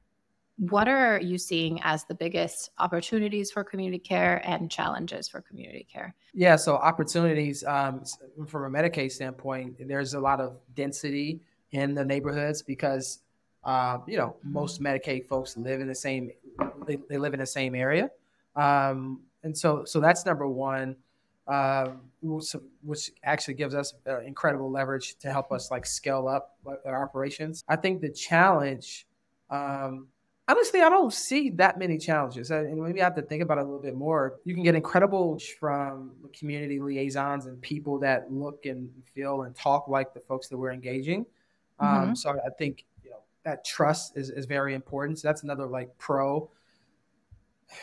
What 0.57 0.89
are 0.89 1.21
you 1.21 1.37
seeing 1.37 1.79
as 1.83 2.03
the 2.03 2.13
biggest 2.13 2.71
opportunities 2.79 3.49
for 3.49 3.63
community 3.63 3.99
care 3.99 4.41
and 4.45 4.69
challenges 4.69 5.29
for 5.29 5.39
community 5.39 5.87
care? 5.91 6.13
Yeah, 6.33 6.57
so 6.57 6.75
opportunities 6.75 7.63
um, 7.63 8.03
from 8.45 8.75
a 8.75 8.77
Medicaid 8.77 9.13
standpoint, 9.13 9.77
there's 9.87 10.15
a 10.15 10.19
lot 10.19 10.41
of 10.41 10.57
density 10.75 11.39
in 11.71 11.93
the 11.93 12.03
neighborhoods 12.03 12.61
because 12.61 13.19
uh, 13.63 13.99
you 14.05 14.17
know 14.17 14.35
most 14.43 14.81
Medicaid 14.81 15.27
folks 15.27 15.55
live 15.55 15.79
in 15.79 15.87
the 15.87 15.95
same 15.95 16.31
they, 16.85 16.97
they 17.09 17.17
live 17.17 17.33
in 17.33 17.39
the 17.39 17.45
same 17.45 17.75
area, 17.75 18.09
um, 18.55 19.21
and 19.43 19.57
so 19.57 19.83
so 19.85 19.99
that's 19.99 20.25
number 20.25 20.47
one 20.47 20.95
uh, 21.49 21.87
which 22.21 23.11
actually 23.23 23.55
gives 23.55 23.73
us 23.73 23.95
uh, 24.07 24.21
incredible 24.21 24.69
leverage 24.69 25.15
to 25.17 25.31
help 25.31 25.51
us 25.51 25.71
like 25.71 25.85
scale 25.85 26.27
up 26.27 26.57
our 26.85 27.03
operations. 27.03 27.63
I 27.67 27.75
think 27.75 28.01
the 28.01 28.09
challenge, 28.09 29.07
um, 29.49 30.07
honestly, 30.47 30.81
I 30.81 30.89
don't 30.89 31.11
see 31.11 31.49
that 31.51 31.79
many 31.79 31.97
challenges. 31.97 32.51
And 32.51 32.79
maybe 32.79 33.01
I 33.01 33.05
have 33.05 33.15
to 33.15 33.23
think 33.23 33.41
about 33.41 33.57
it 33.57 33.61
a 33.61 33.63
little 33.63 33.81
bit 33.81 33.95
more. 33.95 34.35
You 34.45 34.53
can 34.53 34.63
get 34.63 34.75
incredible 34.75 35.39
from 35.59 36.11
community 36.37 36.79
liaisons 36.79 37.47
and 37.47 37.59
people 37.61 37.97
that 37.99 38.31
look 38.31 38.67
and 38.67 38.87
feel 39.15 39.41
and 39.41 39.55
talk 39.55 39.87
like 39.87 40.13
the 40.13 40.19
folks 40.19 40.49
that 40.49 40.57
we're 40.57 40.71
engaging. 40.71 41.25
Um, 41.79 41.87
mm-hmm. 41.87 42.13
So 42.13 42.29
I 42.29 42.49
think 42.59 42.85
that 43.43 43.65
trust 43.65 44.17
is, 44.17 44.29
is 44.29 44.45
very 44.45 44.73
important. 44.73 45.19
So 45.19 45.27
that's 45.27 45.43
another 45.43 45.65
like 45.65 45.97
pro 45.97 46.49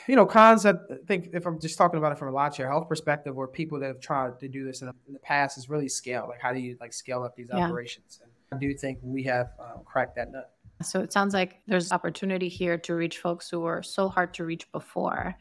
you 0.06 0.16
know, 0.16 0.26
cons, 0.26 0.66
I 0.66 0.74
think 1.06 1.30
if 1.32 1.46
I'm 1.46 1.60
just 1.60 1.78
talking 1.78 1.98
about 1.98 2.12
it 2.12 2.18
from 2.18 2.28
a 2.28 2.32
Live 2.32 2.54
Chair 2.54 2.68
Health 2.68 2.88
perspective 2.88 3.36
or 3.38 3.46
people 3.46 3.78
that 3.80 3.86
have 3.86 4.00
tried 4.00 4.38
to 4.40 4.48
do 4.48 4.64
this 4.64 4.80
in 4.80 4.88
the, 4.88 4.94
in 5.06 5.12
the 5.12 5.20
past 5.20 5.58
is 5.58 5.68
really 5.68 5.88
scale. 5.88 6.26
Like, 6.28 6.40
how 6.40 6.52
do 6.52 6.58
you 6.58 6.76
like 6.80 6.92
scale 6.92 7.22
up 7.22 7.36
these 7.36 7.48
yeah. 7.52 7.66
operations? 7.66 8.20
And 8.22 8.30
I 8.52 8.58
do 8.58 8.74
think 8.74 8.98
we 9.02 9.22
have 9.24 9.50
um, 9.60 9.82
cracked 9.84 10.16
that 10.16 10.32
nut. 10.32 10.52
So 10.82 11.00
it 11.00 11.12
sounds 11.12 11.34
like 11.34 11.60
there's 11.66 11.92
opportunity 11.92 12.48
here 12.48 12.76
to 12.78 12.94
reach 12.94 13.18
folks 13.18 13.48
who 13.48 13.60
were 13.60 13.82
so 13.82 14.08
hard 14.08 14.34
to 14.34 14.44
reach 14.44 14.70
before. 14.72 15.36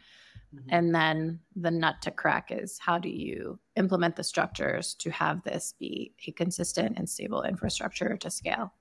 Mm-hmm. 0.53 0.69
And 0.69 0.95
then 0.95 1.39
the 1.55 1.71
nut 1.71 1.95
to 2.03 2.11
crack 2.11 2.51
is 2.51 2.79
how 2.79 2.97
do 2.97 3.09
you 3.09 3.59
implement 3.75 4.15
the 4.15 4.23
structures 4.23 4.93
to 4.95 5.09
have 5.09 5.43
this 5.43 5.73
be 5.77 6.13
a 6.27 6.31
consistent 6.31 6.97
and 6.97 7.09
stable 7.09 7.43
infrastructure 7.43 8.15
to 8.15 8.29
scale? 8.29 8.73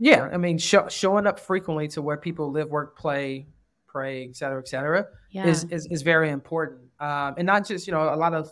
Yeah, 0.00 0.30
I 0.32 0.38
mean, 0.38 0.56
sh- 0.56 0.74
showing 0.88 1.26
up 1.26 1.38
frequently 1.38 1.86
to 1.88 2.00
where 2.00 2.16
people 2.16 2.50
live, 2.50 2.70
work, 2.70 2.98
play, 2.98 3.46
pray, 3.86 4.24
et 4.24 4.34
cetera, 4.34 4.58
et 4.58 4.66
cetera, 4.66 5.06
yeah. 5.30 5.46
is, 5.46 5.64
is, 5.64 5.86
is 5.90 6.00
very 6.00 6.30
important. 6.30 6.80
Um, 7.00 7.34
and 7.36 7.44
not 7.44 7.66
just, 7.66 7.86
you 7.86 7.92
know, 7.92 8.12
a 8.12 8.16
lot 8.16 8.32
of, 8.32 8.50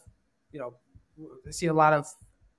you 0.52 0.60
know, 0.60 0.74
see 1.50 1.66
a 1.66 1.72
lot 1.72 1.94
of 1.94 2.06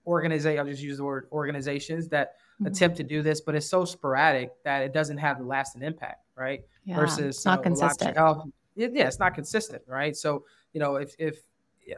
organizations, 0.08 0.60
I'll 0.60 0.66
just 0.66 0.82
use 0.82 0.98
the 0.98 1.04
word 1.04 1.28
organizations 1.32 2.08
that 2.10 2.34
mm-hmm. 2.56 2.66
attempt 2.66 2.98
to 2.98 3.04
do 3.04 3.22
this, 3.22 3.42
but 3.42 3.54
it's 3.54 3.68
so 3.68 3.86
sporadic 3.86 4.52
that 4.64 4.82
it 4.82 4.92
doesn't 4.92 5.18
have 5.18 5.38
the 5.38 5.46
lasting 5.46 5.84
impact, 5.84 6.26
right? 6.36 6.62
Yeah, 6.84 6.96
Versus 6.96 7.38
it's 7.38 7.46
not 7.46 7.60
know, 7.60 7.64
consistent. 7.64 8.18
It, 8.76 8.94
yeah, 8.94 9.08
it's 9.08 9.20
not 9.20 9.36
consistent, 9.36 9.84
right? 9.86 10.16
So, 10.18 10.46
you 10.74 10.80
know, 10.80 10.96
if, 10.96 11.14
if, 11.20 11.44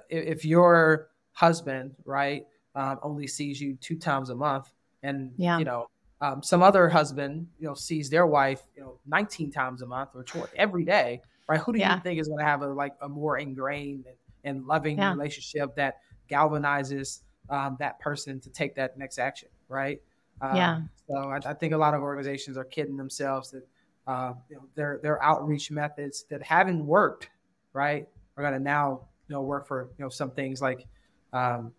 if 0.09 0.43
your 0.43 1.09
husband, 1.31 1.95
right, 2.03 2.45
um, 2.75 2.99
only 3.01 3.27
sees 3.27 3.61
you 3.61 3.75
two 3.75 3.97
times 3.97 4.29
a 4.29 4.35
month 4.35 4.71
and, 5.03 5.31
yeah. 5.37 5.57
you 5.57 5.65
know, 5.65 5.87
um, 6.21 6.43
some 6.43 6.61
other 6.61 6.87
husband, 6.87 7.47
you 7.59 7.67
know, 7.67 7.73
sees 7.73 8.09
their 8.09 8.27
wife, 8.27 8.61
you 8.75 8.83
know, 8.83 8.99
19 9.07 9.51
times 9.51 9.81
a 9.81 9.87
month 9.87 10.11
or 10.13 10.23
20, 10.23 10.49
every 10.55 10.85
day, 10.85 11.21
right? 11.49 11.59
Who 11.59 11.73
do 11.73 11.79
yeah. 11.79 11.95
you 11.95 12.01
think 12.01 12.19
is 12.19 12.27
going 12.27 12.39
to 12.39 12.45
have 12.45 12.61
a 12.61 12.67
like 12.67 12.93
a 13.01 13.09
more 13.09 13.39
ingrained 13.39 14.05
and, 14.05 14.15
and 14.43 14.67
loving 14.67 14.99
yeah. 14.99 15.11
relationship 15.11 15.75
that 15.75 15.97
galvanizes 16.29 17.21
um, 17.49 17.75
that 17.79 17.99
person 17.99 18.39
to 18.39 18.49
take 18.51 18.75
that 18.75 18.97
next 18.97 19.17
action, 19.17 19.49
right? 19.67 19.99
Um, 20.41 20.55
yeah. 20.55 20.81
So 21.07 21.15
I, 21.15 21.37
I, 21.43 21.53
think 21.53 21.73
a 21.73 21.77
lot 21.77 21.93
of 21.93 22.01
organizations 22.01 22.57
are 22.57 22.63
kidding 22.63 22.97
themselves 22.97 23.51
that 23.51 23.67
uh, 24.07 24.33
you 24.49 24.55
know 24.55 24.63
their 24.75 24.99
their 25.01 25.21
outreach 25.23 25.71
methods 25.71 26.25
that 26.29 26.43
haven't 26.43 26.85
worked, 26.85 27.29
right, 27.73 28.07
are 28.37 28.43
going 28.43 28.53
to 28.53 28.59
now 28.59 29.07
you 29.27 29.35
know 29.35 29.41
work 29.41 29.67
for 29.67 29.89
you 29.97 30.05
know 30.05 30.09
some 30.09 30.31
things 30.31 30.61
like 30.61 30.85
um, 31.33 31.73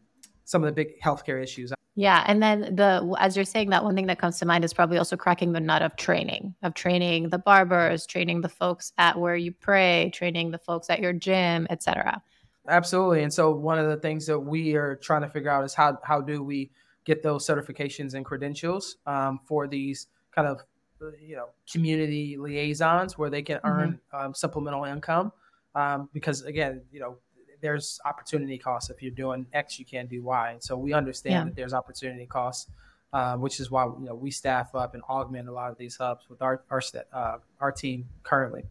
some 0.44 0.62
of 0.64 0.66
the 0.66 0.72
big 0.72 1.00
healthcare 1.00 1.42
issues. 1.42 1.72
Yeah, 1.94 2.24
and 2.26 2.42
then 2.42 2.74
the 2.74 3.16
as 3.18 3.36
you're 3.36 3.44
saying 3.44 3.68
that 3.70 3.84
one 3.84 3.94
thing 3.94 4.06
that 4.06 4.18
comes 4.18 4.38
to 4.38 4.46
mind 4.46 4.64
is 4.64 4.72
probably 4.72 4.96
also 4.96 5.16
cracking 5.16 5.52
the 5.52 5.60
nut 5.60 5.82
of 5.82 5.94
training, 5.96 6.54
of 6.62 6.72
training 6.72 7.28
the 7.28 7.38
barbers, 7.38 8.06
training 8.06 8.40
the 8.40 8.48
folks 8.48 8.92
at 8.96 9.18
where 9.18 9.36
you 9.36 9.52
pray, 9.52 10.10
training 10.14 10.52
the 10.52 10.58
folks 10.58 10.88
at 10.88 11.00
your 11.00 11.12
gym, 11.12 11.66
etc. 11.68 12.22
Absolutely. 12.68 13.22
And 13.22 13.32
so 13.32 13.50
one 13.50 13.78
of 13.78 13.88
the 13.88 13.96
things 13.96 14.26
that 14.26 14.38
we 14.38 14.74
are 14.74 14.96
trying 14.96 15.22
to 15.22 15.28
figure 15.28 15.50
out 15.50 15.64
is 15.64 15.74
how 15.74 15.98
how 16.02 16.20
do 16.20 16.42
we 16.42 16.70
get 17.04 17.22
those 17.22 17.46
certifications 17.46 18.14
and 18.14 18.24
credentials 18.24 18.96
um, 19.06 19.40
for 19.44 19.66
these 19.66 20.06
kind 20.34 20.48
of 20.48 20.60
uh, 21.02 21.10
you 21.20 21.36
know 21.36 21.48
community 21.70 22.36
liaisons 22.38 23.18
where 23.18 23.28
they 23.28 23.42
can 23.42 23.58
mm-hmm. 23.58 23.68
earn 23.68 24.00
um, 24.12 24.34
supplemental 24.34 24.84
income 24.84 25.32
um, 25.74 26.08
because 26.12 26.42
again 26.42 26.82
you 26.90 27.00
know 27.00 27.18
there's 27.62 28.00
opportunity 28.04 28.58
costs. 28.58 28.90
If 28.90 29.00
you're 29.00 29.12
doing 29.12 29.46
X, 29.54 29.78
you 29.78 29.86
can't 29.86 30.10
do 30.10 30.22
Y. 30.22 30.56
So 30.60 30.76
we 30.76 30.92
understand 30.92 31.32
yeah. 31.32 31.44
that 31.44 31.56
there's 31.56 31.72
opportunity 31.72 32.26
costs, 32.26 32.70
uh, 33.12 33.36
which 33.36 33.60
is 33.60 33.70
why 33.70 33.84
you 33.84 34.06
know 34.06 34.14
we 34.14 34.30
staff 34.30 34.74
up 34.74 34.94
and 34.94 35.02
augment 35.04 35.48
a 35.48 35.52
lot 35.52 35.70
of 35.70 35.78
these 35.78 35.96
hubs 35.96 36.28
with 36.28 36.42
our 36.42 36.62
our 36.70 36.82
uh, 37.14 37.38
our 37.60 37.72
team 37.72 38.06
currently. 38.22 38.64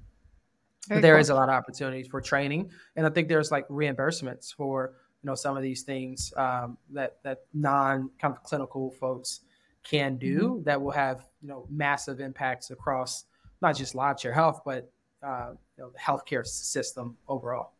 There 0.87 1.13
cool. 1.13 1.21
is 1.21 1.29
a 1.29 1.35
lot 1.35 1.49
of 1.49 1.55
opportunities 1.55 2.07
for 2.07 2.21
training, 2.21 2.69
and 2.95 3.07
I 3.07 3.09
think 3.09 3.27
there's 3.27 3.51
like 3.51 3.67
reimbursements 3.69 4.53
for 4.53 4.93
you 5.23 5.27
know 5.27 5.35
some 5.35 5.57
of 5.57 5.63
these 5.63 5.83
things 5.83 6.33
um, 6.35 6.77
that 6.91 7.17
that 7.23 7.45
non 7.53 8.11
kind 8.19 8.33
of 8.35 8.43
clinical 8.43 8.91
folks 8.91 9.41
can 9.83 10.17
do 10.17 10.39
mm-hmm. 10.39 10.63
that 10.63 10.79
will 10.79 10.91
have 10.91 11.25
you 11.41 11.47
know 11.47 11.65
massive 11.69 12.19
impacts 12.19 12.71
across 12.71 13.25
not 13.61 13.77
just 13.77 13.95
live 13.95 14.17
chair 14.17 14.33
health, 14.33 14.61
but 14.65 14.91
uh, 15.23 15.51
you 15.77 15.83
know, 15.83 15.91
the 15.91 15.99
healthcare 15.99 16.45
system 16.45 17.15
overall. 17.27 17.73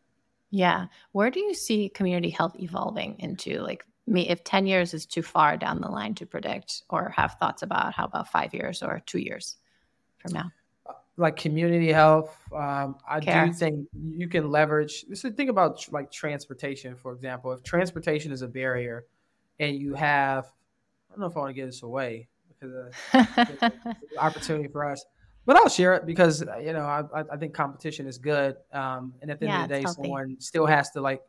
Yeah. 0.52 0.86
Where 1.12 1.30
do 1.30 1.40
you 1.40 1.54
see 1.54 1.88
community 1.88 2.30
health 2.30 2.54
evolving 2.60 3.16
into? 3.18 3.60
Like, 3.60 3.84
me, 4.06 4.28
if 4.28 4.44
10 4.44 4.66
years 4.66 4.92
is 4.92 5.06
too 5.06 5.22
far 5.22 5.56
down 5.56 5.80
the 5.80 5.88
line 5.88 6.14
to 6.16 6.26
predict 6.26 6.82
or 6.90 7.08
have 7.08 7.36
thoughts 7.40 7.62
about, 7.62 7.94
how 7.94 8.04
about 8.04 8.28
five 8.28 8.52
years 8.52 8.82
or 8.82 9.02
two 9.06 9.18
years 9.18 9.56
from 10.18 10.32
now? 10.32 10.52
Like 11.16 11.36
community 11.36 11.90
health, 11.90 12.38
um, 12.54 12.96
I 13.08 13.20
Care. 13.20 13.46
do 13.46 13.52
think 13.52 13.86
you 13.94 14.28
can 14.28 14.50
leverage. 14.50 15.04
So 15.14 15.30
think 15.30 15.50
about 15.50 15.90
like 15.92 16.10
transportation, 16.10 16.96
for 16.96 17.12
example. 17.12 17.52
If 17.52 17.62
transportation 17.62 18.32
is 18.32 18.42
a 18.42 18.48
barrier, 18.48 19.04
and 19.58 19.76
you 19.76 19.94
have, 19.94 20.46
I 20.46 21.12
don't 21.12 21.20
know 21.20 21.26
if 21.26 21.36
I 21.36 21.40
want 21.40 21.50
to 21.50 21.54
give 21.54 21.66
this 21.66 21.82
away 21.82 22.28
because 22.48 22.92
uh, 23.14 23.70
opportunity 24.18 24.68
for 24.68 24.90
us 24.90 25.04
but 25.44 25.56
I'll 25.56 25.68
share 25.68 25.94
it 25.94 26.06
because 26.06 26.42
uh, 26.42 26.58
you 26.58 26.72
know 26.72 26.84
I, 26.84 27.02
I 27.32 27.36
think 27.36 27.54
competition 27.54 28.06
is 28.06 28.18
good. 28.18 28.56
Um, 28.72 29.14
and 29.20 29.30
at 29.30 29.40
the 29.40 29.46
yeah, 29.46 29.62
end 29.62 29.62
of 29.64 29.68
the 29.68 29.82
day, 29.82 29.92
someone 29.92 30.36
still 30.38 30.66
has 30.66 30.90
to 30.90 31.00
like 31.00 31.22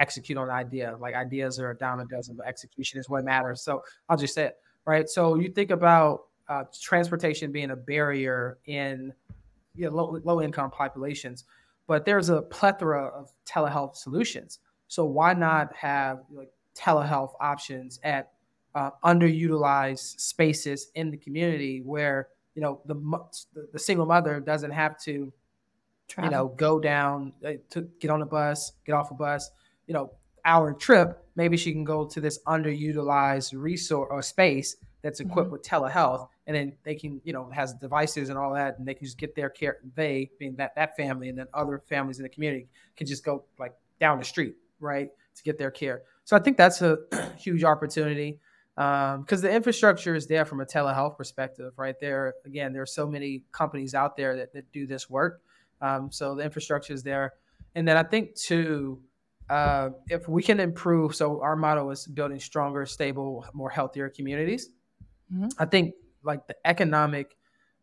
execute 0.00 0.36
on 0.38 0.48
the 0.48 0.52
idea. 0.52 0.96
Like 1.00 1.14
ideas 1.14 1.58
are 1.58 1.70
a 1.70 1.76
dime 1.76 2.00
a 2.00 2.06
dozen, 2.06 2.36
but 2.36 2.46
execution 2.46 3.00
is 3.00 3.08
what 3.08 3.24
matters. 3.24 3.62
So 3.62 3.82
I'll 4.08 4.16
just 4.16 4.34
say 4.34 4.46
it 4.46 4.56
right. 4.84 5.08
So 5.08 5.36
you 5.36 5.48
think 5.48 5.70
about 5.70 6.24
uh, 6.48 6.64
transportation 6.80 7.52
being 7.52 7.70
a 7.70 7.76
barrier 7.76 8.58
in 8.66 9.12
you 9.74 9.90
know, 9.90 9.96
low, 9.96 10.20
low 10.24 10.42
income 10.42 10.70
populations, 10.70 11.44
but 11.86 12.04
there's 12.04 12.28
a 12.28 12.42
plethora 12.42 13.06
of 13.06 13.32
telehealth 13.46 13.96
solutions. 13.96 14.60
So 14.88 15.04
why 15.04 15.34
not 15.34 15.74
have 15.74 16.20
like 16.30 16.50
telehealth 16.74 17.32
options 17.40 17.98
at 18.04 18.32
uh, 18.74 18.90
underutilized 19.04 20.20
spaces 20.20 20.90
in 20.94 21.10
the 21.10 21.16
community 21.16 21.80
where 21.84 22.28
you 22.56 22.62
know 22.62 22.80
the 22.86 22.96
the 23.72 23.78
single 23.78 24.06
mother 24.06 24.40
doesn't 24.40 24.72
have 24.72 24.98
to 24.98 25.32
Travel. 26.08 26.30
you 26.30 26.36
know 26.36 26.48
go 26.48 26.80
down 26.80 27.32
uh, 27.44 27.52
to 27.70 27.82
get 28.00 28.10
on 28.10 28.22
a 28.22 28.26
bus 28.26 28.72
get 28.84 28.92
off 28.94 29.12
a 29.12 29.14
bus 29.14 29.50
you 29.86 29.94
know 29.94 30.10
hour 30.44 30.72
trip 30.72 31.24
maybe 31.36 31.56
she 31.56 31.72
can 31.72 31.84
go 31.84 32.04
to 32.06 32.20
this 32.20 32.40
underutilized 32.48 33.52
resource 33.54 34.08
or 34.10 34.22
space 34.22 34.76
that's 35.02 35.20
equipped 35.20 35.48
mm-hmm. 35.48 35.52
with 35.52 35.62
telehealth 35.62 36.28
and 36.46 36.56
then 36.56 36.72
they 36.82 36.94
can 36.94 37.20
you 37.24 37.32
know 37.32 37.50
has 37.50 37.74
devices 37.74 38.30
and 38.30 38.38
all 38.38 38.54
that 38.54 38.78
and 38.78 38.88
they 38.88 38.94
can 38.94 39.04
just 39.04 39.18
get 39.18 39.34
their 39.34 39.50
care 39.50 39.78
they 39.94 40.30
being 40.38 40.56
that 40.56 40.74
that 40.74 40.96
family 40.96 41.28
and 41.28 41.38
then 41.38 41.46
other 41.52 41.82
families 41.88 42.18
in 42.18 42.22
the 42.22 42.28
community 42.28 42.68
can 42.96 43.06
just 43.06 43.24
go 43.24 43.44
like 43.58 43.74
down 44.00 44.18
the 44.18 44.24
street 44.24 44.54
right 44.80 45.10
to 45.34 45.42
get 45.42 45.58
their 45.58 45.70
care 45.70 46.02
so 46.24 46.36
i 46.36 46.38
think 46.38 46.56
that's 46.56 46.80
a 46.80 46.98
huge 47.36 47.64
opportunity 47.64 48.38
because 48.76 49.16
um, 49.16 49.40
the 49.40 49.50
infrastructure 49.50 50.14
is 50.14 50.26
there 50.26 50.44
from 50.44 50.60
a 50.60 50.66
telehealth 50.66 51.16
perspective, 51.16 51.72
right? 51.78 51.94
There, 51.98 52.34
again, 52.44 52.74
there 52.74 52.82
are 52.82 52.86
so 52.86 53.06
many 53.06 53.42
companies 53.50 53.94
out 53.94 54.18
there 54.18 54.36
that, 54.36 54.52
that 54.52 54.70
do 54.70 54.86
this 54.86 55.08
work. 55.08 55.40
Um, 55.80 56.12
so 56.12 56.34
the 56.34 56.42
infrastructure 56.42 56.92
is 56.92 57.02
there. 57.02 57.32
And 57.74 57.88
then 57.88 57.96
I 57.96 58.02
think, 58.02 58.34
too, 58.34 59.00
uh, 59.48 59.90
if 60.08 60.28
we 60.28 60.42
can 60.42 60.60
improve, 60.60 61.14
so 61.14 61.40
our 61.40 61.56
motto 61.56 61.88
is 61.90 62.06
building 62.06 62.38
stronger, 62.38 62.84
stable, 62.84 63.46
more 63.54 63.70
healthier 63.70 64.10
communities. 64.10 64.68
Mm-hmm. 65.32 65.48
I 65.58 65.64
think 65.64 65.94
like 66.22 66.46
the 66.46 66.56
economic 66.66 67.34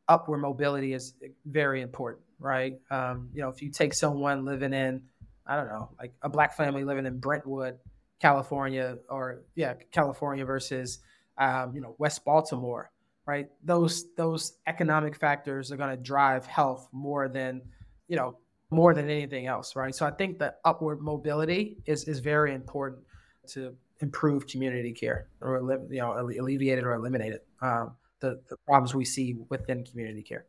upward 0.07 0.41
mobility 0.41 0.93
is 0.93 1.13
very 1.45 1.81
important, 1.81 2.23
right? 2.39 2.79
Um, 2.91 3.29
you 3.33 3.41
know, 3.41 3.49
if 3.49 3.63
you 3.63 3.71
take 3.71 3.95
someone 3.95 4.45
living 4.45 4.73
in, 4.73 5.01
I 5.47 5.55
don't 5.55 5.67
know, 5.67 5.89
like 5.99 6.13
a 6.21 6.29
black 6.29 6.55
family 6.55 6.83
living 6.83 7.05
in 7.05 7.19
Brentwood, 7.19 7.79
California 8.23 8.97
or 9.09 9.41
yeah, 9.53 9.73
California 9.91 10.45
versus 10.45 10.99
um, 11.37 11.75
you 11.75 11.81
know 11.81 11.93
West 11.97 12.23
Baltimore, 12.23 12.89
right? 13.25 13.49
Those 13.65 14.15
those 14.15 14.53
economic 14.65 15.17
factors 15.17 15.73
are 15.73 15.77
going 15.77 15.89
to 15.89 16.01
drive 16.01 16.45
health 16.45 16.87
more 16.93 17.27
than 17.27 17.61
you 18.07 18.15
know 18.15 18.37
more 18.69 18.93
than 18.93 19.09
anything 19.09 19.45
else, 19.47 19.75
right? 19.75 19.93
So 19.93 20.05
I 20.05 20.11
think 20.11 20.39
that 20.39 20.59
upward 20.63 21.01
mobility 21.01 21.83
is 21.85 22.05
is 22.05 22.19
very 22.19 22.53
important 22.53 23.03
to 23.47 23.75
improve 23.99 24.47
community 24.47 24.93
care 24.93 25.27
or 25.41 25.59
you 25.89 25.99
know 25.99 26.17
alleviate 26.17 26.77
it 26.77 26.85
or 26.85 26.93
eliminate 26.93 27.33
it. 27.33 27.45
Um, 27.61 27.91
the, 28.21 28.39
the 28.47 28.55
problems 28.65 28.95
we 28.95 29.03
see 29.03 29.35
within 29.49 29.83
community 29.83 30.23
care. 30.23 30.45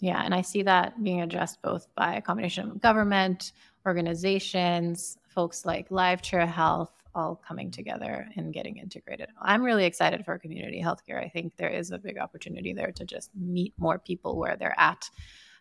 Yeah, 0.00 0.20
and 0.22 0.34
I 0.34 0.42
see 0.42 0.62
that 0.64 1.02
being 1.02 1.22
addressed 1.22 1.62
both 1.62 1.86
by 1.94 2.16
a 2.16 2.20
combination 2.20 2.70
of 2.70 2.82
government, 2.82 3.52
organizations, 3.86 5.16
folks 5.26 5.64
like 5.64 5.90
Live 5.90 6.20
Chair 6.20 6.44
Health, 6.44 6.92
all 7.16 7.42
coming 7.48 7.70
together 7.70 8.28
and 8.36 8.52
getting 8.52 8.76
integrated. 8.76 9.28
I'm 9.40 9.62
really 9.62 9.86
excited 9.86 10.24
for 10.24 10.38
community 10.38 10.80
healthcare. 10.80 11.20
I 11.22 11.28
think 11.28 11.56
there 11.56 11.70
is 11.70 11.90
a 11.90 11.98
big 11.98 12.18
opportunity 12.18 12.72
there 12.72 12.92
to 12.92 13.04
just 13.04 13.30
meet 13.34 13.72
more 13.78 13.98
people 13.98 14.38
where 14.38 14.56
they're 14.56 14.78
at, 14.78 15.10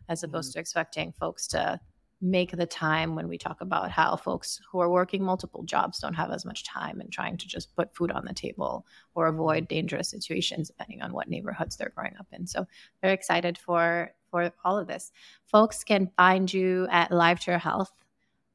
as 0.09 0.21
opposed 0.21 0.51
mm-hmm. 0.51 0.57
to 0.57 0.61
expecting 0.61 1.13
folks 1.13 1.47
to 1.47 1.79
make 2.21 2.51
the 2.51 2.65
time 2.65 3.15
when 3.15 3.27
we 3.27 3.37
talk 3.37 3.61
about 3.61 3.91
how 3.91 4.15
folks 4.15 4.59
who 4.69 4.79
are 4.79 4.89
working 4.89 5.23
multiple 5.23 5.63
jobs 5.63 5.99
don't 5.99 6.13
have 6.13 6.31
as 6.31 6.45
much 6.45 6.63
time 6.63 6.99
and 6.99 7.11
trying 7.11 7.37
to 7.37 7.47
just 7.47 7.75
put 7.75 7.93
food 7.95 8.11
on 8.11 8.25
the 8.25 8.33
table 8.33 8.85
or 9.15 9.27
avoid 9.27 9.63
mm-hmm. 9.63 9.75
dangerous 9.75 10.09
situations 10.09 10.69
depending 10.69 11.01
on 11.01 11.13
what 11.13 11.29
neighborhoods 11.29 11.77
they're 11.77 11.93
growing 11.95 12.15
up 12.19 12.27
in. 12.31 12.45
So 12.45 12.65
very 13.01 13.13
excited 13.13 13.57
for 13.57 14.11
for 14.29 14.51
all 14.65 14.77
of 14.77 14.87
this. 14.87 15.11
Folks 15.45 15.83
can 15.83 16.11
find 16.17 16.51
you 16.51 16.87
at 16.91 17.11
Live 17.11 17.39
Chair 17.39 17.57
Health, 17.57 17.91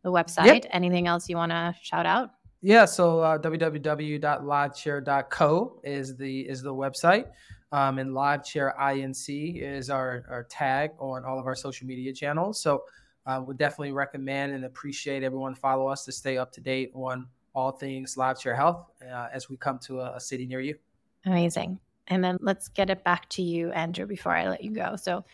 the 0.03 0.13
website. 0.13 0.47
Yep. 0.47 0.67
Anything 0.73 1.07
else 1.07 1.29
you 1.29 1.37
want 1.37 1.53
to 1.53 1.75
shout 1.81 2.05
out? 2.07 2.33
Yeah, 2.63 2.85
so 2.85 3.21
uh, 3.21 3.39
www.livechair.co 3.39 5.81
is 5.83 6.15
the 6.17 6.41
is 6.41 6.61
the 6.63 6.75
website, 6.75 7.29
um, 7.73 7.99
and 7.99 8.11
LiveChair 8.11 8.79
Inc 8.79 9.63
is 9.63 9.89
our 9.89 10.27
our 10.29 10.43
tag 10.45 10.91
on 10.99 11.25
all 11.25 11.39
of 11.39 11.47
our 11.47 11.57
social 11.57 11.87
media 11.87 12.13
channels. 12.13 12.61
So, 12.61 12.85
uh, 13.25 13.43
would 13.47 13.57
definitely 13.57 13.93
recommend 13.93 14.53
and 14.53 14.67
appreciate 14.67 15.23
everyone 15.23 15.55
follow 15.55 15.89
us 15.89 16.05
to 16.05 16.13
stay 16.13 16.37
up 16.37 16.53
to 16.53 16.61
date 16.61 16.91
on 16.93 17.29
all 17.55 17.73
things 17.73 18.19
Live 18.19 18.39
Chair 18.39 18.55
Health 18.55 18.91
uh, 19.11 19.29
as 19.33 19.49
we 19.49 19.57
come 19.57 19.79
to 19.87 20.01
a, 20.01 20.17
a 20.17 20.21
city 20.21 20.45
near 20.45 20.61
you. 20.61 20.77
Amazing. 21.25 21.81
And 22.09 22.23
then 22.23 22.37
let's 22.43 22.69
get 22.69 22.91
it 22.91 23.03
back 23.05 23.27
to 23.31 23.43
you, 23.43 23.73
Andrew, 23.73 24.05
before 24.05 24.37
I 24.37 24.51
let 24.51 24.63
you 24.63 24.73
go. 24.73 24.97
So, 24.97 25.25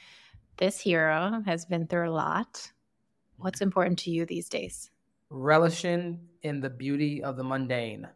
this 0.59 0.81
hero 0.81 1.43
has 1.45 1.65
been 1.65 1.89
through 1.89 2.09
a 2.09 2.13
lot. 2.13 2.71
What's 3.39 3.63
important 3.63 3.99
to 4.01 4.11
you 4.13 4.27
these 4.27 4.49
days? 4.49 4.93
relishing 5.31 6.21
in 6.47 6.61
the 6.61 6.71
beauty 6.71 7.23
of 7.23 7.37
the 7.37 7.45
mundane. 7.45 8.09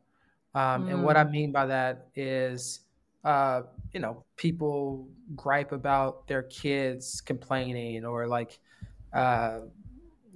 Um, 0.54 0.86
mm. 0.86 0.90
And 0.90 1.04
what 1.04 1.16
I 1.16 1.24
mm. 1.24 1.30
mean 1.30 1.52
by 1.52 1.66
that 1.66 2.08
is, 2.14 2.80
uh, 3.24 3.62
you 3.92 4.00
know, 4.00 4.24
people 4.36 5.08
gripe 5.36 5.72
about 5.72 6.26
their 6.26 6.44
kids 6.44 7.20
complaining 7.20 8.04
or 8.04 8.26
like 8.26 8.58
uh, 9.12 9.60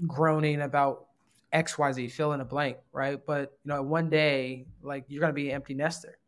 groaning 0.07 0.61
about 0.63 1.07
XYZ, 1.53 2.11
fill 2.11 2.33
in 2.33 2.41
a 2.41 2.45
blank, 2.45 2.77
right? 2.93 3.19
But, 3.25 3.59
you 3.65 3.71
know, 3.71 3.83
one 3.83 4.11
day, 4.11 4.67
like 4.83 5.05
you're 5.09 5.21
going 5.21 5.31
to 5.31 5.35
be 5.35 5.51
an 5.51 5.55
empty 5.55 5.75
nester 5.75 6.19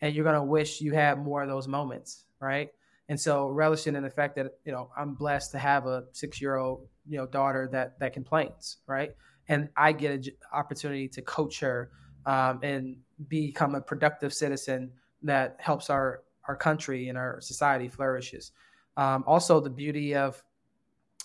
and 0.00 0.14
you're 0.14 0.24
going 0.24 0.36
to 0.36 0.42
wish 0.42 0.80
you 0.80 0.92
had 0.92 1.18
more 1.18 1.42
of 1.42 1.48
those 1.48 1.66
moments, 1.66 2.24
right? 2.40 2.70
And 3.08 3.18
so 3.18 3.48
relishing 3.48 3.96
in 3.96 4.02
the 4.02 4.10
fact 4.10 4.36
that, 4.36 4.52
you 4.64 4.72
know, 4.72 4.90
I'm 4.96 5.14
blessed 5.14 5.50
to 5.52 5.58
have 5.58 5.86
a 5.86 6.04
six 6.12 6.40
year 6.40 6.56
old, 6.56 6.86
you 7.08 7.16
know, 7.16 7.26
daughter 7.26 7.68
that, 7.72 7.98
that 7.98 8.12
complains, 8.12 8.78
right? 8.86 9.10
And 9.48 9.68
I 9.76 9.92
get 9.92 10.12
an 10.12 10.32
opportunity 10.52 11.08
to 11.08 11.22
coach 11.22 11.60
her 11.60 11.90
um, 12.26 12.60
and 12.62 12.96
become 13.28 13.74
a 13.74 13.80
productive 13.80 14.32
citizen 14.34 14.92
that 15.22 15.56
helps 15.58 15.90
our 15.90 16.22
our 16.46 16.56
country 16.56 17.08
and 17.08 17.18
our 17.18 17.40
society 17.40 17.88
flourishes. 17.88 18.52
Um, 18.96 19.24
also, 19.26 19.60
the 19.60 19.70
beauty 19.70 20.14
of 20.14 20.42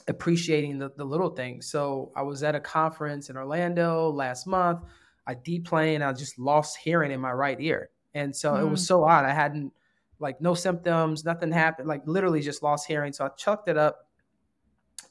appreciating 0.08 0.80
the, 0.80 0.92
the 0.98 1.06
little 1.06 1.30
things. 1.30 1.66
So 1.68 2.12
I 2.16 2.24
was 2.24 2.44
at 2.44 2.56
a 2.56 2.60
conference 2.60 3.30
in 3.30 3.38
Orlando 3.38 4.10
last 4.12 4.46
month. 4.48 4.82
I 5.26 5.36
deplaned. 5.36 6.04
I 6.04 6.12
just 6.12 6.38
lost 6.38 6.78
hearing 6.78 7.12
in 7.12 7.22
my 7.22 7.32
right 7.32 7.60
ear, 7.60 7.90
And 8.14 8.36
so 8.36 8.54
Mm. 8.54 8.62
it 8.62 8.70
was 8.70 8.86
so 8.86 9.04
odd. 9.06 9.26
I 9.26 9.34
hadn't 9.34 9.72
like 10.20 10.42
no 10.42 10.54
symptoms, 10.54 11.26
nothing 11.26 11.52
happened, 11.52 11.88
like 11.88 12.02
literally 12.06 12.42
just 12.42 12.62
lost 12.64 12.88
hearing. 12.88 13.14
So 13.14 13.26
I 13.26 13.30
chucked 13.30 13.68
it 13.70 13.78
up 13.78 14.03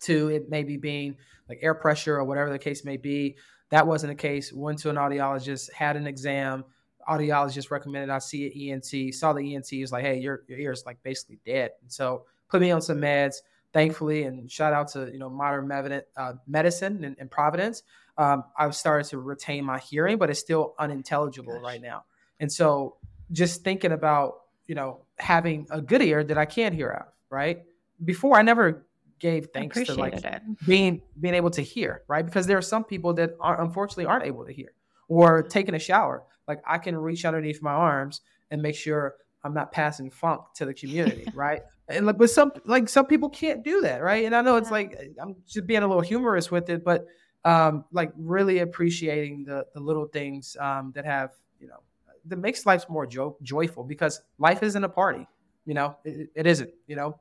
to 0.03 0.29
it 0.29 0.49
maybe 0.49 0.77
being 0.77 1.17
like 1.49 1.59
air 1.63 1.75
pressure 1.75 2.17
or 2.17 2.25
whatever 2.25 2.51
the 2.51 2.59
case 2.59 2.85
may 2.85 2.97
be. 2.97 3.37
That 3.71 3.87
wasn't 3.87 4.11
the 4.11 4.21
case. 4.21 4.53
Went 4.53 4.79
to 4.81 4.91
an 4.91 4.97
audiologist, 4.97 5.73
had 5.73 5.97
an 5.97 6.07
exam. 6.07 6.65
Audiologist 7.09 7.71
recommended 7.71 8.11
I 8.11 8.19
see 8.19 8.47
an 8.47 8.83
ENT. 8.85 9.15
Saw 9.15 9.33
the 9.33 9.55
ENT. 9.55 9.73
Is 9.73 9.93
like, 9.93 10.05
hey, 10.05 10.19
your 10.19 10.43
your 10.47 10.59
ear 10.59 10.73
is 10.73 10.85
like 10.87 11.03
basically 11.03 11.41
dead. 11.45 11.71
And 11.83 11.93
so 11.93 12.27
put 12.49 12.61
me 12.61 12.71
on 12.71 12.83
some 12.83 12.99
meds. 12.99 13.37
Thankfully, 13.73 14.25
and 14.25 14.51
shout 14.51 14.75
out 14.75 14.89
to 14.89 15.11
you 15.11 15.19
know 15.19 15.31
modern 15.31 15.67
medicine, 15.67 16.03
uh, 16.17 16.35
medicine 16.47 17.05
and, 17.05 17.17
and 17.19 17.31
Providence. 17.31 17.83
Um, 18.19 18.45
I've 18.59 18.77
started 18.77 19.09
to 19.09 19.19
retain 19.19 19.65
my 19.65 19.79
hearing, 19.79 20.19
but 20.19 20.29
it's 20.29 20.41
still 20.41 20.75
unintelligible 20.79 21.55
Gosh. 21.55 21.63
right 21.63 21.81
now. 21.81 22.05
And 22.39 22.53
so 22.53 22.99
just 23.31 23.65
thinking 23.65 23.93
about 23.93 24.41
you 24.67 24.75
know 24.75 25.07
having 25.19 25.67
a 25.71 25.81
good 25.81 26.03
ear 26.03 26.23
that 26.23 26.37
I 26.37 26.45
can't 26.45 26.75
hear 26.75 26.93
out. 26.93 27.15
Right 27.31 27.63
before, 28.05 28.39
I 28.39 28.43
never 28.43 28.85
gave 29.23 29.47
thanks 29.55 29.81
to 29.85 29.95
like 29.95 30.15
it. 30.15 30.43
being 30.67 31.01
being 31.21 31.35
able 31.35 31.51
to 31.51 31.63
hear, 31.63 32.03
right? 32.09 32.27
Because 32.27 32.47
there 32.47 32.59
are 32.59 32.69
some 32.75 32.85
people 32.85 33.15
that 33.15 33.31
are 33.41 33.63
unfortunately 33.63 34.07
aren't 34.07 34.27
able 34.27 34.45
to 34.45 34.53
hear, 34.53 34.73
or 35.09 35.43
taking 35.43 35.75
a 35.75 35.79
shower. 35.79 36.25
Like 36.49 36.61
I 36.67 36.79
can 36.79 36.97
reach 36.97 37.25
underneath 37.25 37.63
my 37.63 37.73
arms 37.73 38.21
and 38.51 38.61
make 38.61 38.75
sure 38.75 39.15
I'm 39.45 39.55
not 39.55 39.71
passing 39.73 40.11
funk 40.11 40.43
to 40.57 40.65
the 40.67 40.75
community, 40.75 41.29
right? 41.35 41.63
And 41.89 42.05
like, 42.05 42.19
but 42.19 42.31
some 42.31 42.53
like 42.65 42.89
some 42.89 43.07
people 43.07 43.31
can't 43.31 43.63
do 43.65 43.81
that, 43.83 44.03
right? 44.03 44.25
And 44.25 44.35
I 44.35 44.43
know 44.43 44.57
it's 44.57 44.69
Yeah. 44.69 44.79
like 44.79 44.99
I'm 45.21 45.37
just 45.47 45.67
being 45.67 45.83
a 45.85 45.87
little 45.87 46.03
humorous 46.03 46.51
with 46.51 46.69
it, 46.69 46.85
but 46.85 47.07
um, 47.45 47.85
like 47.93 48.13
really 48.17 48.59
appreciating 48.59 49.45
the 49.45 49.67
the 49.73 49.81
little 49.81 50.07
things 50.07 50.57
um, 50.59 50.93
that 50.97 51.05
have 51.05 51.31
you 51.61 51.69
know 51.69 51.79
that 52.27 52.37
makes 52.37 52.67
life 52.67 52.85
more 52.89 53.07
jo- 53.07 53.37
joyful 53.43 53.85
because 53.85 54.21
life 54.39 54.63
isn't 54.63 54.85
a 54.85 54.89
party, 54.89 55.27
you 55.65 55.75
know, 55.75 55.97
it, 56.05 56.29
it 56.35 56.47
isn't, 56.47 56.71
you 56.87 56.97
know 56.97 57.19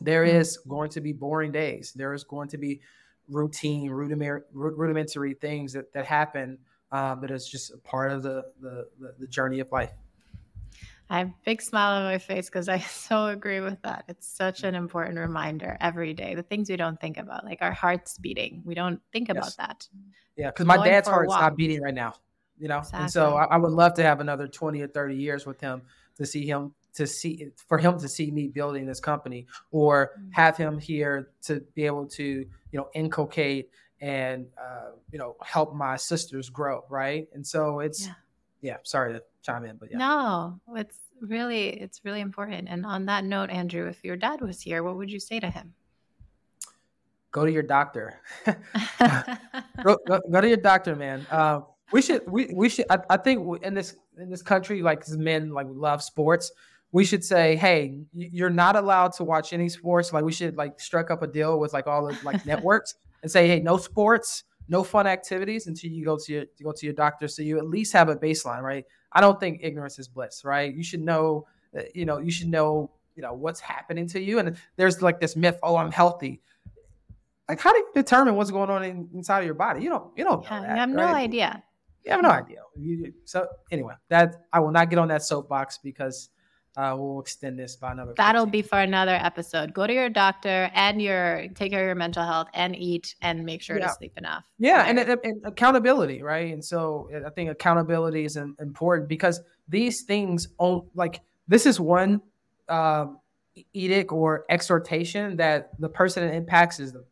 there 0.00 0.24
Mm. 0.24 0.68
going 0.68 0.90
to 0.90 1.00
be 1.00 1.12
boring 1.12 1.52
days. 1.52 1.92
There 1.92 2.12
is 2.12 2.24
going 2.24 2.48
to 2.48 2.58
be 2.58 2.80
routine, 3.28 3.90
rudimentary, 3.90 4.42
rudimentary 4.52 5.34
things 5.34 5.72
that, 5.72 5.92
that 5.92 6.06
happen 6.06 6.58
um, 6.92 7.20
that 7.20 7.30
is 7.30 7.48
just 7.48 7.72
a 7.72 7.78
part 7.78 8.12
of 8.12 8.22
the, 8.22 8.44
the, 8.60 8.86
the, 9.18 9.26
journey 9.26 9.60
of 9.60 9.70
life. 9.72 9.92
I 11.10 11.18
have 11.18 11.28
a 11.28 11.34
big 11.44 11.60
smile 11.60 11.98
on 11.98 12.04
my 12.04 12.18
face 12.18 12.46
because 12.46 12.68
I 12.68 12.78
so 13.08 13.26
agree 13.26 13.60
with 13.60 13.80
that. 13.82 14.04
It's 14.08 14.26
such 14.26 14.62
an 14.62 14.74
important 14.74 15.18
reminder 15.18 15.76
every 15.80 16.14
day. 16.14 16.34
The 16.34 16.42
things 16.42 16.70
we 16.70 16.76
don't 16.76 17.00
think 17.00 17.16
about, 17.16 17.44
like 17.44 17.62
our 17.62 17.72
hearts 17.72 18.18
beating, 18.18 18.62
we 18.64 18.74
don't 18.74 19.00
think 19.12 19.28
about 19.28 19.56
that. 19.56 19.88
Yeah, 20.36 20.50
because 20.50 20.66
my 20.66 20.84
dad's 20.84 21.08
heart's 21.08 21.32
not 21.32 21.56
beating 21.56 21.82
right 21.82 21.94
now, 21.94 22.14
you 22.58 22.68
know, 22.68 22.82
and 22.92 23.10
so 23.10 23.36
I, 23.36 23.44
I 23.44 23.56
would 23.56 23.72
love 23.72 23.94
to 23.94 24.02
have 24.02 24.20
another 24.20 24.48
twenty 24.48 24.80
or 24.80 24.88
thirty 24.88 25.14
years 25.14 25.46
with 25.46 25.60
him 25.60 25.82
to 26.16 26.26
see 26.26 26.44
him 26.44 26.74
to 26.94 27.06
see 27.06 27.50
for 27.68 27.78
him 27.78 27.98
to 27.98 28.08
see 28.08 28.30
me 28.30 28.48
building 28.48 28.86
this 28.86 29.00
company 29.00 29.46
or 29.70 30.12
Mm. 30.18 30.30
have 30.32 30.56
him 30.56 30.78
here 30.78 31.30
to 31.42 31.60
be 31.74 31.84
able 31.86 32.06
to 32.06 32.24
you 32.24 32.78
know 32.78 32.88
inculcate 32.94 33.70
and 34.00 34.46
uh, 34.60 34.90
you 35.12 35.18
know 35.18 35.36
help 35.44 35.74
my 35.74 35.96
sisters 35.96 36.48
grow 36.50 36.84
right 36.88 37.28
and 37.34 37.46
so 37.46 37.80
it's 37.80 38.06
Yeah. 38.06 38.14
yeah, 38.60 38.76
sorry 38.82 39.12
to 39.14 39.22
chime 39.42 39.64
in 39.64 39.76
but 39.76 39.90
yeah 39.90 39.98
No, 39.98 40.60
it's 40.76 40.98
really, 41.20 41.68
it's 41.68 42.04
really 42.04 42.20
important. 42.20 42.68
And 42.68 42.84
on 42.84 43.06
that 43.06 43.24
note, 43.24 43.48
Andrew, 43.50 43.86
if 43.88 44.04
your 44.04 44.16
dad 44.16 44.40
was 44.40 44.60
here, 44.60 44.82
what 44.82 44.96
would 44.96 45.10
you 45.10 45.20
say 45.20 45.40
to 45.40 45.48
him? 45.50 45.74
go 47.30 47.44
to 47.44 47.50
your 47.50 47.62
doctor 47.64 48.20
go, 49.82 49.98
go, 50.06 50.20
go 50.30 50.40
to 50.40 50.46
your 50.48 50.56
doctor 50.56 50.94
man 50.94 51.26
uh, 51.32 51.60
we 51.92 52.00
should 52.00 52.22
we, 52.30 52.46
we 52.54 52.68
should 52.68 52.86
I, 52.90 52.98
I 53.10 53.16
think 53.16 53.62
in 53.64 53.74
this 53.74 53.96
in 54.18 54.30
this 54.30 54.40
country 54.42 54.82
like 54.82 55.06
men 55.08 55.50
like 55.50 55.66
love 55.68 56.00
sports 56.00 56.52
we 56.94 57.04
should 57.04 57.24
say 57.24 57.56
hey 57.56 57.98
you're 58.12 58.56
not 58.64 58.76
allowed 58.76 59.12
to 59.14 59.24
watch 59.24 59.52
any 59.52 59.68
sports. 59.68 60.12
Like 60.12 60.24
we 60.24 60.30
should 60.30 60.56
like 60.56 60.78
strike 60.78 61.10
up 61.10 61.22
a 61.22 61.26
deal 61.26 61.58
with 61.58 61.72
like 61.72 61.88
all 61.88 62.06
the 62.06 62.16
like 62.22 62.46
networks 62.52 62.94
and 63.22 63.30
say 63.30 63.48
hey 63.48 63.58
no 63.58 63.76
sports 63.76 64.44
no 64.68 64.84
fun 64.84 65.06
activities 65.06 65.66
until 65.66 65.90
you 65.90 66.04
go 66.04 66.16
to 66.16 66.32
your 66.32 66.44
you 66.56 66.64
go 66.64 66.72
to 66.72 66.86
your 66.86 66.94
doctor. 66.94 67.26
So 67.26 67.42
you 67.42 67.58
at 67.58 67.66
least 67.66 67.92
have 67.94 68.08
a 68.08 68.14
baseline 68.16 68.62
right? 68.62 68.84
I 69.10 69.20
don't 69.20 69.38
think 69.40 69.58
ignorance 69.62 69.98
is 69.98 70.06
bliss 70.06 70.44
right? 70.44 70.72
You 70.72 70.84
should 70.84 71.00
know 71.00 71.46
uh, 71.76 71.82
you 71.94 72.04
know 72.06 72.18
you 72.18 72.30
should 72.30 72.48
know 72.48 72.92
you 73.16 73.22
know 73.22 73.34
what's 73.34 73.58
happening 73.58 74.06
to 74.14 74.20
you 74.20 74.38
and 74.38 74.56
there's 74.76 75.02
like 75.02 75.18
this 75.20 75.34
myth 75.34 75.58
oh 75.64 75.76
i'm 75.76 75.90
healthy. 75.90 76.40
Like 77.48 77.60
how 77.60 77.72
do 77.72 77.78
you 77.78 77.88
determine 77.92 78.36
what's 78.36 78.52
going 78.52 78.70
on 78.70 78.84
in, 78.84 79.08
inside 79.14 79.40
of 79.40 79.46
your 79.46 79.54
body? 79.54 79.82
You 79.82 79.90
don't 79.90 80.16
you 80.16 80.22
don't 80.22 80.48
know 80.48 80.48
Yeah, 80.48 80.60
that, 80.60 80.70
you 80.70 80.76
have 80.78 80.90
no 80.90 81.06
idea. 81.06 81.62
You 82.04 82.12
have 82.12 82.22
no 82.22 82.30
idea. 82.30 82.60
You- 82.76 83.12
so 83.24 83.48
anyway, 83.72 83.94
that 84.10 84.44
I 84.52 84.60
will 84.60 84.70
not 84.70 84.90
get 84.90 85.00
on 85.00 85.08
that 85.08 85.22
soapbox 85.24 85.78
because 85.78 86.30
uh, 86.76 86.94
we'll 86.98 87.20
extend 87.20 87.58
this 87.58 87.76
by 87.76 87.92
another. 87.92 88.14
That'll 88.16 88.46
15. 88.46 88.50
be 88.50 88.62
for 88.62 88.78
another 88.80 89.14
episode. 89.14 89.72
Go 89.72 89.86
to 89.86 89.92
your 89.92 90.08
doctor 90.08 90.70
and 90.74 91.00
your 91.00 91.46
take 91.54 91.70
care 91.72 91.82
of 91.82 91.86
your 91.86 91.94
mental 91.94 92.24
health 92.24 92.48
and 92.54 92.74
eat 92.76 93.14
and 93.22 93.44
make 93.44 93.62
sure 93.62 93.78
Yeah. 93.78 93.86
to 93.88 93.92
sleep 93.94 94.16
enough. 94.18 94.44
yeah, 94.58 94.84
and, 94.86 94.98
Right. 94.98 95.08
and, 95.08 95.20
and 95.24 95.40
accountability, 95.44 96.22
right? 96.22 96.52
And 96.52 96.64
so 96.64 97.08
I 97.24 97.30
think 97.30 97.50
accountability 97.50 98.24
is 98.24 98.36
important 98.36 99.08
because 99.08 99.40
these 99.68 100.02
things, 100.02 100.48
like 100.94 101.20
this 101.46 101.66
is 101.66 101.78
one 101.78 102.20
um, 102.68 103.18
edict 103.72 104.10
or 104.10 104.44
exhortation 104.48 105.36
that 105.36 105.70
the 105.78 105.88
person 105.88 106.24
it 106.24 106.34
impacts 106.34 106.80
is 106.80 106.92
the 106.92 107.04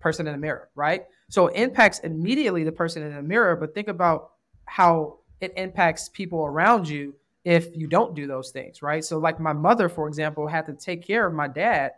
person 0.00 0.26
in 0.26 0.32
the 0.32 0.38
mirror, 0.38 0.68
right? 0.74 1.04
So 1.30 1.46
it 1.46 1.56
impacts 1.58 2.00
immediately 2.00 2.64
the 2.64 2.72
person 2.72 3.02
in 3.04 3.14
the 3.14 3.22
mirror, 3.22 3.56
but 3.56 3.72
think 3.74 3.88
about 3.88 4.32
how 4.66 5.18
it 5.40 5.52
impacts 5.56 6.08
people 6.08 6.44
around 6.44 6.88
you 6.88 7.14
if 7.44 7.74
you 7.76 7.86
don't 7.86 8.14
do 8.14 8.26
those 8.26 8.50
things, 8.50 8.82
right? 8.82 9.04
So, 9.04 9.18
like 9.18 9.40
my 9.40 9.52
mother, 9.52 9.88
for 9.88 10.06
example, 10.08 10.46
had 10.46 10.66
to 10.66 10.72
take 10.74 11.02
care 11.04 11.26
of 11.26 11.34
my 11.34 11.48
dad, 11.48 11.92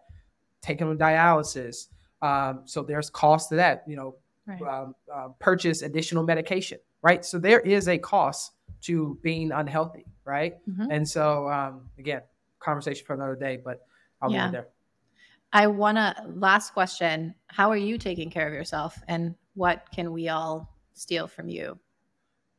take 0.63 0.81
him 0.81 0.97
to 0.97 1.03
dialysis. 1.05 1.89
Um, 2.23 2.63
so 2.65 2.83
there's 2.83 3.11
cost 3.11 3.51
to 3.51 3.57
that, 3.57 3.85
you 3.87 3.97
know, 3.97 4.17
Right. 4.47 4.63
um, 4.63 4.95
uh, 5.13 5.29
purchase 5.39 5.81
additional 5.83 6.23
medication, 6.23 6.79
right? 7.03 7.25
So 7.25 7.39
there 7.39 7.61
is 7.61 7.89
a 7.89 7.97
cost 7.99 8.53
to 8.83 9.19
being 9.23 9.53
unhealthy, 9.53 10.05
right? 10.25 10.57
Mhm. 10.69 10.89
And 10.91 11.09
so, 11.09 11.49
um, 11.51 11.89
again, 11.99 12.23
conversation 12.59 13.07
for 13.07 13.15
another 13.15 13.37
day, 13.37 13.57
but 13.57 13.87
I'll 14.21 14.31
Yeah. 14.31 14.51
there. 14.51 14.69
I 15.53 15.67
want 15.67 15.97
to, 15.99 16.15
last 16.35 16.73
question. 16.75 17.35
How 17.47 17.71
are 17.71 17.77
you 17.77 17.97
taking 17.97 18.29
care 18.31 18.47
of 18.47 18.53
yourself 18.53 19.03
and 19.09 19.35
what 19.55 19.91
can 19.93 20.13
we 20.13 20.29
all 20.29 20.69
steal 20.95 21.27
from 21.27 21.49
you? 21.49 21.79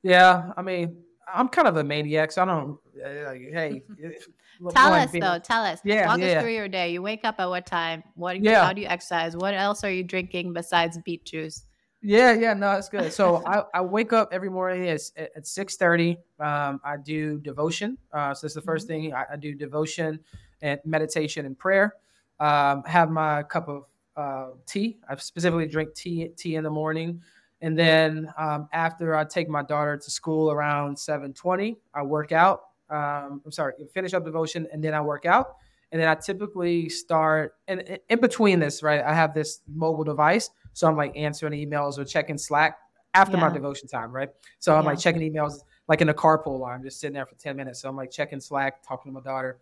Yeah, 0.01 0.53
I 0.57 0.61
mean, 0.61 1.03
I'm 1.33 1.47
kind 1.47 1.67
of 1.67 1.77
a 1.77 1.83
maniac, 1.83 2.31
so 2.31 2.43
I 2.43 2.45
don't 2.45 2.79
uh, 3.03 3.25
like. 3.25 3.41
Hey, 3.51 3.81
Tell 4.71 4.93
us 4.93 5.11
though. 5.11 5.39
Tell 5.39 5.63
us. 5.63 5.79
Yeah, 5.83 6.07
Walk 6.07 6.19
yeah. 6.19 6.27
us 6.27 6.41
through 6.41 6.53
your 6.53 6.67
day. 6.67 6.91
You 6.91 7.01
wake 7.01 7.25
up 7.25 7.35
at 7.39 7.49
what 7.49 7.65
time? 7.65 8.03
What? 8.15 8.41
Yeah. 8.41 8.63
How 8.65 8.73
do 8.73 8.81
you 8.81 8.87
exercise? 8.87 9.35
What 9.35 9.53
else 9.53 9.83
are 9.83 9.91
you 9.91 10.03
drinking 10.03 10.53
besides 10.53 10.97
beet 11.03 11.25
juice? 11.25 11.63
Yeah, 12.01 12.33
yeah, 12.33 12.53
no, 12.53 12.71
it's 12.73 12.87
good. 12.87 13.11
So 13.11 13.43
I, 13.47 13.63
I 13.73 13.81
wake 13.81 14.13
up 14.13 14.29
every 14.31 14.49
morning 14.49 14.87
at, 14.89 15.01
at 15.17 15.47
six 15.47 15.75
thirty. 15.75 16.17
Um, 16.39 16.79
I 16.83 16.97
do 17.03 17.39
devotion. 17.39 17.97
Uh, 18.13 18.33
so 18.33 18.45
that's 18.45 18.53
the 18.53 18.61
1st 18.61 18.83
thing 18.83 19.13
I, 19.13 19.25
I 19.33 19.35
do 19.37 19.55
devotion 19.55 20.19
and 20.61 20.79
meditation 20.85 21.45
and 21.45 21.57
prayer. 21.57 21.95
Um, 22.39 22.83
have 22.85 23.09
my 23.09 23.43
cup 23.43 23.67
of 23.67 23.83
uh, 24.15 24.51
tea. 24.65 24.97
I 25.09 25.15
specifically 25.15 25.67
drink 25.67 25.95
tea 25.95 26.29
tea 26.37 26.55
in 26.55 26.63
the 26.63 26.69
morning, 26.69 27.21
and 27.61 27.77
then 27.77 28.31
um, 28.37 28.67
after 28.73 29.15
I 29.15 29.23
take 29.23 29.49
my 29.49 29.63
daughter 29.63 29.97
to 29.97 30.11
school 30.11 30.51
around 30.51 30.97
seven 30.97 31.33
twenty, 31.33 31.77
I 31.93 32.03
work 32.03 32.31
out. 32.31 32.61
Um, 32.89 33.41
I'm 33.45 33.51
sorry, 33.51 33.73
finish 33.93 34.13
up 34.13 34.25
devotion, 34.25 34.67
and 34.71 34.83
then 34.83 34.93
I 34.93 35.01
work 35.01 35.25
out. 35.25 35.55
And 35.91 36.01
then 36.01 36.09
I 36.09 36.15
typically 36.15 36.89
start, 36.89 37.53
and 37.67 37.99
in- 38.09 38.19
between 38.19 38.59
this, 38.59 38.83
right, 38.83 39.01
I 39.01 39.13
have 39.13 39.33
this 39.33 39.61
mobile 39.67 40.03
device. 40.03 40.49
So 40.73 40.87
I'm 40.87 40.97
like 40.97 41.15
answering 41.15 41.53
emails 41.53 41.97
or 41.97 42.03
checking 42.03 42.37
Slack 42.37 42.77
after 43.13 43.37
my 43.37 43.49
devotion 43.49 43.87
time, 43.87 44.11
right? 44.11 44.29
So 44.59 44.75
I'm 44.75 44.83
like 44.83 44.99
checking 44.99 45.21
emails 45.21 45.61
like 45.87 46.01
in 46.01 46.09
a 46.09 46.13
carpool. 46.13 46.67
I'm 46.67 46.83
just 46.83 46.99
sitting 46.99 47.13
there 47.13 47.25
for 47.25 47.35
10 47.35 47.55
minutes. 47.55 47.79
So 47.81 47.87
I'm 47.87 47.95
like 47.95 48.11
checking 48.11 48.41
Slack, 48.41 48.85
talking 48.85 49.11
to 49.11 49.13
my 49.13 49.21
daughter. 49.21 49.57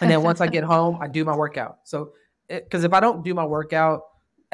And 0.00 0.10
then 0.10 0.22
once 0.22 0.40
I 0.40 0.48
get 0.48 0.64
home, 0.74 0.98
I 1.00 1.08
do 1.08 1.24
my 1.24 1.34
workout. 1.34 1.78
So, 1.84 2.12
because 2.48 2.84
if 2.84 2.92
I 2.92 3.00
don't 3.00 3.24
do 3.24 3.32
my 3.32 3.44
workout 3.44 4.02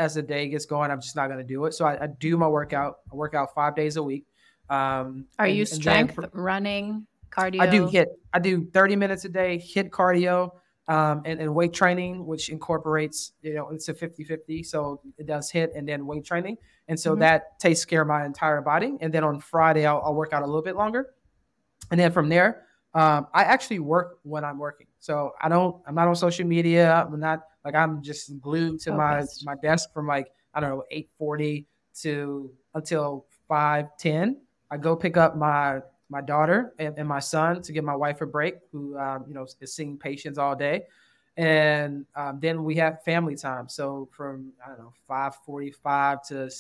as 0.01 0.15
the 0.15 0.23
day 0.23 0.49
gets 0.49 0.65
going, 0.65 0.91
I'm 0.91 1.01
just 1.01 1.15
not 1.15 1.27
going 1.29 1.39
to 1.39 1.45
do 1.45 1.65
it. 1.67 1.75
So 1.75 1.85
I, 1.85 2.05
I 2.05 2.07
do 2.07 2.37
my 2.39 2.49
workout. 2.49 3.01
I 3.13 3.15
work 3.15 3.35
out 3.35 3.55
five 3.55 3.77
days 3.77 3.97
a 3.97 4.03
week. 4.03 4.25
Um, 4.71 5.27
Are 5.39 5.47
and- 5.47 5.55
you 5.55 5.67
strength, 5.67 6.15
for- 6.15 6.31
running, 6.33 7.07
cardio? 7.31 7.61
I 7.61 7.67
do 7.71 7.87
HIIT. 7.87 8.07
I 8.33 8.39
do 8.39 8.65
30 8.73 8.97
minutes 8.97 9.25
a 9.27 9.29
day, 9.29 9.59
HIIT 9.59 9.91
cardio, 9.91 10.53
um, 10.89 11.23
and, 11.27 11.39
and 11.41 11.55
weight 11.55 11.75
training, 11.75 12.25
which 12.25 12.49
incorporates, 12.49 13.33
you 13.43 13.55
know, 13.55 13.69
it's 13.71 13.89
a 13.89 13.95
50 13.95 14.25
50. 14.25 14.63
So 14.63 15.01
it 15.19 15.27
does 15.27 15.53
HIIT 15.53 15.77
and 15.77 15.87
then 15.87 16.07
weight 16.07 16.25
training. 16.25 16.57
And 16.89 16.99
so 16.99 17.15
Mhm. 17.15 17.21
that 17.21 17.61
takes 17.61 17.85
care 17.85 18.01
of 18.03 18.09
my 18.09 18.25
entire 18.25 18.63
body. 18.63 18.97
And 19.01 19.13
then 19.13 19.23
on 19.23 19.39
Friday, 19.39 19.85
I'll, 19.87 20.01
I'll 20.05 20.15
work 20.15 20.33
out 20.33 20.43
a 20.43 20.47
little 20.47 20.63
bit 20.63 20.77
longer. 20.77 21.11
And 21.91 22.01
then 22.01 22.11
from 22.11 22.29
there, 22.31 22.67
um, 22.95 23.27
I 23.33 23.45
actually 23.45 23.79
work 23.79 24.19
when 24.23 24.45
I'm 24.45 24.59
working. 24.59 24.87
So 24.99 25.33
I 25.41 25.49
don't, 25.49 25.77
I'm 25.87 25.95
not 25.95 26.09
on 26.09 26.17
social 26.17 26.47
media. 26.47 26.93
I'm 26.93 27.19
not 27.19 27.45
like, 27.65 27.75
I'm 27.75 28.03
just 28.03 28.41
glued 28.41 28.81
to 28.81 28.91
Focused. 28.91 29.47
my, 29.47 29.55
my 29.55 29.61
desk 29.61 29.93
from 29.93 30.07
like, 30.07 30.33
I 30.55 30.61
don't 30.61 30.71
know, 30.71 30.85
840 30.91 31.67
to 32.03 32.51
until 32.75 33.27
510. 33.49 34.41
I 34.71 34.77
go 34.77 34.95
pick 34.97 35.17
up 35.17 35.37
my 35.37 35.81
my 36.11 36.21
daughter 36.21 36.75
and, 36.81 36.99
and, 36.99 37.09
my 37.09 37.21
son 37.21 37.63
to 37.63 37.73
give 37.73 37.85
my 37.85 37.95
wife 37.95 38.21
a 38.21 38.27
break, 38.27 38.57
who 38.73 38.99
um, 38.99 39.25
you 39.29 39.35
know 39.35 39.47
is 39.61 39.75
seeing 39.75 39.97
patients 39.97 40.39
all 40.39 40.57
day, 40.57 40.83
and 41.37 42.05
um, 42.17 42.39
then 42.41 42.65
we 42.65 42.75
have 42.77 43.03
family 43.05 43.37
time. 43.37 43.69
So 43.69 44.09
from 44.11 44.53
I 44.65 44.71
don't 44.71 44.79
know 44.79 44.93
five 45.07 45.37
forty 45.47 45.71
five 45.71 46.23
to 46.29 46.51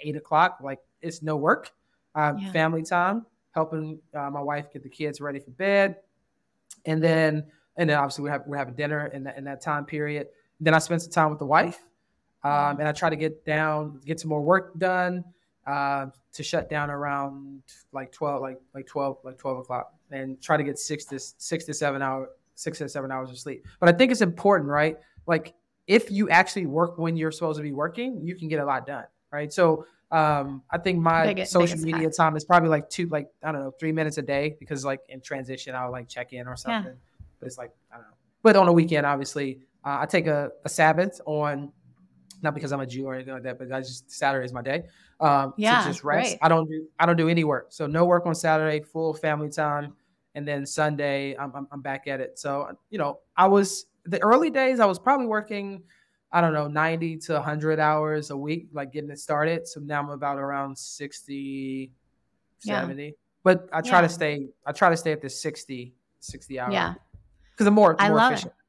eight 0.00 0.16
o'clock, 0.16 0.58
like 0.62 0.78
it's 1.00 1.22
no 1.22 1.36
work, 1.36 1.72
um, 2.14 2.38
yeah. 2.38 2.52
family 2.52 2.82
time, 2.82 3.26
helping 3.52 3.98
uh, 4.14 4.30
my 4.30 4.42
wife 4.42 4.72
get 4.72 4.82
the 4.82 4.88
kids 4.88 5.20
ready 5.20 5.38
for 5.38 5.50
bed, 5.52 5.96
and 6.84 7.02
then 7.02 7.44
and 7.76 7.88
then 7.88 7.96
obviously 7.96 8.24
we 8.24 8.30
have 8.30 8.42
we're 8.46 8.56
having 8.56 8.74
dinner 8.74 9.06
in 9.08 9.24
that 9.24 9.38
in 9.38 9.44
that 9.44 9.62
time 9.62 9.84
period. 9.84 10.28
Then 10.60 10.74
I 10.74 10.78
spend 10.78 11.02
some 11.02 11.12
time 11.12 11.30
with 11.30 11.38
the 11.38 11.46
wife, 11.46 11.80
um, 12.44 12.78
and 12.78 12.88
I 12.88 12.92
try 12.92 13.10
to 13.10 13.16
get 13.16 13.44
down, 13.44 14.00
get 14.04 14.20
some 14.20 14.28
more 14.28 14.42
work 14.42 14.78
done 14.78 15.24
uh, 15.66 16.06
to 16.32 16.42
shut 16.42 16.68
down 16.68 16.90
around 16.90 17.62
like 17.92 18.12
twelve, 18.12 18.42
like 18.42 18.60
like 18.74 18.86
twelve, 18.86 19.18
like 19.24 19.38
twelve 19.38 19.58
o'clock, 19.58 19.94
and 20.10 20.40
try 20.40 20.56
to 20.56 20.64
get 20.64 20.78
six 20.78 21.04
to 21.06 21.18
six 21.18 21.64
to 21.64 21.74
seven 21.74 22.02
hour, 22.02 22.30
six 22.54 22.78
to 22.78 22.88
seven 22.88 23.10
hours 23.10 23.30
of 23.30 23.38
sleep. 23.38 23.66
But 23.80 23.88
I 23.88 23.92
think 23.92 24.12
it's 24.12 24.20
important, 24.20 24.70
right? 24.70 24.96
Like 25.26 25.54
if 25.86 26.10
you 26.10 26.30
actually 26.30 26.66
work 26.66 26.98
when 26.98 27.16
you're 27.16 27.32
supposed 27.32 27.58
to 27.58 27.62
be 27.62 27.72
working, 27.72 28.20
you 28.22 28.36
can 28.36 28.48
get 28.48 28.60
a 28.60 28.64
lot 28.64 28.86
done, 28.86 29.04
right? 29.32 29.52
So 29.52 29.86
um, 30.12 30.62
I 30.70 30.76
think 30.76 31.00
my 31.00 31.26
biggest, 31.26 31.52
social 31.52 31.76
biggest 31.76 31.86
media 31.86 32.10
time 32.10 32.36
is 32.36 32.44
probably 32.44 32.68
like 32.68 32.90
two, 32.90 33.06
like 33.06 33.28
I 33.42 33.50
don't 33.50 33.62
know, 33.62 33.70
three 33.80 33.92
minutes 33.92 34.18
a 34.18 34.22
day 34.22 34.56
because 34.60 34.84
like 34.84 35.00
in 35.08 35.22
transition 35.22 35.74
I'll 35.74 35.90
like 35.90 36.06
check 36.06 36.34
in 36.34 36.46
or 36.46 36.54
something. 36.54 36.92
Yeah. 36.92 37.26
But 37.40 37.46
it's 37.46 37.58
like 37.58 37.70
I 37.90 37.96
don't 37.96 38.04
know. 38.04 38.16
But 38.42 38.56
on 38.56 38.68
a 38.68 38.72
weekend, 38.72 39.06
obviously, 39.06 39.60
uh, 39.84 39.98
I 40.00 40.06
take 40.06 40.26
a, 40.26 40.50
a 40.64 40.68
Sabbath 40.68 41.20
on 41.24 41.72
not 42.42 42.54
because 42.54 42.72
I'm 42.72 42.80
a 42.80 42.86
Jew 42.86 43.06
or 43.06 43.14
anything 43.14 43.32
like 43.32 43.44
that, 43.44 43.58
but 43.58 43.72
I 43.72 43.80
just 43.80 44.10
Saturday 44.10 44.44
is 44.44 44.52
my 44.52 44.62
day. 44.62 44.84
Um, 45.20 45.54
yeah, 45.56 45.80
to 45.80 45.88
just 45.88 46.04
rest. 46.04 46.30
Great. 46.30 46.38
I 46.42 46.48
don't 46.48 46.68
do 46.68 46.86
I 46.98 47.06
don't 47.06 47.16
do 47.16 47.28
any 47.28 47.44
work, 47.44 47.68
so 47.70 47.86
no 47.86 48.04
work 48.04 48.26
on 48.26 48.34
Saturday, 48.34 48.80
full 48.80 49.14
family 49.14 49.48
time, 49.48 49.94
and 50.34 50.46
then 50.46 50.66
Sunday 50.66 51.34
I'm, 51.36 51.54
I'm, 51.54 51.68
I'm 51.72 51.80
back 51.80 52.06
at 52.06 52.20
it. 52.20 52.38
So 52.38 52.76
you 52.90 52.98
know, 52.98 53.20
I 53.36 53.46
was 53.46 53.86
the 54.04 54.22
early 54.22 54.50
days 54.50 54.78
I 54.78 54.86
was 54.86 54.98
probably 54.98 55.26
working, 55.26 55.84
I 56.32 56.40
don't 56.40 56.52
know, 56.54 56.66
90 56.66 57.18
to 57.18 57.34
100 57.34 57.78
hours 57.78 58.30
a 58.30 58.36
week, 58.36 58.68
like 58.72 58.92
getting 58.92 59.10
it 59.10 59.18
started. 59.18 59.68
So 59.68 59.80
now 59.80 60.00
I'm 60.00 60.10
about 60.10 60.38
around 60.38 60.76
60, 60.76 61.90
yeah. 62.64 62.80
70. 62.80 63.14
But 63.44 63.68
I 63.72 63.80
try 63.80 63.98
yeah. 63.98 64.02
to 64.02 64.08
stay 64.08 64.48
I 64.64 64.72
try 64.72 64.88
to 64.88 64.96
stay 64.96 65.12
at 65.12 65.20
the 65.20 65.28
60 65.28 65.94
60 66.20 66.60
hours. 66.60 66.72
Yeah. 66.72 66.94
Because 67.52 67.66
I'm 67.66 67.74
more, 67.74 67.96
I 67.98 68.08
more 68.08 68.16
love 68.16 68.32
efficient. 68.32 68.52
It. 68.52 68.62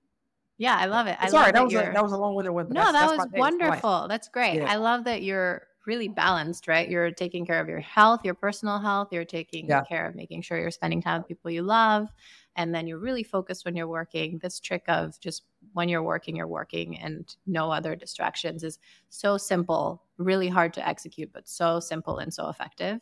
Yeah, 0.58 0.78
I 0.78 0.86
love 0.86 1.08
it. 1.08 1.18
I 1.20 1.30
Sorry, 1.30 1.46
love 1.46 1.46
that, 1.46 1.54
that 1.54 1.64
was 1.64 1.74
a, 1.74 1.92
that 1.94 2.04
was 2.04 2.12
a 2.12 2.18
long 2.18 2.36
winded 2.36 2.54
one. 2.54 2.70
No, 2.70 2.92
that's, 2.92 2.94
that 2.94 3.18
that's 3.18 3.32
was 3.32 3.40
wonderful. 3.40 4.08
That's 4.08 4.28
great. 4.28 4.56
Yeah. 4.56 4.72
I 4.72 4.76
love 4.76 5.04
that 5.06 5.24
you're 5.24 5.68
really 5.86 6.08
balanced, 6.08 6.68
right? 6.68 6.88
You're 6.88 7.12
taking 7.12 7.46
care 7.46 7.60
of 7.60 7.68
your 7.68 7.80
health, 7.80 8.22
your 8.24 8.34
personal 8.34 8.80
health. 8.80 9.10
You're 9.12 9.26
taking 9.26 9.68
yeah. 9.68 9.84
care 9.84 10.08
of 10.08 10.16
making 10.16 10.42
sure 10.42 10.60
you're 10.60 10.72
spending 10.72 11.02
time 11.02 11.22
with 11.22 11.28
people 11.28 11.52
you 11.52 11.64
love, 11.64 12.08
and 12.56 12.74
then 12.74 12.88
you're 12.88 13.00
really 13.00 13.24
focused 13.24 13.66
when 13.66 13.76
you're 13.76 13.88
working. 13.88 14.40
This 14.42 14.60
trick 14.60 14.84
of 14.88 15.20
just 15.20 15.44
when 15.74 15.90
you're 15.90 16.04
working, 16.04 16.36
you're 16.36 16.48
working, 16.48 16.98
and 17.00 17.36
no 17.46 17.72
other 17.72 17.96
distractions 17.96 18.64
is 18.64 18.80
so 19.10 19.38
simple, 19.38 20.04
really 20.18 20.48
hard 20.48 20.74
to 20.74 20.88
execute, 20.88 21.32
but 21.34 21.48
so 21.48 21.80
simple 21.80 22.18
and 22.20 22.34
so 22.34 22.50
effective. 22.50 23.00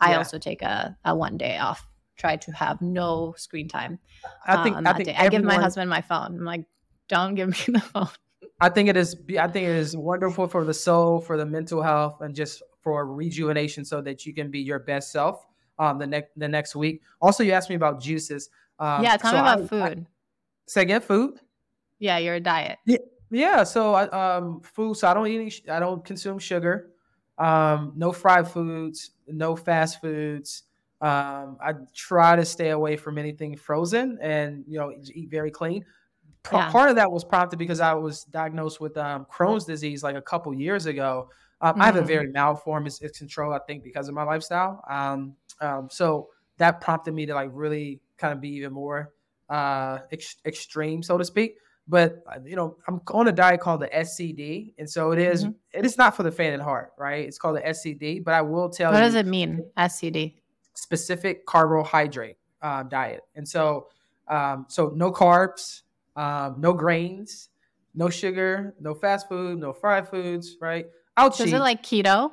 Yeah. 0.00 0.08
I 0.08 0.14
also 0.16 0.38
take 0.38 0.62
a, 0.62 0.96
a 1.04 1.14
one 1.14 1.36
day 1.36 1.58
off 1.58 1.86
try 2.20 2.36
to 2.36 2.52
have 2.52 2.80
no 2.82 3.34
screen 3.36 3.66
time. 3.66 3.98
I 4.46 4.62
think, 4.62 4.76
uh, 4.76 4.82
I, 4.84 4.92
think 4.92 5.08
everyone, 5.08 5.26
I 5.26 5.28
give 5.28 5.44
my 5.44 5.54
husband 5.54 5.90
my 5.90 6.02
phone. 6.02 6.36
I'm 6.38 6.44
like, 6.44 6.64
don't 7.08 7.34
give 7.34 7.48
me 7.48 7.56
the 7.72 7.80
phone. 7.80 8.08
I 8.60 8.68
think 8.68 8.90
it 8.90 8.96
is. 8.96 9.16
I 9.38 9.48
think 9.48 9.66
it 9.66 9.76
is 9.76 9.96
wonderful 9.96 10.46
for 10.46 10.64
the 10.64 10.74
soul, 10.74 11.20
for 11.20 11.38
the 11.38 11.46
mental 11.46 11.82
health, 11.82 12.20
and 12.20 12.34
just 12.34 12.62
for 12.82 13.06
rejuvenation, 13.06 13.86
so 13.86 14.02
that 14.02 14.26
you 14.26 14.34
can 14.34 14.50
be 14.50 14.60
your 14.60 14.78
best 14.78 15.12
self. 15.12 15.46
Um, 15.78 15.98
the 15.98 16.06
next 16.06 16.30
the 16.36 16.48
next 16.48 16.76
week. 16.76 17.00
Also, 17.22 17.42
you 17.42 17.52
asked 17.52 17.70
me 17.70 17.76
about 17.76 18.02
juices. 18.02 18.50
Um, 18.78 19.02
yeah, 19.02 19.16
tell 19.16 19.30
so 19.30 19.36
me 19.36 19.40
about 19.40 19.60
I, 19.62 19.66
food. 19.66 20.00
I, 20.00 20.06
say 20.66 20.82
again, 20.82 21.00
food. 21.00 21.40
Yeah, 22.00 22.18
your 22.18 22.40
diet. 22.40 22.78
Yeah, 22.84 22.98
yeah. 23.30 23.62
So, 23.62 23.94
I, 23.94 24.08
um, 24.08 24.60
food. 24.62 24.96
So 24.96 25.06
I 25.06 25.14
don't 25.14 25.28
eat. 25.28 25.40
Any, 25.40 25.76
I 25.76 25.78
don't 25.78 26.04
consume 26.04 26.40
sugar. 26.40 26.90
Um, 27.38 27.92
no 27.94 28.10
fried 28.10 28.48
foods. 28.48 29.12
No 29.28 29.54
fast 29.54 30.00
foods. 30.00 30.64
Um, 31.00 31.56
I 31.64 31.74
try 31.94 32.36
to 32.36 32.44
stay 32.44 32.70
away 32.70 32.96
from 32.96 33.16
anything 33.16 33.56
frozen, 33.56 34.18
and 34.20 34.64
you 34.66 34.78
know, 34.78 34.92
eat 35.14 35.30
very 35.30 35.52
clean 35.52 35.84
yeah. 36.52 36.70
part 36.70 36.90
of 36.90 36.96
that 36.96 37.10
was 37.10 37.24
prompted 37.24 37.58
because 37.58 37.80
I 37.80 37.94
was 37.94 38.24
diagnosed 38.24 38.80
with 38.80 38.96
um, 38.96 39.26
Crohn's 39.30 39.64
disease 39.64 40.02
like 40.02 40.16
a 40.16 40.22
couple 40.22 40.52
years 40.54 40.86
ago. 40.86 41.28
Um, 41.60 41.72
mm-hmm. 41.72 41.82
I 41.82 41.86
have 41.86 41.96
a 41.96 41.98
mm-hmm. 41.98 42.08
very 42.08 42.32
mild 42.32 42.62
form. 42.62 42.86
It's, 42.86 42.98
controlled, 43.18 43.54
I 43.54 43.60
think, 43.66 43.84
because 43.84 44.08
of 44.08 44.14
my 44.14 44.22
lifestyle. 44.22 44.82
Um, 44.88 45.34
um, 45.60 45.88
so 45.90 46.28
that 46.56 46.80
prompted 46.80 47.14
me 47.14 47.26
to 47.26 47.34
like 47.34 47.50
really 47.52 48.00
kind 48.16 48.32
of 48.32 48.40
be 48.40 48.48
even 48.50 48.72
more 48.72 49.12
uh, 49.48 49.98
ex- 50.12 50.36
extreme, 50.44 51.02
so 51.02 51.18
to 51.18 51.24
speak. 51.24 51.56
But 51.90 52.22
uh, 52.30 52.38
you 52.44 52.54
know, 52.54 52.76
I'm 52.86 53.00
on 53.08 53.26
a 53.26 53.32
diet 53.32 53.60
called 53.60 53.80
the 53.80 53.88
SCD, 53.88 54.74
and 54.78 54.88
so 54.88 55.10
it 55.10 55.18
is, 55.18 55.44
mm-hmm. 55.44 55.52
It 55.78 55.84
is 55.84 55.98
not 55.98 56.16
for 56.16 56.22
the 56.22 56.30
faint 56.30 56.54
of 56.54 56.60
heart, 56.60 56.92
right? 56.96 57.26
It's 57.26 57.36
called 57.36 57.56
the 57.56 57.62
SCD. 57.62 58.24
But 58.24 58.34
I 58.34 58.42
will 58.42 58.70
tell 58.70 58.92
what 58.92 58.98
you, 58.98 59.02
what 59.02 59.06
does 59.08 59.16
it 59.16 59.26
mean, 59.26 59.64
SCD? 59.76 60.36
Specific 60.74 61.46
carbohydrate 61.46 62.36
uh, 62.62 62.84
diet, 62.84 63.22
and 63.34 63.46
so 63.46 63.88
um, 64.28 64.66
so 64.68 64.92
no 64.94 65.10
carbs, 65.10 65.82
um, 66.14 66.56
no 66.58 66.72
grains, 66.72 67.48
no 67.92 68.08
sugar, 68.08 68.74
no 68.80 68.94
fast 68.94 69.28
food, 69.28 69.58
no 69.58 69.72
fried 69.72 70.08
foods, 70.08 70.56
right? 70.60 70.86
I'll 71.16 71.32
cheat. 71.32 71.48
Is 71.48 71.52
it 71.54 71.58
like 71.58 71.82
keto? 71.82 72.30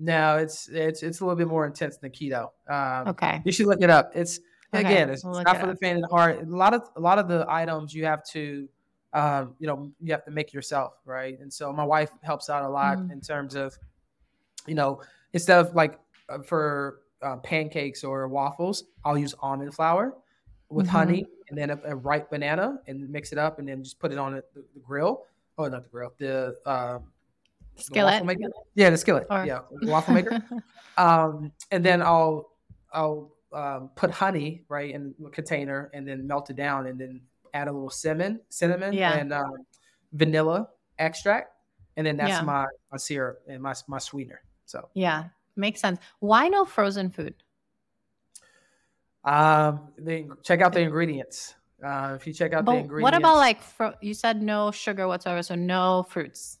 No, 0.00 0.38
it's 0.38 0.68
it's 0.68 1.04
it's 1.04 1.20
a 1.20 1.24
little 1.24 1.36
bit 1.36 1.46
more 1.46 1.66
intense 1.66 1.98
than 1.98 2.10
keto. 2.10 2.50
Um, 2.68 3.08
okay, 3.08 3.42
you 3.44 3.52
should 3.52 3.66
look 3.66 3.80
it 3.80 3.90
up. 3.90 4.10
It's 4.16 4.40
okay. 4.74 4.86
again, 4.86 5.10
it's, 5.10 5.24
we'll 5.24 5.36
it's 5.36 5.44
not 5.44 5.56
it 5.56 5.60
for 5.60 5.66
up. 5.66 5.72
the 5.72 5.76
faint 5.76 5.96
of 5.96 6.02
the 6.02 6.08
heart. 6.08 6.42
A 6.42 6.44
lot 6.46 6.74
of 6.74 6.88
a 6.96 7.00
lot 7.00 7.18
of 7.18 7.28
the 7.28 7.44
items 7.48 7.94
you 7.94 8.04
have 8.04 8.24
to, 8.30 8.68
um, 9.12 9.54
you 9.58 9.66
know, 9.66 9.90
you 10.00 10.12
have 10.12 10.24
to 10.24 10.30
make 10.30 10.52
yourself, 10.52 10.94
right? 11.04 11.38
And 11.40 11.52
so 11.52 11.72
my 11.72 11.84
wife 11.84 12.10
helps 12.22 12.48
out 12.48 12.64
a 12.64 12.68
lot 12.68 12.98
mm. 12.98 13.12
in 13.12 13.20
terms 13.20 13.54
of, 13.54 13.76
you 14.66 14.74
know, 14.74 15.00
instead 15.32 15.58
of 15.58 15.74
like 15.74 15.98
uh, 16.28 16.38
for 16.42 17.00
uh, 17.22 17.36
pancakes 17.36 18.04
or 18.04 18.28
waffles, 18.28 18.84
I'll 19.04 19.18
use 19.18 19.34
almond 19.40 19.74
flour 19.74 20.14
with 20.68 20.86
mm-hmm. 20.86 20.96
honey 20.96 21.26
and 21.48 21.58
then 21.58 21.70
a, 21.70 21.78
a, 21.84 21.94
ripe 21.94 22.30
banana 22.30 22.78
and 22.86 23.08
mix 23.10 23.30
it 23.30 23.38
up 23.38 23.58
and 23.58 23.68
then 23.68 23.84
just 23.84 23.98
put 23.98 24.10
it 24.10 24.18
on 24.18 24.32
the, 24.32 24.44
the 24.54 24.80
grill. 24.80 25.24
Oh, 25.58 25.68
not 25.68 25.82
the 25.82 25.88
grill, 25.90 26.12
the 26.18 26.56
uh, 26.64 26.98
skillet. 27.76 28.26
The 28.26 28.52
yeah, 28.74 28.90
the 28.90 28.96
skillet. 28.96 29.26
Or... 29.28 29.44
Yeah, 29.44 29.60
waffle 29.82 30.14
maker. 30.14 30.42
um, 30.96 31.52
and 31.70 31.84
then 31.84 32.00
I'll 32.00 32.50
I'll 32.92 33.32
um, 33.52 33.90
put 33.94 34.10
honey 34.10 34.62
right 34.68 34.94
in 34.94 35.14
a 35.24 35.30
container 35.30 35.90
and 35.94 36.06
then 36.06 36.26
melt 36.26 36.50
it 36.50 36.56
down 36.56 36.86
and 36.86 37.00
then 37.00 37.20
add 37.54 37.68
a 37.68 37.72
little 37.72 37.90
cinnamon, 37.90 38.40
cinnamon 38.48 38.92
yeah. 38.92 39.14
and 39.14 39.32
um, 39.32 39.56
vanilla 40.12 40.68
extract, 40.98 41.50
and 41.96 42.06
then 42.06 42.16
that's 42.16 42.30
yeah. 42.30 42.42
my 42.42 42.66
my 42.90 42.98
syrup 42.98 43.42
and 43.48 43.62
my 43.62 43.74
my 43.88 43.98
sweetener. 43.98 44.42
So 44.64 44.88
yeah, 44.94 45.24
makes 45.56 45.80
sense. 45.80 45.98
Why 46.20 46.48
no 46.48 46.64
frozen 46.64 47.10
food? 47.10 47.34
Um, 49.24 49.88
they 49.98 50.26
check 50.42 50.60
out 50.60 50.72
the 50.72 50.80
ingredients. 50.80 51.54
Uh, 51.84 52.14
if 52.14 52.26
you 52.26 52.32
check 52.32 52.52
out 52.52 52.64
but 52.64 52.72
the 52.72 52.78
ingredients. 52.78 53.02
What 53.02 53.14
about 53.14 53.36
like 53.36 53.62
fro- 53.62 53.94
you 54.00 54.14
said 54.14 54.42
no 54.42 54.70
sugar 54.70 55.08
whatsoever, 55.08 55.42
so 55.42 55.54
no 55.54 56.04
fruits. 56.08 56.58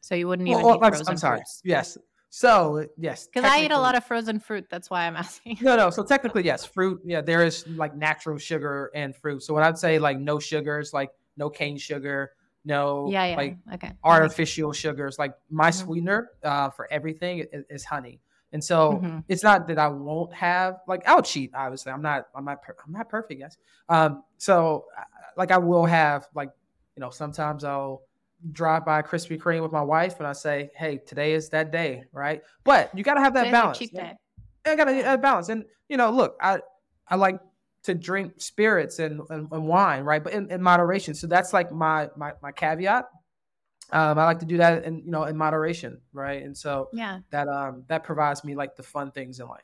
So 0.00 0.14
you 0.14 0.26
wouldn't 0.26 0.48
even 0.48 0.62
well, 0.62 0.76
eat 0.76 0.80
frozen 0.80 1.06
I'm 1.08 1.16
sorry. 1.16 1.38
fruits. 1.38 1.60
Yes. 1.64 1.96
So 2.34 2.86
yes, 2.96 3.26
because 3.26 3.44
I 3.44 3.62
eat 3.62 3.72
a 3.72 3.78
lot 3.78 3.94
of 3.94 4.06
frozen 4.06 4.40
fruit. 4.40 4.64
That's 4.70 4.88
why 4.88 5.06
I'm 5.06 5.16
asking. 5.24 5.58
no, 5.60 5.76
no. 5.76 5.90
So 5.90 6.02
technically, 6.02 6.42
yes, 6.44 6.64
fruit. 6.64 7.02
Yeah, 7.04 7.20
there 7.20 7.44
is 7.44 7.68
like 7.68 7.94
natural 7.94 8.38
sugar 8.38 8.90
and 8.94 9.14
fruit. 9.14 9.42
So 9.42 9.52
what 9.52 9.62
I'd 9.62 9.76
say, 9.76 9.98
like 9.98 10.18
no 10.18 10.38
sugars, 10.38 10.94
like 10.94 11.10
no 11.36 11.50
cane 11.50 11.76
sugar, 11.76 12.32
no 12.64 13.10
yeah, 13.10 13.26
yeah. 13.26 13.36
like 13.36 13.58
okay. 13.74 13.92
artificial 14.02 14.72
sugars. 14.72 15.18
Like 15.18 15.34
my 15.50 15.68
mm-hmm. 15.68 15.84
sweetener 15.84 16.30
uh, 16.42 16.70
for 16.70 16.90
everything 16.90 17.40
is, 17.52 17.64
is 17.68 17.84
honey. 17.84 18.18
And 18.54 18.64
so 18.64 18.92
mm-hmm. 18.92 19.18
it's 19.28 19.42
not 19.42 19.68
that 19.68 19.78
I 19.78 19.88
won't 19.88 20.32
have 20.32 20.80
like 20.88 21.06
I'll 21.06 21.20
cheat. 21.20 21.50
Obviously, 21.54 21.92
I'm 21.92 22.00
not 22.00 22.28
I'm 22.34 22.46
not 22.46 22.62
per- 22.62 22.76
I'm 22.86 22.92
not 22.92 23.10
perfect, 23.10 23.40
yes. 23.40 23.58
Um, 23.90 24.24
so 24.38 24.86
like 25.36 25.50
I 25.50 25.58
will 25.58 25.84
have 25.84 26.28
like 26.34 26.48
you 26.96 27.02
know 27.02 27.10
sometimes 27.10 27.62
I'll 27.62 28.00
drive 28.50 28.84
by 28.84 29.02
Krispy 29.02 29.38
Kreme 29.38 29.62
with 29.62 29.72
my 29.72 29.82
wife 29.82 30.18
and 30.18 30.26
I 30.26 30.32
say, 30.32 30.70
hey, 30.74 30.98
today 30.98 31.32
is 31.32 31.48
that 31.50 31.70
day, 31.70 32.04
right? 32.12 32.42
But 32.64 32.90
you 32.96 33.04
got 33.04 33.14
to 33.14 33.20
have 33.20 33.34
that 33.34 33.52
balance. 33.52 33.78
Cheat 33.78 33.94
day. 33.94 34.14
I 34.66 34.76
got 34.76 34.84
to 34.84 34.94
have 34.94 35.22
balance. 35.22 35.48
And 35.48 35.64
you 35.88 35.96
know, 35.96 36.10
look, 36.10 36.36
I 36.40 36.60
I 37.08 37.16
like 37.16 37.38
to 37.84 37.94
drink 37.94 38.34
spirits 38.38 38.98
and, 38.98 39.20
and, 39.30 39.48
and 39.50 39.66
wine, 39.66 40.04
right? 40.04 40.22
But 40.22 40.32
in, 40.32 40.50
in 40.50 40.62
moderation. 40.62 41.14
So 41.14 41.26
that's 41.26 41.52
like 41.52 41.72
my 41.72 42.08
my 42.16 42.32
my 42.42 42.52
caveat. 42.52 43.08
Um, 43.90 44.18
I 44.18 44.24
like 44.24 44.38
to 44.38 44.46
do 44.46 44.56
that 44.56 44.84
in 44.84 44.98
you 45.04 45.10
know 45.10 45.24
in 45.24 45.36
moderation, 45.36 46.00
right? 46.12 46.42
And 46.42 46.56
so 46.56 46.88
yeah, 46.92 47.20
that 47.30 47.48
um 47.48 47.84
that 47.88 48.04
provides 48.04 48.44
me 48.44 48.54
like 48.54 48.76
the 48.76 48.82
fun 48.82 49.10
things 49.10 49.40
in 49.40 49.48
life. 49.48 49.62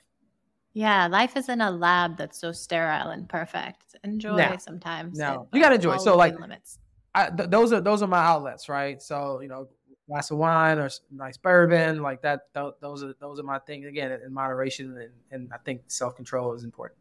Yeah, 0.75 1.07
life 1.07 1.37
is 1.37 1.49
in 1.49 1.61
a 1.61 1.71
lab 1.71 2.19
that's 2.19 2.39
so 2.39 2.53
sterile 2.53 3.09
and 3.09 3.29
perfect. 3.29 3.97
Enjoy 4.05 4.37
now, 4.37 4.57
sometimes. 4.59 5.19
No, 5.19 5.49
you 5.53 5.61
got 5.61 5.71
to 5.71 5.77
enjoy. 5.77 5.97
So 5.97 6.17
like 6.17 6.39
limits. 6.39 6.79
I, 7.15 7.31
th- 7.31 7.51
those 7.51 7.73
are 7.73 7.81
those 7.81 8.03
are 8.03 8.07
my 8.07 8.25
outlets, 8.25 8.69
right? 8.69 9.01
So 9.03 9.41
you 9.41 9.49
know, 9.49 9.69
glass 10.09 10.31
of 10.31 10.39
wine 10.39 10.79
or 10.79 10.89
nice 11.11 11.37
bourbon, 11.37 12.03
like 12.03 12.23
that. 12.23 12.53
Th- 12.55 12.75
those 12.81 13.03
are 13.03 13.15
those 13.21 13.39
are 13.39 13.45
my 13.45 13.59
things. 13.61 13.87
Again, 13.87 14.13
in 14.25 14.33
moderation, 14.33 14.97
and, 14.97 15.13
and 15.31 15.53
I 15.53 15.59
think 15.59 15.83
self 15.87 16.17
control 16.17 16.53
is 16.55 16.65
important. 16.65 16.99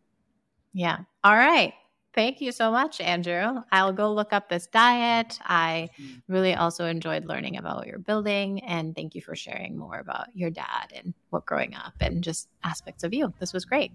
Yeah. 0.74 0.99
All 1.24 1.36
right. 1.36 1.74
Thank 2.14 2.41
you 2.41 2.51
so 2.51 2.72
much, 2.72 2.99
Andrew. 2.99 3.62
I'll 3.72 3.93
go 3.93 4.12
look 4.12 4.34
up 4.34 4.49
this 4.49 4.66
diet. 4.66 5.38
I 5.43 5.89
mm-hmm. 6.01 6.16
really 6.28 6.55
also 6.55 6.86
enjoyed 6.86 7.26
learning 7.26 7.58
about 7.58 7.78
what 7.78 7.86
you're 7.86 7.99
building. 7.99 8.64
And 8.64 8.95
thank 8.95 9.14
you 9.14 9.22
for 9.22 9.36
sharing 9.36 9.78
more 9.78 9.99
about 9.99 10.28
your 10.34 10.49
dad 10.49 10.93
and 10.95 11.14
what 11.30 11.45
growing 11.45 11.76
up 11.76 11.93
and 11.99 12.24
just 12.24 12.49
aspects 12.64 13.03
of 13.03 13.14
you. 13.14 13.32
This 13.39 13.53
was 13.53 13.66
great. 13.66 13.91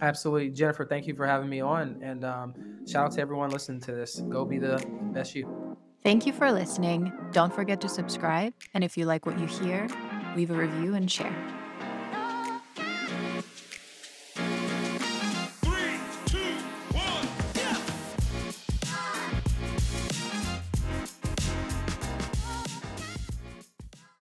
Absolutely. 0.00 0.50
Jennifer, 0.50 0.84
thank 0.84 1.06
you 1.06 1.14
for 1.14 1.26
having 1.26 1.48
me 1.48 1.60
on. 1.60 1.98
And 2.02 2.24
um, 2.24 2.54
shout 2.86 3.06
out 3.06 3.12
to 3.12 3.20
everyone 3.20 3.50
listening 3.50 3.80
to 3.82 3.92
this. 3.92 4.20
Go 4.20 4.44
be 4.44 4.58
the 4.58 4.84
best 5.12 5.34
you. 5.34 5.76
Thank 6.02 6.26
you 6.26 6.32
for 6.32 6.50
listening. 6.50 7.12
Don't 7.32 7.54
forget 7.54 7.80
to 7.82 7.88
subscribe. 7.88 8.54
And 8.72 8.82
if 8.82 8.96
you 8.96 9.04
like 9.04 9.26
what 9.26 9.38
you 9.38 9.46
hear, 9.46 9.88
leave 10.34 10.50
a 10.50 10.54
review 10.54 10.94
and 10.94 11.10
share. 11.10 11.59